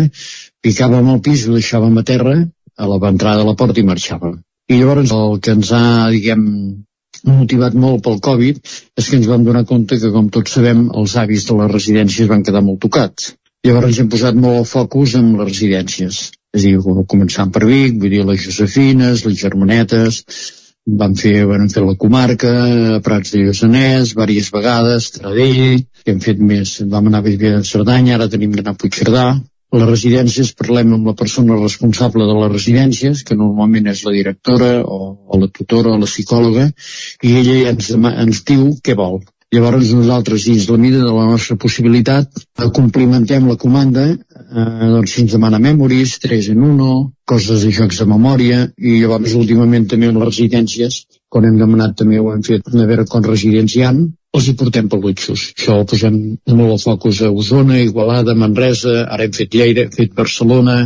[0.66, 2.36] picàvem al pis, ho deixàvem a terra,
[2.80, 4.40] a la entrada de la porta i marxàvem.
[4.70, 6.46] I llavors el que ens ha, diguem,
[7.26, 11.16] motivat molt pel Covid és que ens vam donar compte que, com tots sabem, els
[11.20, 13.34] avis de les residències van quedar molt tocats.
[13.66, 16.22] Llavors ens hem posat molt el focus en les residències.
[16.56, 20.24] És a dir, començant per Vic, vull dir, les Josefines, les Germanetes,
[21.02, 22.54] vam fer, vam fer la comarca,
[23.06, 27.64] Prats de Lluçanès, diverses vegades, Tradell, que hem fet més, vam anar a Viver de
[27.70, 29.26] Cerdanya, ara tenim d'anar a Puigcerdà.
[29.70, 34.16] A les residències parlem amb la persona responsable de les residències, que normalment és la
[34.16, 35.00] directora o,
[35.30, 36.70] o la tutora o la psicòloga,
[37.22, 39.20] i ella ens, ens diu què vol.
[39.50, 42.36] Llavors nosaltres, dins la mida de la nostra possibilitat,
[42.76, 46.90] complimentem la comanda, eh, doncs si ens demana memories, 3 en 1,
[47.32, 51.00] coses de jocs de memòria, i llavors últimament també en les residències,
[51.34, 54.06] quan hem demanat també ho hem fet per veure com residenciant,
[54.38, 55.46] els hi portem pelutxos.
[55.58, 56.18] Això ho posem
[56.60, 60.78] molt al focus a Osona, Igualada, Manresa, ara hem fet Lleida, hem fet Barcelona,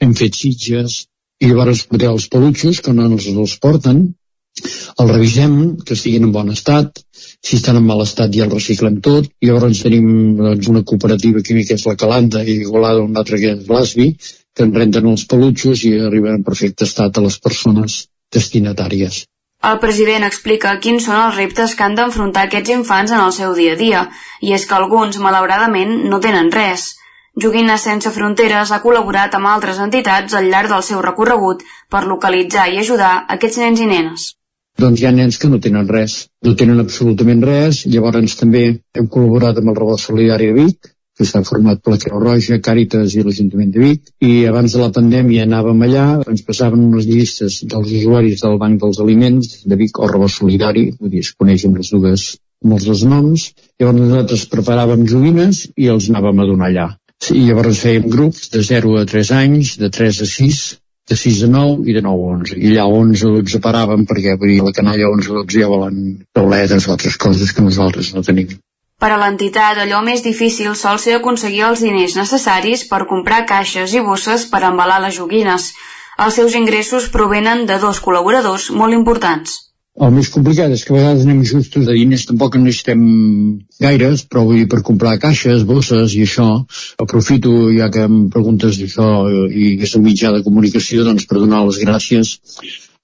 [0.00, 1.02] hem fet Sitges,
[1.40, 4.00] i llavors els pelutxos, quan ens els porten,
[4.98, 5.52] els revisem,
[5.86, 9.50] que estiguin en bon estat, si estan en mal estat ja el reciclem tot, i
[9.50, 10.08] llavors tenim
[10.40, 14.10] doncs, una cooperativa química que és la Calanda i Igualada un altre que és l'Asbi,
[14.56, 18.00] que en renten els pelutxos i arriben en perfecte estat a les persones
[18.34, 19.26] destinatàries.
[19.66, 23.54] El president explica quins són els reptes que han d'enfrontar aquests infants en el seu
[23.56, 24.02] dia a dia,
[24.40, 26.84] i és que alguns, malauradament, no tenen res.
[27.42, 32.68] Joguines Sense Fronteres ha col·laborat amb altres entitats al llarg del seu recorregut per localitzar
[32.70, 34.28] i ajudar aquests nens i nenes.
[34.78, 36.16] Doncs hi ha nens que no tenen res,
[36.46, 38.64] no tenen absolutament res, llavors també
[38.94, 42.60] hem col·laborat amb el Rebot Solidari de Vic, que està format per la Creu Roja,
[42.62, 47.08] Càritas i l'Ajuntament de Vic, i abans de la pandèmia anàvem allà, ens passaven unes
[47.10, 51.34] llistes dels usuaris del Banc dels Aliments de Vic o Rebot Solidari, vull dir, es
[51.34, 52.28] coneixen les dues
[52.64, 56.88] amb els dos noms, llavors nosaltres preparàvem joguines i els anàvem a donar allà.
[57.34, 60.60] I llavors fèiem grups de 0 a 3 anys, de 3 a 6,
[61.08, 62.58] de 6 a 9 i de 9 a 11.
[62.58, 65.70] I allà 11 a 12 paràvem perquè vull dir, la canalla 11 a 12 ja
[65.72, 66.00] volen
[66.36, 68.58] tauletes o altres coses que nosaltres no tenim.
[68.98, 73.94] Per a l'entitat, allò més difícil sol ser aconseguir els diners necessaris per comprar caixes
[73.94, 75.68] i bosses per embalar les joguines.
[76.24, 79.54] Els seus ingressos provenen de dos col·laboradors molt importants.
[80.06, 83.00] El més complicat és que a vegades anem justos de diners, tampoc en necessitem
[83.82, 86.48] gaires, però vull dir, per comprar caixes, bosses i això,
[87.04, 89.08] aprofito, ja que em preguntes d'això
[89.46, 92.34] i és un mitjà de comunicació, doncs per donar les gràcies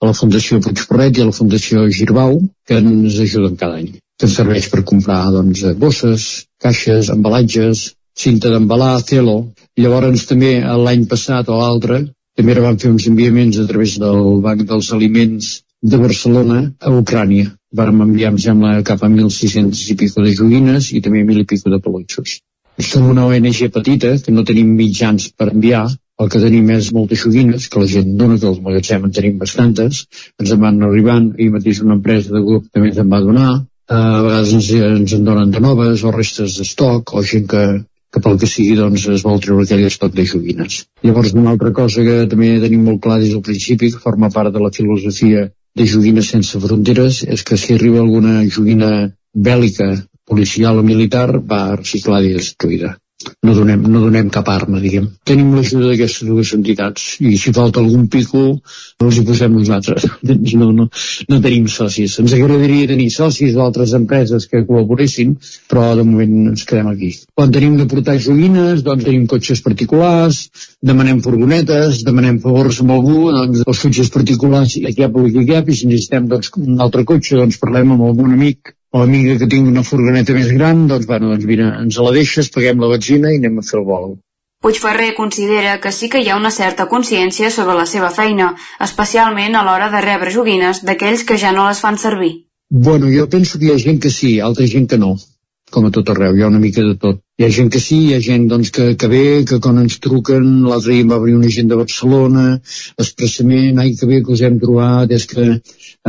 [0.03, 4.31] a la Fundació Puigporret i a la Fundació Girbau, que ens ajuden cada any, que
[4.33, 6.23] serveix per comprar doncs, bosses,
[6.65, 9.35] caixes, embalatges, cinta d'embalar, celo.
[9.77, 11.99] Llavors també l'any passat o l'altre
[12.39, 15.51] també van fer uns enviaments a través del Banc dels Aliments
[15.93, 17.51] de Barcelona a Ucrània.
[17.81, 21.51] Vàrem enviar, em sembla, cap a 1.600 i pico de joguines i també 1.000 i
[21.53, 22.39] pico de pelutxos.
[22.81, 25.85] Som una ONG petita, que no tenim mitjans per enviar,
[26.23, 29.37] el que tenim és moltes joguines, que la gent dona, que els magatzem en tenim
[29.45, 30.07] bastantes,
[30.41, 33.53] ens en van arribant, i mateix una empresa de grup també ens en va donar,
[33.89, 37.65] a vegades ens, ens en donen de noves, o restes d'estoc, o gent que,
[38.13, 40.81] que pel que sigui doncs, es vol treure aquell estoc de joguines.
[41.05, 44.55] Llavors una altra cosa que també tenim molt clar des del principi, que forma part
[44.55, 48.91] de la filosofia de joguines sense fronteres és que si arriba alguna joguina
[49.35, 49.93] bèl·lica,
[50.25, 52.95] policial o militar, va reciclada i destruïda
[53.47, 55.09] no donem, no donem cap arma, diguem.
[55.29, 58.45] Tenim l'ajuda d'aquestes dues entitats i si falta algun pico
[59.05, 60.09] els hi posem nosaltres.
[60.55, 60.85] No, no,
[61.29, 62.15] no tenim socis.
[62.21, 65.33] Ens agradaria tenir socis d'altres empreses que col·laboressin,
[65.71, 67.11] però de moment ens quedem aquí.
[67.35, 70.45] Quan tenim de portar joguines, doncs tenim cotxes particulars,
[70.85, 75.79] demanem furgonetes, demanem favors amb algú, doncs els cotxes particulars aquí ha aquí cap, i
[75.81, 79.73] si necessitem doncs, un altre cotxe, doncs parlem amb algun amic o amiga que tingui
[79.73, 83.41] una furgoneta més gran, doncs, bueno, doncs mira, ens la deixes, paguem la benzina i
[83.41, 84.15] anem a fer el vol.
[84.65, 88.55] Puigferrer considera que sí que hi ha una certa consciència sobre la seva feina,
[88.87, 92.33] especialment a l'hora de rebre joguines d'aquells que ja no les fan servir.
[92.89, 95.17] Bueno, jo penso que hi ha gent que sí, altra gent que no
[95.75, 97.21] com a tot arreu, hi ha una mica de tot.
[97.41, 99.99] Hi ha gent que sí, hi ha gent doncs, que, que ve, que quan ens
[100.05, 102.45] truquen, l'altre dia va venir una gent de Barcelona,
[103.05, 105.49] expressament, ai que bé que us hem trobat, és que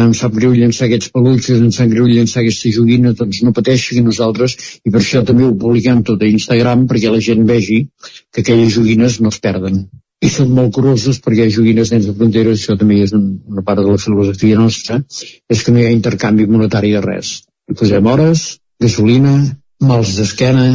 [0.04, 3.96] em sap greu llançar aquests peluixos, em sap greu llançar aquesta joguina, doncs no pateixi
[3.96, 7.86] que nosaltres, i per això també ho publiquem tot a Instagram perquè la gent vegi
[8.34, 9.86] que aquelles joguines no es perden.
[10.26, 13.84] I són molt curosos perquè hi ha joguines de fronteres, això també és una part
[13.84, 15.02] de la filosofia nostra,
[15.50, 17.36] és que no hi ha intercanvi monetari de res.
[17.70, 18.46] Hi posem hores,
[18.82, 19.36] gasolina,
[19.82, 20.70] mals d'esquena,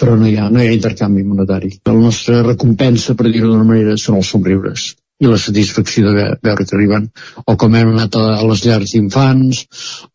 [0.00, 1.74] però no hi, ha, no hi ha intercanvi monetari.
[1.88, 6.64] La nostra recompensa, per dir-ho d'una manera, són els somriures i la satisfacció de veure
[6.64, 7.08] que arriben
[7.44, 9.62] o com hem anat a, les llars d'infants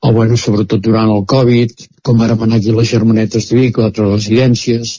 [0.01, 1.73] o bueno, sobretot durant el Covid
[2.05, 4.93] com ara anar aquí les germanetes de Vic o altres residències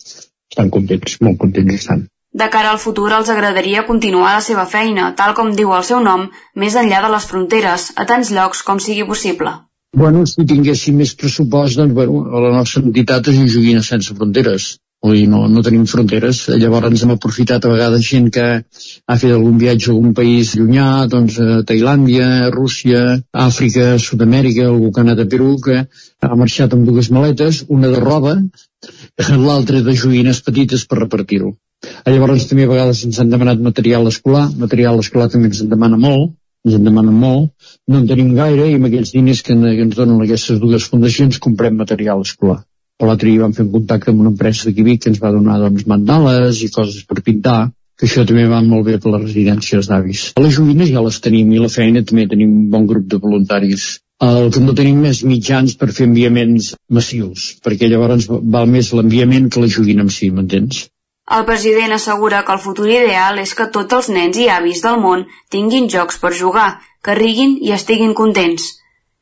[0.52, 5.10] estan contents, molt contents estan de cara al futur els agradaria continuar la seva feina,
[5.16, 8.80] tal com diu el seu nom, més enllà de les fronteres, a tants llocs com
[8.80, 9.52] sigui possible.
[9.92, 14.78] Bueno, si tinguéssim més pressupost, doncs, bueno, la nostra entitat és un joguina sense fronteres.
[15.02, 16.44] Vull dir, no, no tenim fronteres.
[16.62, 20.86] Llavors hem aprofitat a vegades gent que ha fet algun viatge a algun país llunyà,
[21.10, 23.00] doncs a Tailàndia, Rússia,
[23.46, 27.90] Àfrica, Sud-amèrica, algú que ha anat a Perú, que ha marxat amb dues maletes, una
[27.90, 28.36] de roba,
[29.48, 31.56] l'altra de joguines petites per repartir-ho.
[32.06, 35.98] Llavors també a vegades ens han demanat material escolar, material escolar també ens en demana
[35.98, 37.50] molt, ens en demanen molt,
[37.90, 41.74] no en tenim gaire i amb aquells diners que, ens donen aquestes dues fundacions comprem
[41.74, 42.62] material escolar
[43.00, 45.58] l'altre dia vam fer un contacte amb una empresa d'aquí Vic que ens va donar
[45.62, 49.88] doncs, mandales i coses per pintar que això també va molt bé per les residències
[49.90, 50.22] d'avis.
[50.42, 53.84] Les joguines ja les tenim i la feina també tenim un bon grup de voluntaris.
[54.22, 59.48] El que no tenim més mitjans per fer enviaments massius, perquè llavors val més l'enviament
[59.50, 60.84] que la joguina en si, m'entens?
[61.38, 64.98] El president assegura que el futur ideal és que tots els nens i avis del
[65.02, 66.68] món tinguin jocs per jugar,
[67.02, 68.66] que riguin i estiguin contents.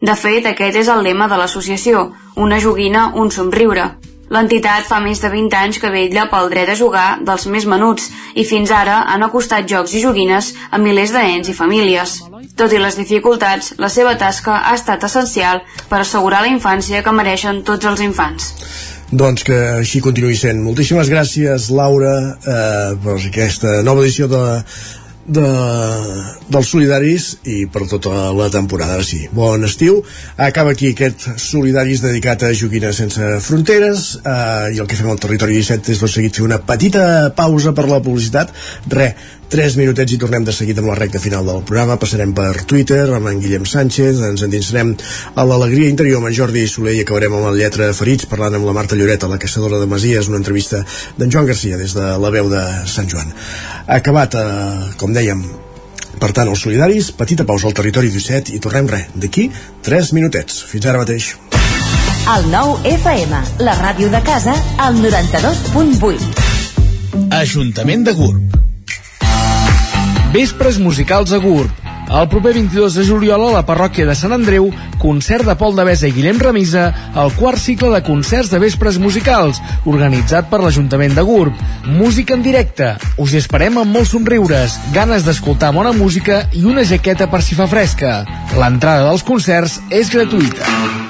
[0.01, 2.07] De fet, aquest és el lema de l'associació,
[2.41, 3.85] una joguina, un somriure.
[4.33, 8.07] L'entitat fa més de 20 anys que vetlla pel dret a jugar dels més menuts
[8.39, 12.15] i fins ara han acostat jocs i joguines a milers de nens i famílies.
[12.57, 15.61] Tot i les dificultats, la seva tasca ha estat essencial
[15.91, 18.55] per assegurar la infància que mereixen tots els infants.
[19.11, 20.63] Doncs que així continuï sent.
[20.63, 24.45] Moltíssimes gràcies, Laura, eh, per aquesta nova edició de
[25.31, 25.47] de,
[26.51, 29.01] dels solidaris i per tota la temporada.
[29.07, 30.01] Sí, bon estiu.
[30.37, 35.21] Acaba aquí aquest solidaris dedicat a joguines sense fronteres eh, i el que fem al
[35.23, 37.05] Territori 17 és tot seguit fer una petita
[37.37, 38.55] pausa per la publicitat.
[38.91, 39.13] Re,
[39.51, 41.97] 3 minutets i tornem de seguida amb la recta final del programa.
[41.99, 44.93] Passarem per Twitter amb en Guillem Sánchez, ens endinsarem
[45.35, 48.69] a l'alegria interior amb en Jordi Soler i acabarem amb el Lletra Ferits parlant amb
[48.69, 50.85] la Marta Lloreta, la caçadora de Masies, una entrevista
[51.19, 53.35] d'en Joan Garcia des de la veu de Sant Joan.
[53.91, 55.43] Acabat, eh, com dèiem,
[56.23, 59.51] per tant, els solidaris, petita pausa al territori 17 i tornem res, d'aquí
[59.83, 60.63] 3 minutets.
[60.71, 61.35] Fins ara mateix.
[62.37, 66.47] El nou FM, la ràdio de casa, al 92.8.
[67.43, 68.60] Ajuntament de Gurb
[70.33, 71.71] Vespres musicals a Gurb.
[72.07, 74.69] El proper 22 de juliol a la parròquia de Sant Andreu,
[75.03, 76.85] concert de Pol de Besa i Guillem Remisa,
[77.19, 79.59] el quart cicle de concerts de vespres musicals,
[79.91, 81.59] organitzat per l'Ajuntament de Gurb.
[81.91, 82.95] Música en directe.
[83.19, 87.67] Us esperem amb molts somriures, ganes d'escoltar bona música i una jaqueta per si fa
[87.71, 88.21] fresca.
[88.55, 91.10] L'entrada dels concerts és gratuïta.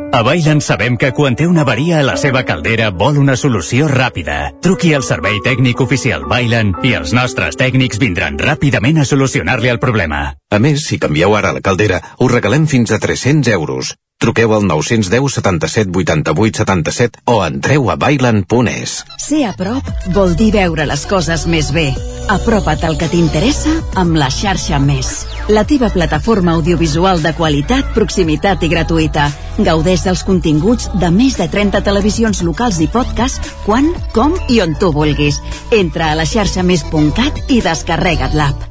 [0.11, 3.87] A Bailen sabem que quan té una avaria a la seva caldera vol una solució
[3.87, 4.51] ràpida.
[4.59, 9.79] Truqui al servei tècnic oficial Bailen i els nostres tècnics vindran ràpidament a solucionar-li el
[9.79, 10.21] problema.
[10.51, 13.95] A més, si canvieu ara la caldera, us regalem fins a 300 euros.
[14.21, 19.01] Truqueu al 910 77 88 77 o entreu a bailan.es.
[19.17, 21.87] Ser a prop vol dir veure les coses més bé.
[22.29, 25.09] Apropa't al que t'interessa amb la xarxa Més.
[25.49, 29.31] La teva plataforma audiovisual de qualitat, proximitat i gratuïta.
[29.57, 34.77] Gaudeix dels continguts de més de 30 televisions locals i podcast quan, com i on
[34.77, 35.41] tu vulguis.
[35.73, 38.70] Entra a la xarxa més.cat i descarrega't l'app.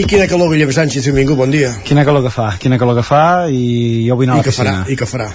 [0.00, 1.74] I quina calor, Guillem Sánchez, benvingut, bon dia.
[1.84, 3.22] Quina calor que fa, quina calor que fa
[3.52, 4.94] i jo vull anar I a la que farà, piscina.
[4.94, 5.26] i que farà.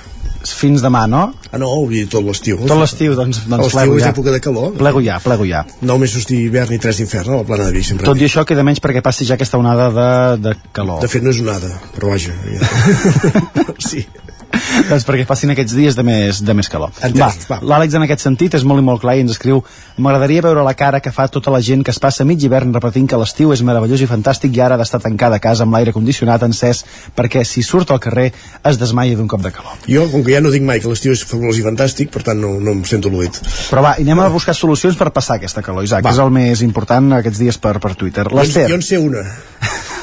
[0.45, 1.21] Fins demà, no?
[1.51, 2.57] Ah, no, vull dir tot l'estiu.
[2.69, 4.11] Tot l'estiu, doncs, doncs L'estiu plego és ja.
[4.13, 4.73] època de calor.
[4.77, 5.61] Plego ja, plego ja.
[5.85, 8.09] Nou mesos d'hivern i tres d'infern, a la plana de vi, sempre.
[8.09, 10.09] Tot i això queda menys perquè passi ja aquesta onada de,
[10.47, 11.01] de calor.
[11.05, 12.33] De fet, no és onada, però vaja.
[13.89, 14.05] sí.
[14.89, 16.93] doncs perquè passin aquests dies de més, de més calor.
[17.05, 19.63] Entesos, va, l'Àlex en aquest sentit és molt i molt clar i ens escriu
[19.95, 23.07] M'agradaria veure la cara que fa tota la gent que es passa mig hivern repetint
[23.07, 25.93] que l'estiu és meravellós i fantàstic i ara ha d'estar tancada a casa amb l'aire
[25.95, 26.83] condicionat encès
[27.15, 28.25] perquè si surt al carrer
[28.67, 29.79] es desmaia d'un cop de calor.
[29.87, 32.43] Jo, com que ja no dic mai que l'estiu és fabulós i fantàstic, per tant
[32.43, 33.39] no, no em sento al·luït.
[33.71, 36.11] Però va, anem a buscar solucions per passar aquesta calor, Isaac, Va.
[36.11, 38.27] és el més important aquests dies per, per Twitter.
[38.27, 39.23] Jo, jo en sé una.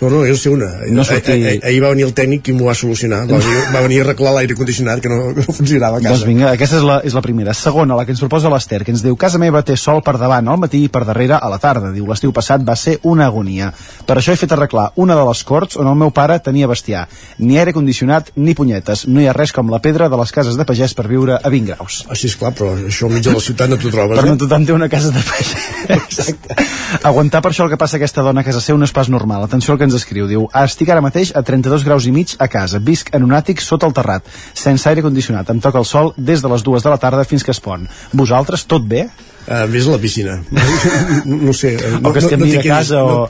[0.00, 0.66] No, no, jo sé una.
[0.90, 3.20] No sortir- ahir, ahir, ahir va venir el tècnic i m'ho va solucionar.
[3.30, 6.14] Va venir, va venir a arreglar l'aire condicionat que no, que no funcionava a casa.
[6.16, 7.54] Doncs vinga, aquesta és la, és la primera.
[7.54, 10.48] Segona, la que ens proposa l'Ester, que ens diu Casa meva té sol per davant
[10.48, 11.92] al matí i per darrere a la tarda.
[11.94, 13.70] Diu, l'estiu passat va ser una agonia.
[14.06, 17.06] Per això he fet arreglar una de les corts on el meu pare tenia bestiar.
[17.38, 19.06] Ni aire condicionat ni punyetes.
[19.06, 21.48] No hi ha res com la pedra de les cases de pagès per viure a
[21.52, 22.02] 20 graus.
[22.10, 24.18] Així és clar, però això al mig de la ciutat no t'ho trobes.
[24.18, 24.34] Però eh?
[24.34, 25.54] no tothom té una casa de pagès.
[26.00, 26.56] Exacte.
[27.02, 29.08] Aguantar per això el que passa a aquesta dona a casa seu no és pas
[29.12, 29.41] normal.
[29.44, 30.26] Atenció al que ens escriu.
[30.28, 32.78] Diu, "Ah, estic ara mateix a 32 graus i mig a casa.
[32.78, 34.24] Visc en un àtic sota el terrat,
[34.54, 35.48] sense aire condicionat.
[35.50, 37.88] Em toca el sol des de les dues de la tarda fins que es pon.
[38.12, 39.08] Vosaltres, tot bé?
[39.42, 40.40] Uh, vés a la piscina.
[41.24, 41.74] No, no sé.
[41.74, 43.28] eh, No, O que no, no t'hi de casa quedis, o-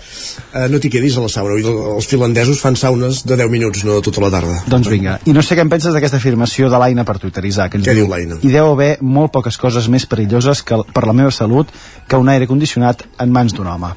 [0.55, 1.55] No, uh, no t'hi quedis a la sauna.
[1.97, 4.62] Els finlandesos fan saunes de 10 minuts, no de tota la tarda.
[4.66, 5.18] Doncs vinga.
[5.24, 7.74] I no sé què en penses d'aquesta afirmació de l'Aina per Twitter, Isaac.
[7.76, 8.36] Ens Què diu l'Aina?
[8.43, 11.68] Hi deu haver molt poques coses més perilloses que, per la meva salut
[12.06, 13.89] que un aire condicionat en mans d'un home.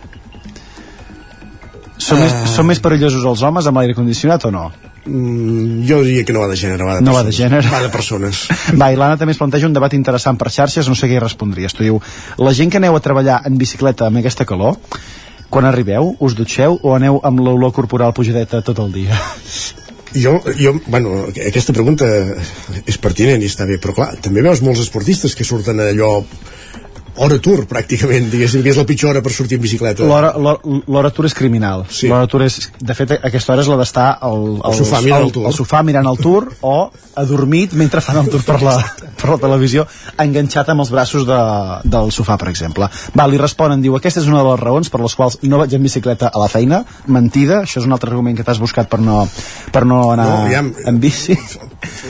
[2.05, 2.47] Són, més, Ah.
[2.51, 4.65] són més perillosos els homes amb l'aire condicionat o no?
[5.05, 7.37] Mm, jo diria que no va de gènere, va de No va persones.
[7.37, 7.71] de gènere.
[7.71, 8.43] Va de persones.
[8.81, 11.23] Va, i l'Anna també es planteja un debat interessant per xarxes, no sé què hi
[11.23, 11.73] respondries.
[11.73, 11.99] Tu diu,
[12.37, 14.77] la gent que aneu a treballar en bicicleta amb aquesta calor,
[15.49, 19.17] quan arribeu, us dutxeu o aneu amb l'olor corporal pujadeta tot el dia?
[20.15, 22.05] Jo, jo, bueno, aquesta pregunta
[22.87, 26.23] és pertinent i està bé, però clar, també veus molts esportistes que surten allò
[27.21, 30.05] hora tour, pràcticament, diguéssim, que és la pitjor hora per sortir en bicicleta.
[30.05, 31.85] L'hora tour és criminal.
[31.89, 32.09] Sí.
[32.11, 32.59] L'hora tour és...
[32.79, 35.49] De fet, aquesta hora és la d'estar al, Al sofà mirant el tour.
[35.49, 36.75] Al sofà mirant el tour o
[37.15, 38.75] adormit mentre fan el tour per la,
[39.19, 39.85] per la televisió
[40.21, 41.39] enganxat amb els braços de,
[41.83, 42.89] del sofà, per exemple.
[43.15, 45.73] Va, li responen, diu, aquesta és una de les raons per les quals no vaig
[45.77, 46.83] en bicicleta a la feina.
[47.07, 49.23] Mentida, això és un altre argument que t'has buscat per no,
[49.71, 50.73] per no anar No, aviam.
[50.85, 51.37] en bici.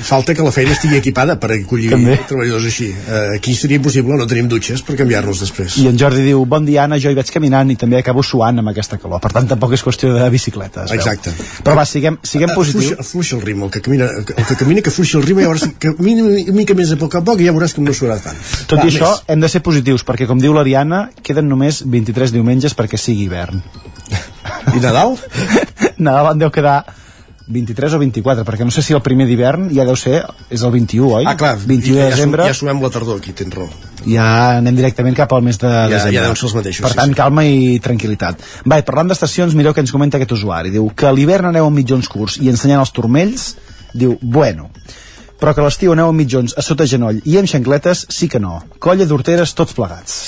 [0.06, 2.18] Falta que la feina estigui equipada per acollir També.
[2.30, 2.88] treballadors així.
[2.94, 5.78] Eh, aquí seria impossible, no tenim dutxes per canviar-nos després.
[5.82, 8.60] I en Jordi diu, bon dia Anna, jo hi vaig caminant i també acabo suant
[8.62, 9.20] amb aquesta calor.
[9.24, 11.00] Per tant, tampoc és qüestió de bicicleta, es veu.
[11.02, 11.34] Exacte.
[11.66, 12.94] Però va, siguem, siguem positius.
[12.94, 15.46] Afluixa, afluixa el ritme, el que camina, el que camina que afluixa el ritme i
[15.46, 18.18] llavors que una mica més a poc a poc i ja veuràs que no suarà
[18.24, 18.40] tant.
[18.66, 19.24] Tot Va, i això, més.
[19.36, 23.28] hem de ser positius, perquè, com diu la Diana, queden només 23 diumenges perquè sigui
[23.28, 23.62] hivern.
[24.76, 25.18] I Nadal?
[26.06, 26.80] Nadal en deu quedar
[27.48, 30.72] 23 o 24, perquè no sé si el primer d'hivern ja deu ser, és el
[30.74, 31.28] 21, oi?
[31.30, 32.48] Ah, clar, 21 de ja, desembre.
[32.50, 33.68] ja sumem la tardor aquí, tens raó.
[34.06, 34.26] Ja
[34.58, 36.16] anem directament cap al mes de Ja- desembre.
[36.18, 37.20] ja deuen ser els mateixos, Per sí, tant, sí.
[37.20, 38.42] calma i tranquil·litat.
[38.66, 40.72] Va, parlant d'estacions, mireu què ens comenta aquest usuari.
[40.74, 43.56] Diu que a l'hivern aneu amb mitjons curts i ensenyant els turmells,
[43.96, 44.70] diu, bueno,
[45.40, 48.60] però que l'estiu aneu amb mitjons a sota genoll i amb xancletes, sí que no.
[48.80, 50.20] Colla d'horteres tots plegats.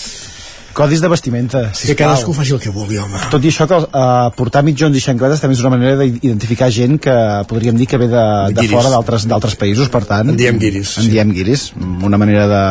[0.77, 1.95] Codis de vestimenta, Que sisplau.
[2.03, 3.17] cadascú faci el que vulgui, home.
[3.33, 6.99] Tot i això, que uh, portar mitjons i xancletes també és una manera d'identificar gent
[7.01, 7.15] que
[7.49, 8.75] podríem dir que ve de, de Guiris.
[8.75, 8.91] fora
[9.25, 10.29] d'altres països, per tant...
[10.29, 11.71] En diem guiris, En diem guiris,
[12.05, 12.61] una manera de,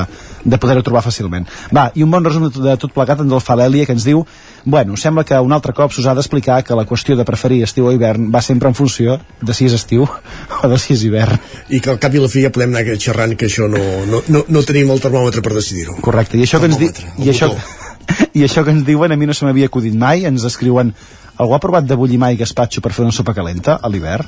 [0.45, 1.49] de poder-ho trobar fàcilment.
[1.75, 3.97] Va, i un bon resum de tot, de tot plegat ens el fa l'Èlia, que
[3.99, 4.23] ens diu
[4.67, 7.87] bueno, sembla que un altre cop s'us ha d'explicar que la qüestió de preferir estiu
[7.87, 10.03] o hivern va sempre en funció de si és estiu
[10.63, 11.39] o de si és hivern.
[11.71, 14.25] I que al cap i la fi ja podem anar xerrant que això no, no,
[14.27, 15.95] no, no tenim el termòmetre per decidir-ho.
[16.03, 16.91] Correcte, i això que ens di...
[17.23, 17.53] i això,
[18.39, 20.91] i això que ens diuen a mi no se m'havia acudit mai, ens escriuen
[21.39, 24.27] algú ha provat de bullir mai gaspatxo per fer una sopa calenta a l'hivern?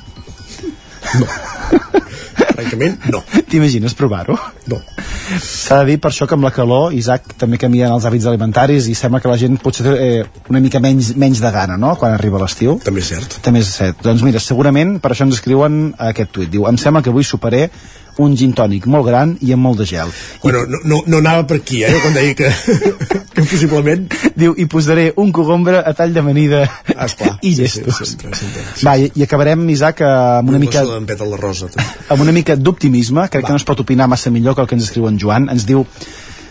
[2.59, 3.23] Francament, no.
[3.49, 4.35] T'imagines provar-ho?
[4.69, 4.79] No.
[5.39, 8.89] S'ha de dir per això que amb la calor, Isaac, també canvien els hàbits alimentaris
[8.89, 11.93] i sembla que la gent potser té eh, una mica menys, menys de gana, no?,
[11.99, 12.79] quan arriba l'estiu.
[12.83, 13.39] També és cert.
[13.45, 14.03] També és cert.
[14.05, 15.79] Doncs mira, segurament per això ens escriuen
[16.11, 16.51] aquest tuit.
[16.51, 17.67] Diu, em sembla que avui superé
[18.19, 20.11] un gin tònic molt gran i amb molt de gel.
[20.43, 22.49] Bueno, no, no, no anava per aquí, eh, quan deia que,
[23.35, 24.07] que possiblement...
[24.39, 26.65] Diu, i posaré un cogombre a tall d'amanida
[26.95, 27.35] Ah, esclar.
[27.41, 27.99] i Sí, sí, llestos.
[28.13, 28.63] sempre, sempre.
[28.85, 31.67] Va, i, i acabarem, Isaac, amb una mica a la Rosa.
[31.71, 31.87] també.
[32.09, 34.75] amb una mica d'optimisme, crec que no es pot opinar massa millor que el que
[34.75, 35.85] ens escriu en Joan, ens diu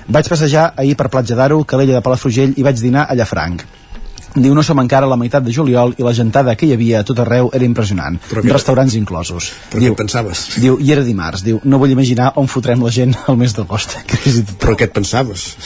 [0.09, 3.65] vaig passejar ahir per Platja d'Aro, Calella de Palafrugell i vaig dinar a Llafranc.
[4.43, 7.01] Diu, no som encara a la meitat de juliol i la gentada que hi havia
[7.01, 8.19] a tot arreu era impressionant.
[8.31, 9.53] Però què- Restaurants inclosos.
[9.73, 10.47] Però diu, què pensaves?
[10.63, 11.43] Diu, i era dimarts.
[11.45, 13.97] Diu, no vull imaginar on fotrem la gent al mes d'agost.
[14.61, 15.57] Però què et pensaves?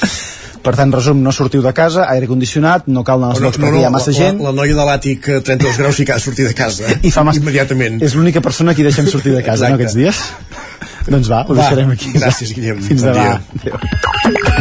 [0.63, 3.81] Per tant, resum, no sortiu de casa, aire condicionat, no cal anar als llocs perquè
[3.81, 4.39] hi ha massa la, gent.
[4.39, 6.87] La, la noia de l'àtic a 32 graus sí que ha de sortir de casa.
[6.87, 7.01] eh?
[7.03, 7.43] I fa massa...
[7.43, 7.99] Immediatament.
[8.07, 10.23] És l'única persona que deixem sortir de casa, no, aquests dies?
[11.11, 12.15] doncs va, ho Va, deixarem aquí.
[12.15, 12.79] gràcies, Guillem.
[12.87, 13.41] Fins Bon demà.
[13.65, 13.75] dia.
[13.75, 14.61] Adéu.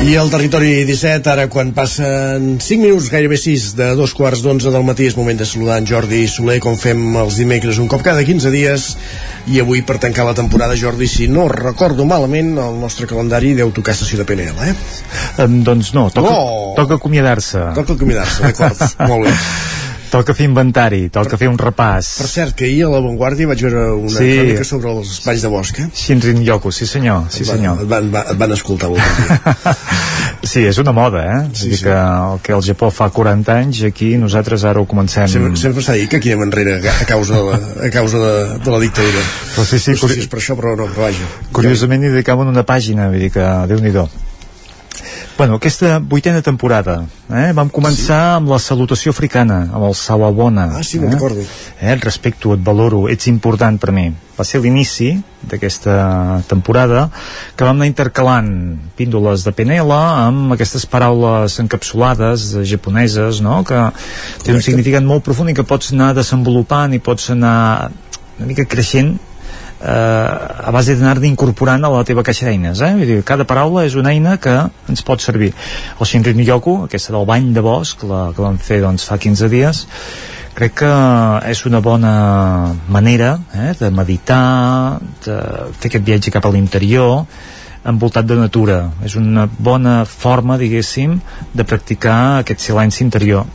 [0.00, 4.72] I al territori 17, ara quan passen 5 minuts, gairebé 6 de dos quarts d'onze
[4.72, 8.02] del matí, és moment de saludar en Jordi Soler, com fem els dimecres un cop
[8.02, 8.86] cada 15 dies,
[9.52, 13.70] i avui per tancar la temporada, Jordi, si no recordo malament, el nostre calendari deu
[13.76, 14.74] tocar estació de PNL, eh?
[15.44, 16.72] Um, doncs no, toca, No.
[16.80, 17.68] toca acomiadar-se.
[17.76, 18.82] Toca acomiadar-se, d'acord,
[19.12, 19.36] molt bé.
[20.10, 22.08] Toca fer inventari, toca fer un repàs.
[22.18, 24.30] Per cert, que ahir a La Vanguardia vaig veure una Sí.
[24.40, 25.86] crònica sobre els espais de bosc, eh?
[25.94, 27.82] Shinrin Yoku, sí senyor, sí van- senyor.
[27.84, 28.90] Et van, et van escoltar.
[30.42, 31.48] Sí, és una moda, eh?
[31.52, 31.84] Sí, Sí, dir sí.
[31.84, 35.28] que el que el Japó fa 40 anys, aquí nosaltres ara ho comencem...
[35.28, 38.58] Sempre, sempre s'ha dit que aquí anem enrere a causa de la, a causa de,
[38.64, 39.20] de la dictadura.
[39.54, 41.28] Però sí, sí, no sé curi- si és per això, però no, però vaja.
[41.52, 43.92] Curiosament hi dedicaven una pàgina, vull dir que déu nhi
[45.40, 46.98] Bueno, aquesta vuitena temporada,
[47.32, 47.54] eh?
[47.56, 50.66] vam començar amb la salutació africana, amb el Sawabona.
[50.76, 51.14] Ah, sí, me'n eh?
[51.14, 51.40] recordo.
[51.78, 51.94] Eh?
[51.94, 54.04] Et respecto, et valoro, ets important per mi.
[54.36, 55.14] Va ser l'inici
[55.48, 55.94] d'aquesta
[56.50, 57.06] temporada
[57.56, 58.52] que vam anar intercalant
[59.00, 63.80] píndoles de PNL amb aquestes paraules encapsulades eh, japoneses, no?, que
[64.44, 67.88] tenen un significat molt profund i que pots anar desenvolupant i pots anar
[68.36, 69.16] una mica creixent
[69.80, 72.92] eh, a base d'anar-ne incorporant a la teva caixa d'eines eh?
[72.98, 74.56] Vull dir, cada paraula és una eina que
[74.88, 78.82] ens pot servir el Shinrin Yoku, aquesta del bany de bosc la que vam fer
[78.84, 79.86] doncs, fa 15 dies
[80.56, 80.92] crec que
[81.48, 82.12] és una bona
[82.88, 85.40] manera eh, de meditar de
[85.78, 87.24] fer aquest viatge cap a l'interior
[87.88, 91.16] envoltat de natura és una bona forma, diguéssim
[91.56, 93.46] de practicar aquest silenci interior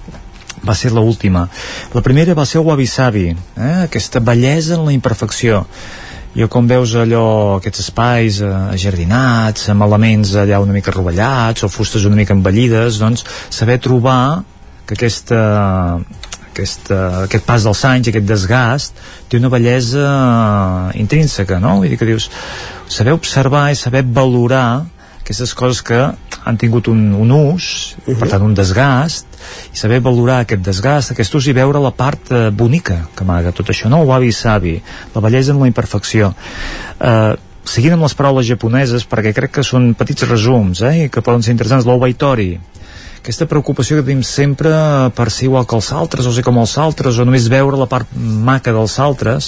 [0.66, 1.48] va ser la última.
[1.94, 3.74] La primera va ser el Wabi Sabi, eh?
[3.84, 5.66] aquesta bellesa en la imperfecció.
[6.36, 11.72] Jo com veus allò, aquests espais eh, ajardinats, amb elements allà una mica rovellats o
[11.72, 14.44] fustes una mica envellides, doncs saber trobar
[14.86, 15.40] que aquesta,
[16.50, 19.00] aquesta, aquest pas dels anys, aquest desgast,
[19.32, 21.78] té una bellesa eh, intrínseca, no?
[21.80, 22.28] Vull dir que dius,
[22.92, 24.84] saber observar i saber valorar
[25.26, 25.98] aquestes coses que
[26.46, 28.20] han tingut un, un ús, uh -huh.
[28.20, 29.26] per tant un desgast,
[29.74, 33.52] i saber valorar aquest desgast, aquest ús i veure la part eh, bonica que amaga
[33.52, 34.02] tot això, no?
[34.02, 34.82] El wabi-sabi,
[35.16, 36.34] la bellesa en la imperfecció.
[37.00, 41.42] Eh, seguint amb les paraules japoneses, perquè crec que són petits resums, eh, que poden
[41.42, 42.60] ser interessants, l'obaitori,
[43.26, 44.70] aquesta preocupació que tenim sempre
[45.18, 47.88] per ser igual que els altres o ser com els altres o només veure la
[47.90, 49.48] part maca dels altres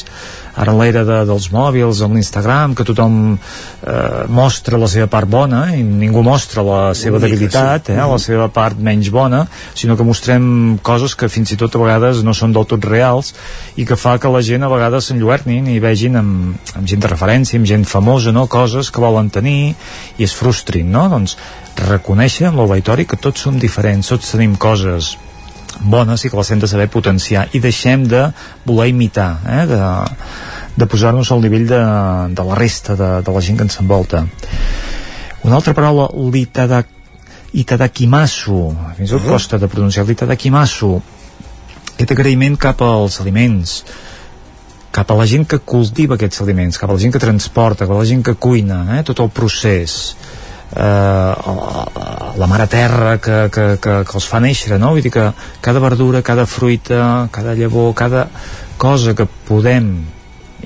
[0.58, 5.30] ara en l'era de, dels mòbils amb l'Instagram que tothom eh, mostra la seva part
[5.30, 9.44] bona i ningú mostra la seva debilitat eh, la seva part menys bona
[9.78, 13.36] sinó que mostrem coses que fins i tot a vegades no són del tot reals
[13.78, 17.14] i que fa que la gent a vegades s'enlluernin i vegin amb, amb gent de
[17.14, 18.48] referència, amb gent famosa, no?
[18.50, 19.76] coses que volen tenir
[20.18, 21.06] i es frustrin, no?
[21.14, 21.38] Doncs
[21.78, 25.16] reconèixer amb l'obaitori que tots som diferents, tots tenim coses
[25.82, 27.48] bones i que les hem de saber potenciar.
[27.54, 28.24] I deixem de
[28.66, 29.66] voler imitar eh?
[29.70, 29.82] de,
[30.76, 31.82] de posar-nos al nivell de,
[32.34, 34.26] de la resta de, de la gent que ens envolta.
[35.46, 36.90] Una altra paraula l'itadak
[37.58, 38.60] itadakimasu.
[38.98, 40.92] Fins i tot costa de pronunciar l'itadakimasu.
[41.94, 43.82] Aquest agraïment cap als aliments
[44.98, 47.94] cap a la gent que cultiva aquests aliments, cap a la gent que transporta, cap
[47.94, 49.04] a la gent que cuina, eh?
[49.06, 50.16] tot el procés
[50.76, 51.34] eh,
[52.38, 54.92] la mare terra que, que, que, que els fa néixer no?
[54.96, 55.30] vull dir que
[55.62, 58.28] cada verdura, cada fruita cada llavor, cada
[58.78, 59.92] cosa que podem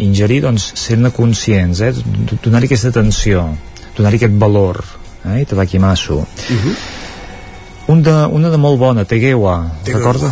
[0.02, 1.94] ingerir doncs ser-ne conscients eh?
[2.44, 3.50] donar-hi aquesta atenció
[3.98, 4.82] donar-hi aquest valor
[5.26, 5.42] eh?
[5.44, 6.76] Itadakimasu uh -huh.
[7.88, 10.32] un de, una de molt bona, Tegewa, recorda?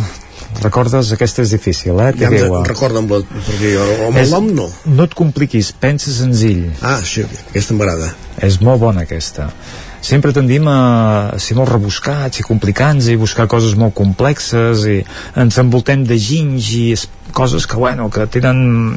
[0.58, 1.12] Recordes?
[1.14, 2.10] Aquesta és difícil, eh?
[2.18, 4.66] Ja em recorda'm la, perquè jo amb el nom no.
[4.88, 6.66] No et compliquis, pensa senzill.
[6.82, 8.10] Ah, sí, aquesta m'agrada.
[8.42, 9.50] És molt bona aquesta.
[10.00, 15.00] Sempre tendim a ser molt rebuscats i complicants i buscar coses molt complexes i
[15.40, 16.84] ens envoltem de ginys i
[17.36, 18.96] coses que, bueno, que tenen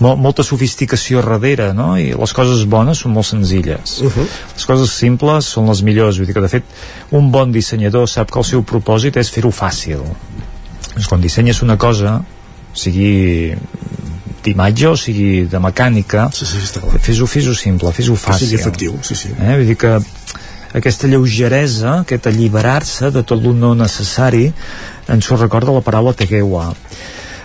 [0.00, 1.92] mol, molta sofisticació darrere, no?
[2.00, 4.00] I les coses bones són molt senzilles.
[4.00, 4.26] Uh -huh.
[4.54, 6.18] Les coses simples són les millors.
[6.18, 6.64] Vull dir que, de fet,
[7.10, 10.00] un bon dissenyador sap que el seu propòsit és fer-ho fàcil
[10.94, 12.20] doncs quan dissenyes una cosa
[12.74, 13.54] sigui
[14.44, 16.60] d'imatge o sigui de mecànica sí, sí,
[17.00, 19.32] fes-ho fes simple, fes-ho fàcil que sigui efectiu, sí, sí.
[19.38, 19.56] Eh?
[19.56, 19.96] vull dir que
[20.74, 24.48] aquesta lleugeresa, aquest alliberar-se de tot el no necessari
[25.08, 26.72] ens ho recorda la paraula Tegewa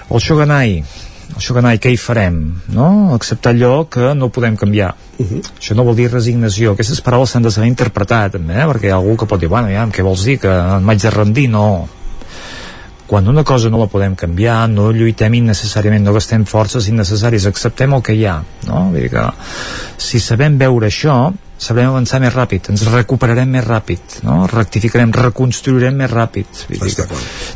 [0.09, 0.81] el Shoganai
[1.29, 2.39] el Shoganai, què hi farem?
[2.73, 3.13] No?
[3.13, 4.95] Acceptar allò que no podem canviar.
[5.19, 5.41] Uh -huh.
[5.59, 6.71] Això no vol dir resignació.
[6.71, 8.65] Aquestes paraules s'han de saber interpretar, també, eh?
[8.65, 10.39] perquè hi ha algú que pot dir, bueno, ja, què vols dir?
[10.39, 10.49] Que
[10.81, 11.49] m'haig de rendir?
[11.49, 11.87] No
[13.09, 17.95] quan una cosa no la podem canviar, no lluitem innecessàriament, no gastem forces innecessàries, acceptem
[17.97, 18.35] el que hi ha,
[18.67, 18.83] no?
[18.93, 19.23] Vull dir que
[19.97, 21.15] si sabem veure això,
[21.57, 24.43] sabrem avançar més ràpid, ens recuperarem més ràpid, no?
[24.51, 26.61] rectificarem, reconstruirem més ràpid.
[26.69, 27.07] Vull dir que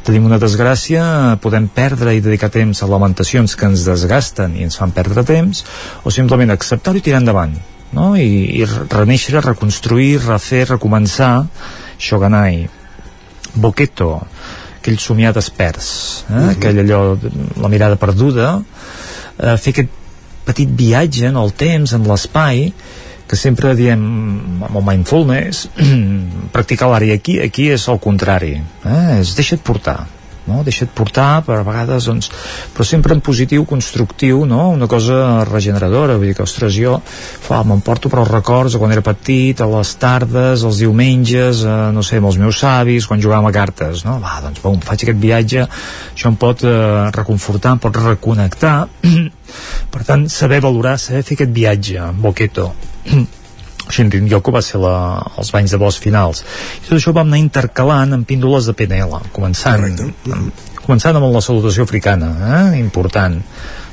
[0.08, 1.04] tenim una desgràcia,
[1.44, 5.62] podem perdre i dedicar temps a lamentacions que ens desgasten i ens fan perdre temps,
[6.02, 7.54] o simplement acceptar-ho i tirar endavant,
[7.94, 8.10] no?
[8.18, 11.36] I, i reneixer, reconstruir, refer, recomençar,
[12.02, 12.66] Shoganai,
[13.54, 14.18] Boqueto,
[14.84, 15.90] aquell somiar desperts
[16.28, 16.34] eh?
[16.34, 16.50] uh -huh.
[16.58, 17.18] aquell allò,
[17.64, 18.60] la mirada perduda
[19.40, 20.02] eh, fer aquest
[20.44, 22.74] petit viatge en el temps, en l'espai
[23.28, 24.02] que sempre diem
[24.68, 25.70] amb el mindfulness
[26.56, 29.20] practicar l'àrea aquí, aquí és el contrari eh?
[29.22, 30.04] és deixa't portar
[30.48, 30.62] no?
[30.66, 32.30] deixa't portar per a vegades doncs,
[32.74, 34.70] però sempre en positiu, constructiu no?
[34.74, 37.00] una cosa regeneradora vull dir que ostres jo
[37.64, 42.04] m'emporto per als records de quan era petit, a les tardes els diumenges, eh, no
[42.06, 44.18] sé, amb els meus savis quan jugàvem a cartes no?
[44.24, 46.74] va, doncs bom, faig aquest viatge això em pot eh,
[47.16, 48.76] reconfortar, em pot reconnectar
[49.94, 52.72] per tant, saber valorar, saber fer aquest viatge boqueto
[53.92, 54.96] Shinrin Yoko va ser la,
[55.40, 56.44] els banys de bosc finals.
[56.82, 61.44] I tot això vam anar intercalant amb píndoles de PNL començant, amb, començant amb la
[61.44, 62.80] salutació africana eh?
[62.80, 63.40] important.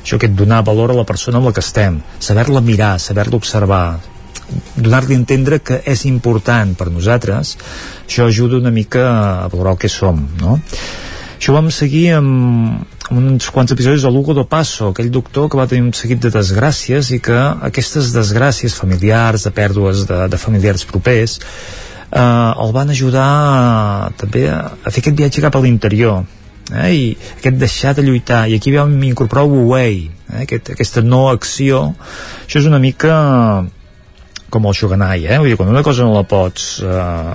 [0.01, 1.99] Això que et donar valor a la persona amb la que estem.
[2.19, 3.85] Saber-la mirar, saber-la observar.
[4.75, 7.53] Donar-li a entendre que és important per nosaltres.
[8.07, 10.59] Això ajuda una mica a valorar el que som no?
[11.41, 15.67] això vam seguir amb, uns quants episodis de Lugo do Passo, aquell doctor que va
[15.67, 20.85] tenir un seguit de desgràcies i que aquestes desgràcies familiars, de pèrdues de, de familiars
[20.87, 21.39] propers,
[22.11, 26.23] eh, el van ajudar a, també a, a fer aquest viatge cap a l'interior
[26.71, 27.03] eh, i
[27.37, 31.83] aquest deixar de lluitar i aquí vam incorporar el Wu-Wei eh, aquest, aquesta no acció
[32.45, 33.15] això és una mica
[34.51, 35.39] com el Shoganai eh?
[35.39, 37.33] Vull dir, quan una cosa no la pots eh,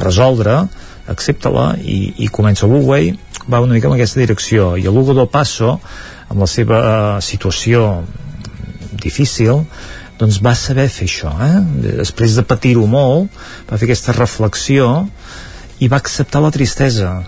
[0.00, 0.64] resoldre
[1.10, 3.12] accepta-la i, i comença Wu-Wei
[3.50, 5.76] va una mica en aquesta direcció i el Hugo del Passo
[6.30, 8.04] amb la seva uh, situació
[9.04, 9.64] difícil
[10.18, 11.58] doncs va saber fer això eh?
[12.00, 13.28] després de patir-ho molt
[13.68, 14.90] va fer aquesta reflexió
[15.82, 17.18] i va acceptar la tristesa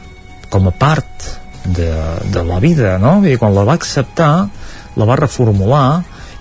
[0.49, 1.31] com a part
[1.67, 1.91] de,
[2.33, 3.19] de la vida no?
[3.27, 4.49] I quan la va acceptar
[4.97, 5.89] la va reformular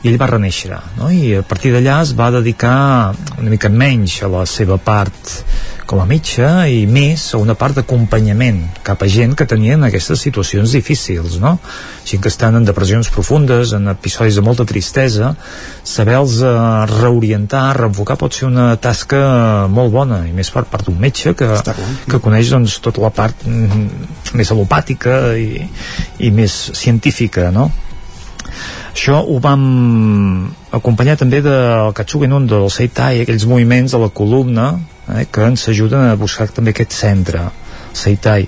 [0.05, 0.69] i ell va reneixer
[0.99, 1.09] no?
[1.09, 2.77] i a partir d'allà es va dedicar
[3.39, 5.31] una mica menys a la seva part
[5.85, 10.21] com a metge i més a una part d'acompanyament cap a gent que tenien aquestes
[10.25, 11.55] situacions difícils, no?
[12.05, 15.35] Gent que estan en depressions profundes, en episodis de molta tristesa,
[15.85, 16.55] saber-los eh,
[16.95, 19.21] reorientar, reenfocar pot ser una tasca
[19.69, 21.51] molt bona i més per part d'un metge que,
[22.09, 25.67] que coneix doncs, tota la part mm, més alopàtica i,
[26.25, 27.69] i més científica, no?
[28.91, 29.63] Això ho vam
[30.75, 34.67] acompanyar també del Katsugen Undo, del Seitai, aquells moviments de la columna
[35.09, 37.49] eh, que ens ajuden a buscar també aquest centre
[37.95, 38.47] Seitai.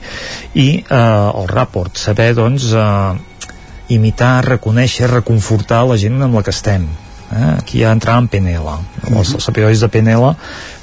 [0.56, 1.02] I eh,
[1.42, 3.52] el rapport, saber doncs eh,
[3.96, 6.88] imitar, reconèixer, reconfortar la gent amb la que estem.
[7.28, 7.58] Eh?
[7.58, 8.78] aquí ja entrava en Penela.
[9.12, 10.34] Els, els episodis de Penela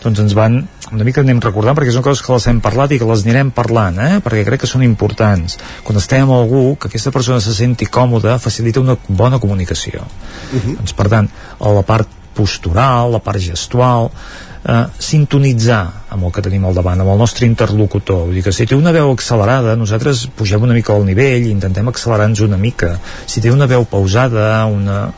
[0.03, 0.59] doncs ens van
[0.95, 3.51] una mica anem recordant perquè són coses que les hem parlat i que les anirem
[3.55, 4.13] parlant eh?
[4.25, 8.39] perquè crec que són importants quan estem amb algú que aquesta persona se senti còmoda
[8.43, 10.77] facilita una bona comunicació uh -huh.
[10.79, 11.29] doncs per tant
[11.61, 14.11] a la part postural, la part gestual
[14.65, 15.83] eh, sintonitzar
[16.15, 18.75] amb el que tenim al davant, amb el nostre interlocutor vull dir que si té
[18.75, 23.51] una veu accelerada nosaltres pugem una mica al nivell intentem accelerar-nos una mica, si té
[23.51, 25.13] una veu pausada una,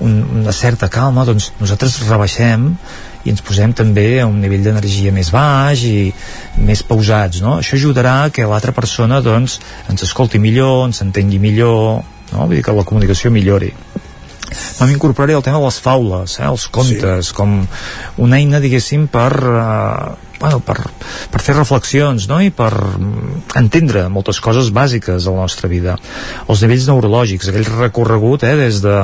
[0.00, 2.74] un, una certa calma doncs nosaltres rebaixem
[3.28, 6.08] i ens posem també a un nivell d'energia més baix i
[6.64, 7.58] més pausats, no?
[7.60, 9.58] Això ajudarà que l'altra persona, doncs,
[9.92, 12.00] ens escolti millor, ens entengui millor,
[12.32, 12.46] no?
[12.46, 13.74] Vull dir que la comunicació millori
[14.78, 17.34] vam incorporar el tema de les faules, eh, els contes, sí.
[17.36, 17.58] com
[18.24, 20.76] una eina, diguéssim, per, eh, bueno, per,
[21.32, 22.38] per fer reflexions no?
[22.44, 22.70] i per
[23.58, 25.96] entendre moltes coses bàsiques de la nostra vida.
[26.48, 28.96] Els nivells neurològics, aquell recorregut eh, des de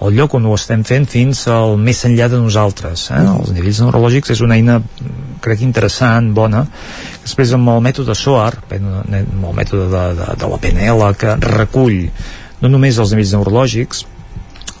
[0.00, 3.10] el lloc on ho estem fent fins al més enllà de nosaltres.
[3.12, 3.20] Eh?
[3.20, 4.78] Els nivells neurològics és una eina
[5.44, 6.64] crec interessant, bona.
[7.22, 12.06] Després amb el mètode SOAR, amb el mètode de, de, de la PNL, que recull
[12.60, 14.06] no només els nivells neurològics,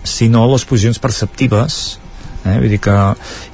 [0.04, 2.00] sinó les posicions perceptives
[2.44, 2.56] eh?
[2.58, 2.96] vull dir que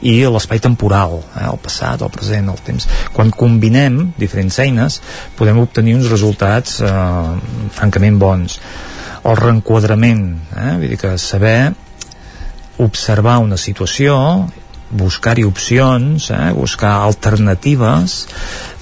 [0.08, 1.46] i l'espai temporal, eh?
[1.48, 2.88] el passat, el present, el temps.
[3.16, 5.00] Quan combinem diferents eines
[5.38, 6.92] podem obtenir uns resultats eh,
[7.76, 8.60] francament bons.
[9.26, 10.70] El reenquadrament, eh?
[10.76, 11.72] vull dir que saber
[12.82, 14.16] observar una situació
[14.90, 16.52] buscar-hi opcions, eh?
[16.54, 18.26] buscar alternatives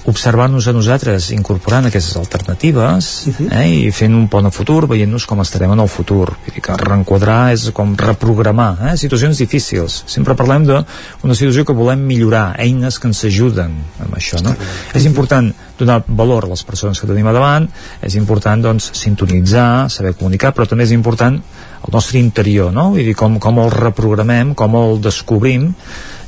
[0.05, 3.47] observar-nos a nosaltres incorporant aquestes alternatives uh -huh.
[3.51, 6.37] eh, i fent un pont a futur, veient-nos com estarem en el futur.
[6.45, 10.03] Vull dir que reenquadrar és com reprogramar eh, situacions difícils.
[10.05, 14.41] Sempre parlem d'una situació que volem millorar, eines que ens ajuden amb això.
[14.41, 14.51] No?
[14.51, 14.97] Uh -huh.
[14.97, 17.69] És important donar valor a les persones que tenim a davant,
[18.01, 22.89] és important doncs, sintonitzar, saber comunicar, però també és important el nostre interior, no?
[22.91, 25.73] Vull dir, com, com el reprogramem, com el descobrim,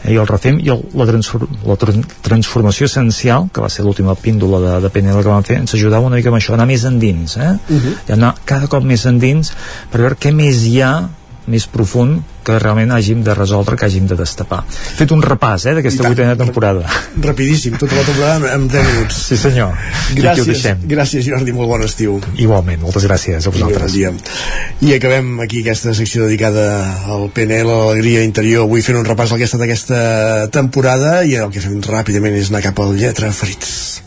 [0.08, 4.62] i el refem i el, la, transform, la transformació essencial que va ser l'última píndola
[4.64, 7.38] de, de PNL que vam fer ens ajudava una mica amb això, anar més endins
[7.38, 7.54] eh?
[7.70, 7.96] Uh -huh.
[8.08, 9.54] i anar cada cop més endins
[9.92, 10.94] per veure què més hi ha
[11.52, 14.62] més profund que realment hàgim de resoldre, que hàgim de destapar.
[14.64, 16.86] He fet un repàs eh, d'aquesta vuitena temporada.
[17.26, 19.20] Rapidíssim, tota la temporada en 10 minuts.
[19.28, 19.76] Sí senyor.
[20.16, 22.18] Gràcies, gràcies Jordi, molt bon estiu.
[22.40, 23.98] Igualment, moltes gràcies a vosaltres.
[24.00, 26.68] I, bon I acabem aquí aquesta secció dedicada
[27.12, 30.02] al PNL, a l'alegria interior, avui fent un repàs al que ha estat aquesta
[30.54, 34.07] temporada i el que fem ràpidament és anar cap al lletra ferits.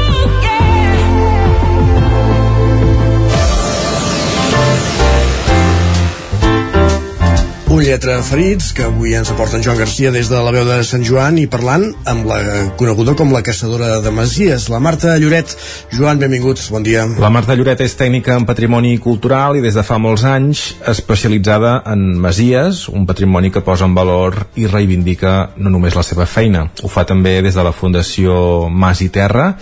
[7.71, 10.81] Un lletra ferits que avui ens aporta en Joan Garcia des de la veu de
[10.83, 12.39] Sant Joan i parlant amb la
[12.75, 15.53] coneguda com la caçadora de Masies, la Marta Lloret.
[15.95, 17.05] Joan, benvinguts, bon dia.
[17.23, 21.77] La Marta Lloret és tècnica en patrimoni cultural i des de fa molts anys especialitzada
[21.93, 26.67] en Masies, un patrimoni que posa en valor i reivindica no només la seva feina.
[26.83, 29.53] Ho fa també des de la Fundació Mas i Terra,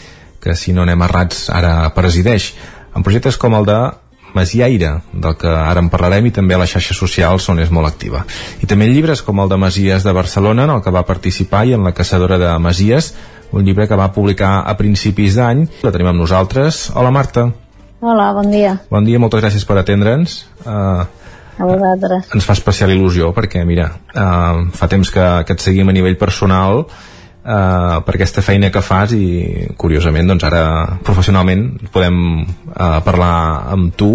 [0.42, 2.56] que si no anem errats ara presideix,
[2.90, 3.82] en projectes com el de
[4.34, 7.90] Masiaire, del que ara en parlarem, i també a les xarxes socials on és molt
[7.90, 8.26] activa.
[8.62, 11.74] I també llibres com el de Masies de Barcelona, en el que va participar, i
[11.78, 13.14] en La caçadora de Masies,
[13.52, 15.66] un llibre que va publicar a principis d'any.
[15.84, 16.90] La tenim amb nosaltres.
[16.94, 17.50] Hola, Marta.
[18.00, 18.78] Hola, bon dia.
[18.90, 20.44] Bon dia, moltes gràcies per atendre'ns.
[20.64, 21.04] Uh,
[21.60, 22.30] a vosaltres.
[22.36, 26.16] Ens fa especial il·lusió perquè, mira, uh, fa temps que, que et seguim a nivell
[26.22, 26.86] personal
[27.50, 29.26] uh, per aquesta feina que fas i
[29.80, 30.64] curiosament doncs ara
[31.06, 33.34] professionalment podem uh, parlar
[33.74, 34.12] amb tu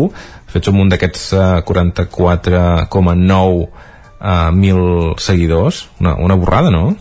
[0.54, 4.80] fets un munt d'aquests uh, 44,9 uh, mil
[5.18, 6.94] seguidors una, una borrada, no?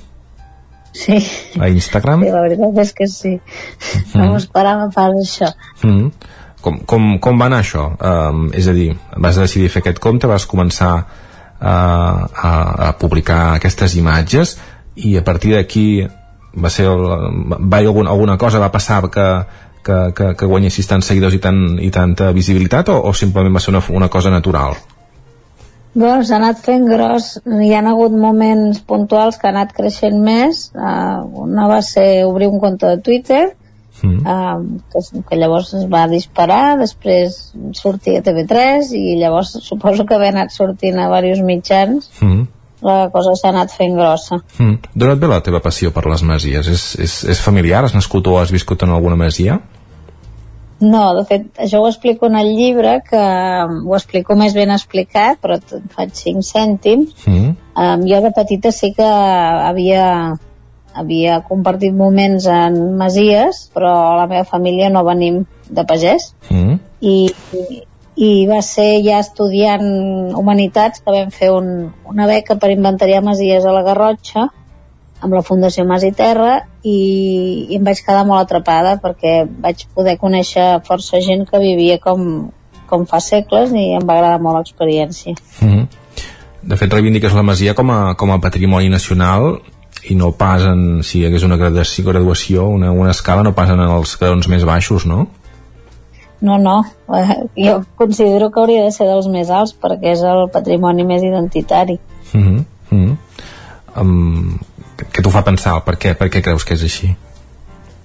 [0.93, 1.17] Sí.
[1.57, 2.21] A Instagram?
[2.21, 3.33] Sí, la veritat és que sí.
[3.33, 4.19] Mm.
[4.19, 5.49] No m'ho esperava pas això.
[5.81, 6.11] Mm.
[6.63, 7.87] com, com, com va anar això?
[7.97, 12.51] Um, és a dir, vas decidir fer aquest compte, vas començar uh, a,
[12.87, 14.55] a publicar aquestes imatges
[14.95, 15.87] i a partir d'aquí
[16.55, 19.27] va ser el, va haver alguna, alguna cosa va passar que,
[19.83, 23.63] que, que, que guanyessis tants seguidors i, tant, i tanta visibilitat o, o simplement va
[23.63, 24.77] ser una, una cosa natural?
[25.93, 30.69] Doncs s'ha anat fent gros, hi ha hagut moments puntuals que ha anat creixent més,
[30.73, 33.43] uh, una va ser obrir un compte de Twitter,
[34.01, 34.23] mm.
[34.25, 37.37] uh, que, que llavors es va disparar, després
[37.77, 42.41] sortir a TV3 i llavors suposo que havia anat sortint a diversos mitjans, mm.
[42.83, 44.41] La cosa s'ha anat fent grossa.
[44.59, 44.91] Mm.
[44.93, 46.67] D'on et ve la teva passió per les masies?
[46.67, 47.83] És, és, és familiar?
[47.87, 49.61] Has nascut o has viscut en alguna masia?
[50.83, 55.39] No, de fet, això ho explico en el llibre, que ho explico més ben explicat,
[55.43, 55.59] però
[55.95, 57.13] faig 5 cèntims.
[57.29, 57.53] Mm.
[57.73, 60.05] Um, jo de petita sí que havia,
[60.93, 66.33] havia compartit moments en masies, però la meva família no venim de pagès.
[66.49, 66.79] Mm.
[66.99, 67.15] I,
[68.15, 69.85] i va ser ja estudiant
[70.37, 74.49] Humanitats que vam fer un, una beca per inventariar masies a la Garrotxa,
[75.23, 76.97] amb la Fundació Mas i Terra i,
[77.69, 82.49] i em vaig quedar molt atrapada perquè vaig poder conèixer força gent que vivia com,
[82.89, 85.35] com fa segles i em va agradar molt l'experiència.
[85.61, 85.87] Mm -hmm.
[86.63, 89.61] De fet, reivindiques la Masia com a, com a patrimoni nacional
[90.03, 93.79] i no pas en, si hi hagués una graduació, una, una escala, no pas en
[93.79, 95.27] els graons més baixos, no?
[96.43, 96.83] No, no,
[97.55, 101.99] jo considero que hauria de ser dels més alts perquè és el patrimoni més identitari.
[102.33, 102.65] Mm -hmm.
[102.91, 103.17] Mm -hmm.
[103.95, 104.59] Um,
[104.97, 105.77] què t'ho fa pensar?
[105.85, 107.15] Per què, per què creus que és així?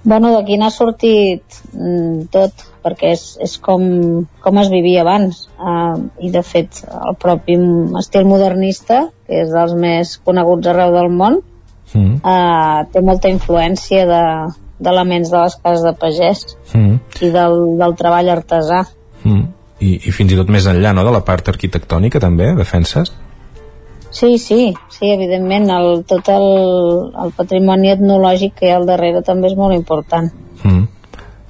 [0.03, 1.43] Bueno, d'aquí n'ha sortit
[1.73, 3.83] mm, tot, perquè és, és com,
[4.39, 5.49] com es vivia abans.
[5.59, 7.57] Uh, I, de fet, el propi
[7.99, 11.41] estil modernista, que és dels més coneguts arreu del món,
[11.93, 12.15] mm.
[12.23, 14.23] uh, té molta influència de
[14.79, 17.23] d'elements de les cases de pagès mm.
[17.25, 18.83] i del, del treball artesà.
[19.23, 19.47] Mm.
[19.79, 23.13] I, I fins i tot més enllà, no?, de la part arquitectònica, també, defenses?
[24.11, 26.47] Sí, sí, sí, evidentment, el, tot el,
[27.23, 30.31] el patrimoni etnològic que hi ha al darrere també és molt important.
[30.63, 30.87] Mm.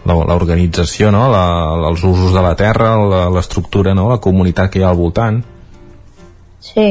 [0.10, 1.28] L'organització, no?
[1.32, 1.46] La,
[1.90, 2.96] els usos de la terra,
[3.36, 4.08] l'estructura, no?
[4.10, 5.42] la comunitat que hi ha al voltant.
[6.64, 6.88] Sí,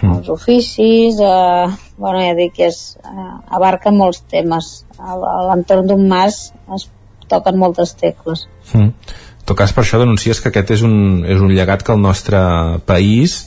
[0.00, 0.18] mm.
[0.18, 1.66] els oficis, eh,
[1.98, 4.72] bueno, ja dic que és, eh, abarca molts temes.
[4.98, 6.88] A, a l'entorn d'un mas es
[7.28, 8.46] toquen moltes tecles.
[8.72, 8.94] Mm.
[9.38, 12.02] En tot cas, per això denuncies que aquest és un, és un llegat que el
[12.04, 12.40] nostre
[12.88, 13.46] país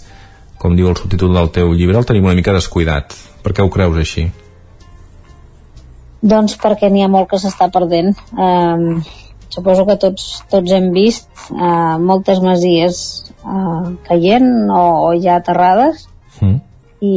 [0.62, 3.16] com diu el subtítol del teu llibre, el tenim una mica descuidat.
[3.42, 4.28] Per què ho creus així?
[6.22, 8.14] Doncs perquè n'hi ha molt que s'està perdent.
[8.38, 9.02] Um,
[9.50, 13.02] suposo que tots, tots hem vist uh, moltes masies
[13.42, 16.06] uh, caient o, o ja aterrades
[16.42, 16.60] mm.
[17.02, 17.16] i,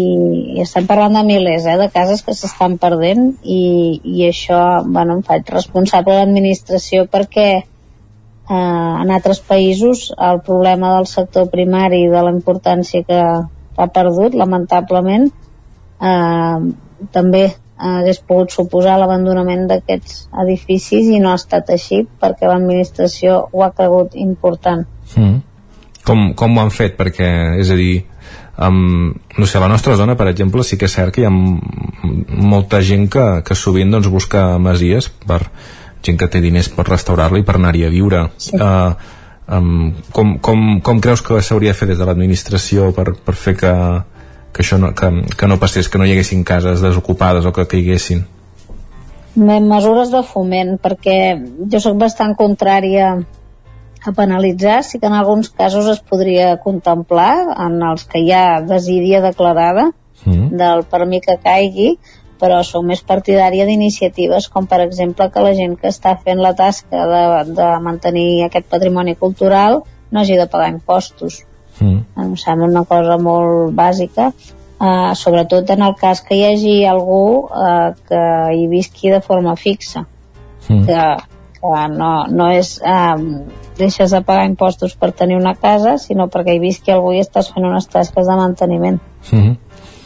[0.57, 5.19] i estem parlant de milers eh, de cases que s'estan perdent i, i això bueno,
[5.19, 12.05] em faig responsable de l'administració perquè eh, en altres països el problema del sector primari
[12.09, 13.21] de la importància que,
[13.75, 16.59] ha perdut lamentablement eh,
[17.15, 17.45] també
[17.75, 23.73] hagués pogut suposar l'abandonament d'aquests edificis i no ha estat així perquè l'administració ho ha
[23.75, 24.85] cregut important
[25.17, 25.41] mm.
[26.07, 26.95] com, com ho han fet?
[27.01, 27.31] perquè,
[27.61, 28.05] és a dir
[28.59, 31.29] um, no sé, a la nostra zona per exemple sí que és cert que hi
[31.29, 35.43] ha molta gent que, que sovint doncs, busca masies per,
[36.05, 38.57] gent que té diners per restaurar-la i per anar-hi a viure sí.
[38.59, 38.93] uh,
[39.57, 43.57] um, com, com, com creus que s'hauria de fer des de l'administració per, per fer
[43.61, 43.73] que,
[44.53, 47.69] que això no, que, que no passés, que no hi haguessin cases desocupades o que
[47.71, 48.25] caiguessin?
[49.35, 51.17] Mesures de foment, perquè
[51.71, 53.17] jo sóc bastant contrària
[54.05, 58.61] a penalitzar, sí que en alguns casos es podria contemplar en els que hi ha
[58.61, 59.91] desídia declarada
[60.25, 60.51] mm.
[60.61, 61.95] del per mi que caigui,
[62.41, 66.53] però sou més partidària d'iniciatives com per exemple que la gent que està fent la
[66.59, 67.25] tasca de,
[67.57, 71.41] de mantenir aquest patrimoni cultural no hagi de pagar impostos.
[71.81, 72.05] Mm.
[72.21, 77.47] Em sembla una cosa molt bàsica, uh, sobretot en el cas que hi hagi algú
[77.49, 78.25] uh, que
[78.55, 80.05] hi visqui de forma fixa,
[80.69, 80.85] mm.
[80.87, 81.01] que,
[81.65, 83.29] que no, no és um,
[83.79, 87.49] deixes de pagar impostos per tenir una casa, sinó perquè hi visqui algú i estàs
[87.55, 89.01] fent unes tasques de manteniment.
[89.33, 89.55] Mm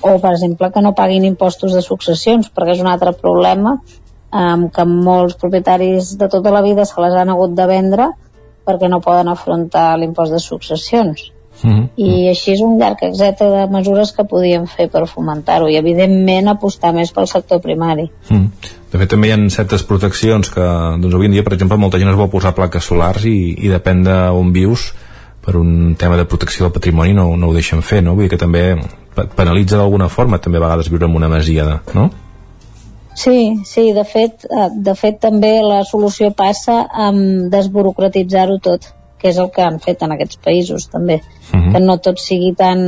[0.01, 4.69] o per exemple que no paguin impostos de successions perquè és un altre problema eh,
[4.75, 8.11] que molts propietaris de tota la vida se les han hagut de vendre
[8.69, 11.31] perquè no poden afrontar l'impost de successions
[11.63, 11.89] mm -hmm.
[11.97, 16.49] i així és un llarg etcètera de mesures que podíem fer per fomentar-ho i evidentment
[16.49, 18.47] apostar més pel sector primari mm.
[18.91, 20.61] De fet, també hi ha certes proteccions que,
[21.01, 23.69] doncs, avui en dia, per exemple, molta gent es vol posar plaques solars i, i
[23.69, 24.95] depèn d'on vius,
[25.45, 28.15] per un tema de protecció del patrimoni no, no ho deixen fer, no?
[28.15, 28.63] Vull dir que també
[29.37, 32.11] penalitza d'alguna forma també a vegades viure en una masia, no?
[33.19, 39.29] Sí, sí, de fet, eh, de fet també la solució passa amb desburocratitzar-ho tot, que
[39.33, 41.73] és el que han fet en aquests països també, uh -huh.
[41.73, 42.79] que no tot sigui tan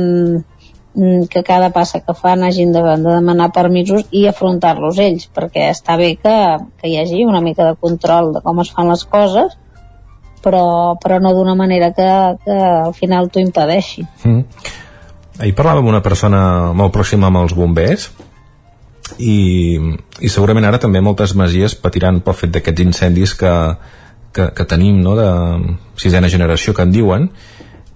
[0.95, 5.69] mm, que cada passa que fan hagin de, de demanar permisos i afrontar-los ells, perquè
[5.69, 6.37] està bé que,
[6.81, 9.57] que hi hagi una mica de control de com es fan les coses,
[10.41, 14.05] però, però no d'una manera que, que al final t'ho impedeixi.
[14.23, 14.43] Mm.
[15.39, 18.11] Ahir parlava amb una persona molt pròxima amb els bombers
[19.17, 19.79] i,
[20.21, 23.51] i segurament ara també moltes masies patiran pel fet d'aquests incendis que,
[24.33, 25.27] que, que tenim no, de
[25.99, 27.29] sisena generació que en diuen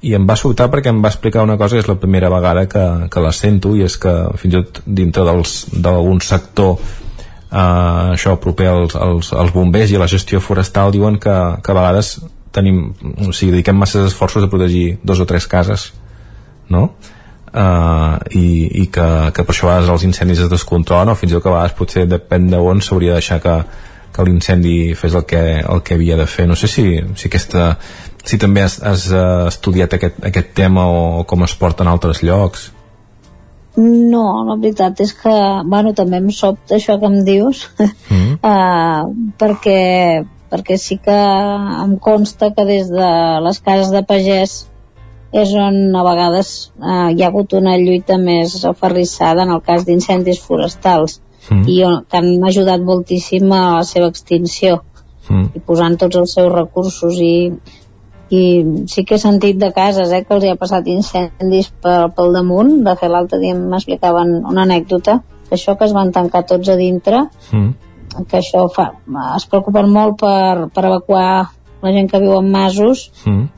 [0.06, 2.68] i em va sobtar perquè em va explicar una cosa que és la primera vegada
[2.70, 8.36] que, que la sento i és que fins i tot dintre d'algun sector eh, això
[8.41, 12.18] proper als, als, als bombers i a la gestió forestal diuen que, que a vegades
[12.56, 12.94] tenim,
[13.28, 15.91] o sigui, dediquem masses esforços a protegir dos o tres cases
[16.70, 16.90] no?
[17.56, 21.32] Uh, i, i que, que per això a vegades els incendis es descontrolen o fins
[21.32, 23.53] i tot que a vegades potser depèn d'on s'hauria de deixar que,
[24.15, 26.47] que l'incendi fes el que, el que havia de fer.
[26.47, 26.85] No sé si,
[27.19, 27.75] si aquesta
[28.25, 32.23] si també has, has uh, estudiat aquest, aquest tema o com es porta en altres
[32.25, 32.71] llocs.
[33.75, 35.33] No, la veritat és que,
[35.67, 38.37] bueno, també em sobta això que em dius, mm.
[38.39, 39.81] uh, perquè,
[40.51, 41.17] perquè sí que
[41.83, 43.11] em consta que des de
[43.45, 44.63] les cases de pagès
[45.35, 49.83] és on a vegades eh, hi ha hagut una lluita més aferrissada en el cas
[49.83, 51.17] d'incendis forestals
[51.49, 51.63] mm.
[51.72, 54.81] i han ajudat moltíssim a la seva extinció
[55.30, 55.47] mm.
[55.55, 57.51] i posant tots els seus recursos i,
[58.30, 58.43] i
[58.91, 62.35] sí que he sentit de cases eh, que els hi ha passat incendis pel, pel
[62.35, 65.19] damunt de fet l'altre dia m'explicaven una anècdota
[65.49, 68.23] que això que es van tancar tots a dintre mm.
[68.30, 68.91] que això fa,
[69.35, 71.27] es preocupen molt per, per evacuar
[71.85, 73.53] la gent que viu en masos mm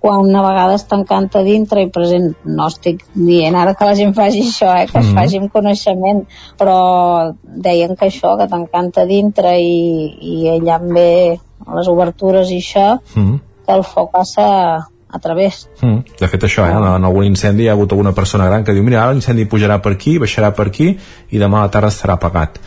[0.00, 3.96] quan una vegada es tancant a dintre i present, no estic dient ara que la
[3.98, 5.06] gent faci això, eh, que mm -hmm.
[5.06, 5.18] es mhm.
[5.18, 6.26] faci amb coneixement,
[6.58, 11.40] però deien que això, que tancant a dintre i, i aïllant bé
[11.74, 13.40] les obertures i això, mm -hmm.
[13.66, 15.68] que el foc passa a través.
[15.80, 15.98] Mm.
[16.20, 16.96] De fet, això, eh?
[16.96, 19.80] en algun incendi hi ha hagut alguna persona gran que diu mira, ara l'incendi pujarà
[19.80, 20.96] per aquí, baixarà per aquí
[21.30, 22.58] i demà a la tarda estarà apagat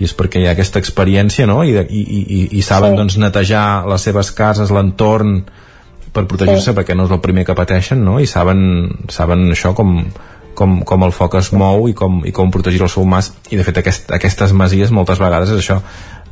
[0.00, 1.60] i és perquè hi ha aquesta experiència no?
[1.64, 3.00] I, i, i, i saben sí.
[3.00, 5.42] doncs, netejar les seves cases, l'entorn
[6.12, 6.76] per protegir-se sí.
[6.76, 8.18] perquè no és el primer que pateixen no?
[8.20, 8.62] i saben,
[9.12, 9.98] saben això com,
[10.58, 13.60] com, com el foc es mou i com, i com protegir el seu mas i
[13.60, 15.80] de fet aquest, aquestes masies moltes vegades és això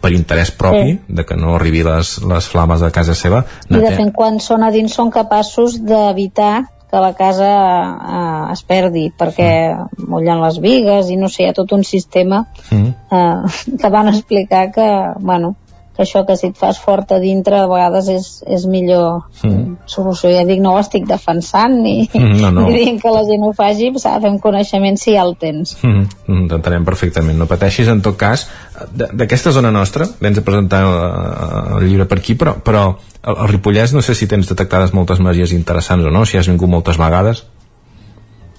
[0.01, 1.15] per interès propi, sí.
[1.17, 3.43] de que no arribi les, les flames de casa seva.
[3.69, 7.51] I de fet, quan són a dins són capaços d'evitar que la casa
[7.95, 10.09] eh, es perdi perquè mm.
[10.11, 12.89] mullen les vigues i no sé, hi ha tot un sistema mm.
[13.15, 14.89] eh, que van explicar que,
[15.21, 15.55] bueno,
[16.03, 19.87] això que si et fas fort a dintre a vegades és, és millor mm.
[19.91, 20.31] solució.
[20.35, 22.67] Ja dic, no ho estic defensant ni, mm, no, no.
[22.69, 25.37] ni dient que la gent ho faci, s'ha de fer un coneixement si ja el
[25.41, 25.77] tens.
[25.83, 27.39] Mm, mm, T'entenem perfectament.
[27.39, 28.47] No pateixis, en tot cas,
[28.91, 33.35] d'aquesta zona nostra, vens a presentar el, eh, el llibre per aquí, però, però el,
[33.37, 36.71] el Ripollès no sé si tens detectades moltes masies interessants o no, si has vingut
[36.73, 37.45] moltes vegades.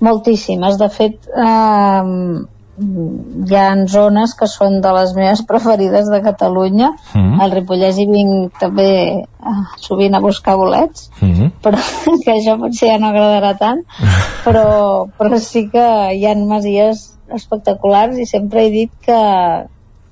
[0.01, 0.79] Moltíssimes.
[0.81, 2.49] De fet, eh,
[2.79, 7.39] hi ha zones que són de les meves preferides de Catalunya mm.
[7.43, 8.89] al Ripollès hi vinc també
[9.21, 11.51] uh, sovint a buscar bolets mm -hmm.
[11.61, 11.77] però
[12.23, 13.83] que això potser ja no agradarà tant
[14.45, 19.21] però, però sí que hi ha masies espectaculars i sempre he dit que,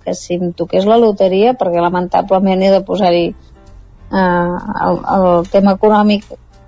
[0.03, 3.33] que si em toqués la loteria perquè lamentablement he de posar-hi
[4.11, 6.25] uh, el, el tema econòmic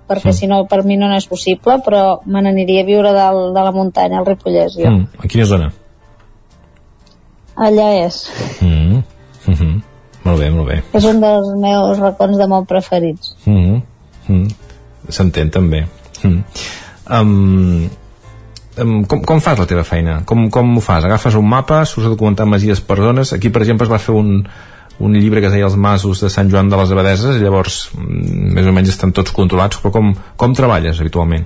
[0.08, 3.62] perquè si no per mi no és possible però me n'aniria a viure dalt de
[3.62, 4.90] la muntanya al Ripollès jo.
[4.90, 5.06] Mm.
[5.18, 5.72] A quina zona?
[7.56, 8.30] Allà és.
[8.60, 9.02] Mm
[9.46, 9.82] -hmm.
[10.22, 10.82] Molt bé, molt bé.
[10.94, 13.34] És un dels meus racons de molt preferits.
[13.44, 13.82] Mm -hmm.
[14.28, 14.54] Mm -hmm.
[15.08, 15.86] S'entén també.
[16.22, 16.44] Mm.
[17.10, 17.90] Um,
[18.78, 20.22] um, com, com fas la teva feina?
[20.24, 21.04] Com, com ho fas?
[21.04, 23.32] Agafes un mapa, surts a documentar masies per zones.
[23.32, 24.48] Aquí, per exemple, es va fer un,
[24.98, 27.90] un llibre que es deia Els masos de Sant Joan de les Abadeses, i llavors
[27.96, 31.44] mm, més o menys estan tots controlats, però com, com treballes habitualment?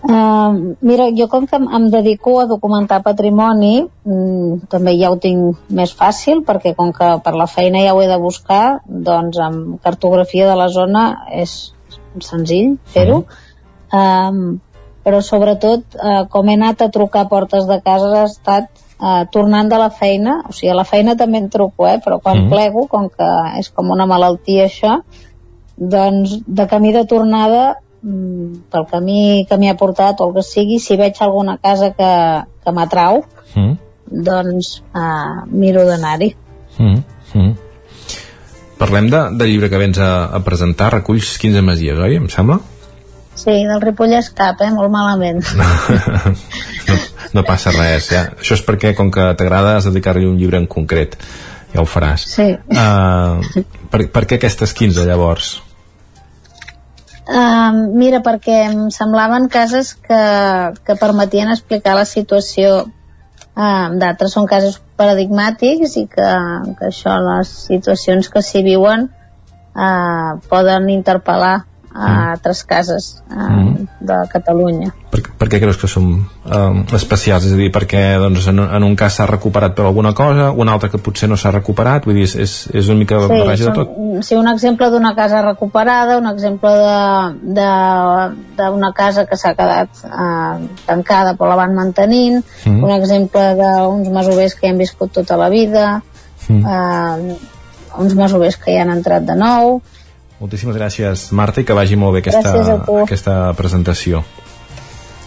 [0.00, 5.58] Uh, mira, jo com que em dedico a documentar patrimoni, mm, també ja ho tinc
[5.68, 9.76] més fàcil, perquè com que per la feina ja ho he de buscar, doncs amb
[9.84, 11.74] cartografia de la zona és
[12.24, 13.26] senzill fer-ho.
[13.92, 14.56] Uh,
[15.04, 19.28] però sobretot, uh, com he anat a trucar a portes de casa, ha estat uh,
[19.28, 22.46] tornant de la feina, o sigui, a la feina també en truco, eh, però quan
[22.46, 22.48] mm.
[22.48, 24.96] plego, com que és com una malaltia això,
[25.76, 30.44] doncs de camí de tornada Mm, pel camí que m'hi ha portat o el que
[30.46, 32.10] sigui, si veig alguna casa que,
[32.64, 33.24] que m'atrau,
[33.54, 33.72] mm.
[34.28, 36.34] doncs uh, miro d'anar-hi.
[36.78, 37.02] Mm.
[37.34, 37.54] Mm.
[38.80, 42.16] Parlem de, del llibre que vens a, a presentar, reculls 15 masies, oi?
[42.16, 42.60] Em sembla?
[43.40, 44.72] Sí, del Ripollès cap, eh?
[44.74, 45.44] Molt malament.
[46.88, 46.96] no,
[47.36, 48.24] no passa res ja.
[48.40, 51.16] això és perquè com que t'agrada has de dedicar-li un llibre en concret
[51.70, 52.48] ja ho faràs Sí.
[52.74, 55.52] uh, per, per què aquestes 15 llavors?
[57.28, 60.20] Uh, mira, perquè em semblaven cases que,
[60.86, 64.34] que permetien explicar la situació uh, d'altres.
[64.34, 66.30] Són casos paradigmàtics i que,
[66.78, 71.58] que això, les situacions que s'hi viuen uh, poden interpel·lar
[71.94, 74.92] a altres cases uh, de Catalunya.
[75.10, 76.04] Per, per què creus que són
[76.46, 77.48] um, especials?
[77.48, 80.68] És a dir, perquè doncs, en, en un cas s'ha recuperat per alguna cosa, un
[80.70, 83.74] altre que potser no s'ha recuperat, vull dir, és, és una mica Sí, barreja de
[83.80, 83.96] tot.
[84.22, 86.70] sí, un exemple d'una casa recuperada, un exemple
[88.56, 92.82] d'una casa que s'ha quedat eh, tancada però la van mantenint, Mm.
[92.84, 96.02] un exemple d'uns masovers que hi han viscut tota la vida,
[96.48, 96.64] Mm.
[96.66, 97.36] eh,
[97.98, 99.80] uns masovers que hi han entrat de nou,
[100.40, 102.54] Moltíssimes gràcies, Marta, i que vagi molt bé aquesta,
[103.04, 104.22] aquesta presentació.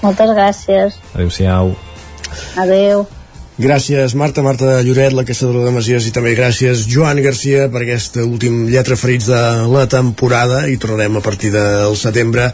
[0.02, 1.76] moltes gràcies, Adéu-siau.
[2.58, 3.06] adeu.
[3.54, 8.18] Gràcies, Marta, Marta Lloret, la caçadora de Masies, i també gràcies, Joan Garcia, per aquest
[8.24, 12.48] últim lletra ferits de la temporada, i tornarem a partir del setembre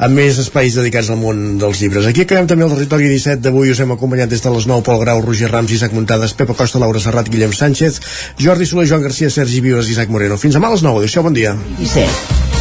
[0.00, 2.08] amb més espais dedicats al món dels llibres.
[2.08, 5.04] Aquí acabem també el territori 17 d'avui, us hem acompanyat des de les 9, Pol
[5.04, 8.00] Grau, Roger Rams, Isaac Muntades, Pepa Costa, Laura Serrat, Guillem Sánchez,
[8.40, 10.40] Jordi Soler, Joan Garcia, Sergi Vives, Isaac Moreno.
[10.40, 11.52] Fins demà a les 9, adéu bon dia.
[11.76, 12.08] 17.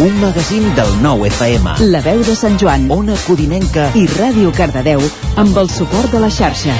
[0.03, 1.79] Un magazín del nou FM.
[1.95, 2.91] La veu de Sant Joan.
[2.91, 4.99] Ona Codinenca I Ràdio Cardedeu
[5.39, 6.75] amb el suport de la xarxa.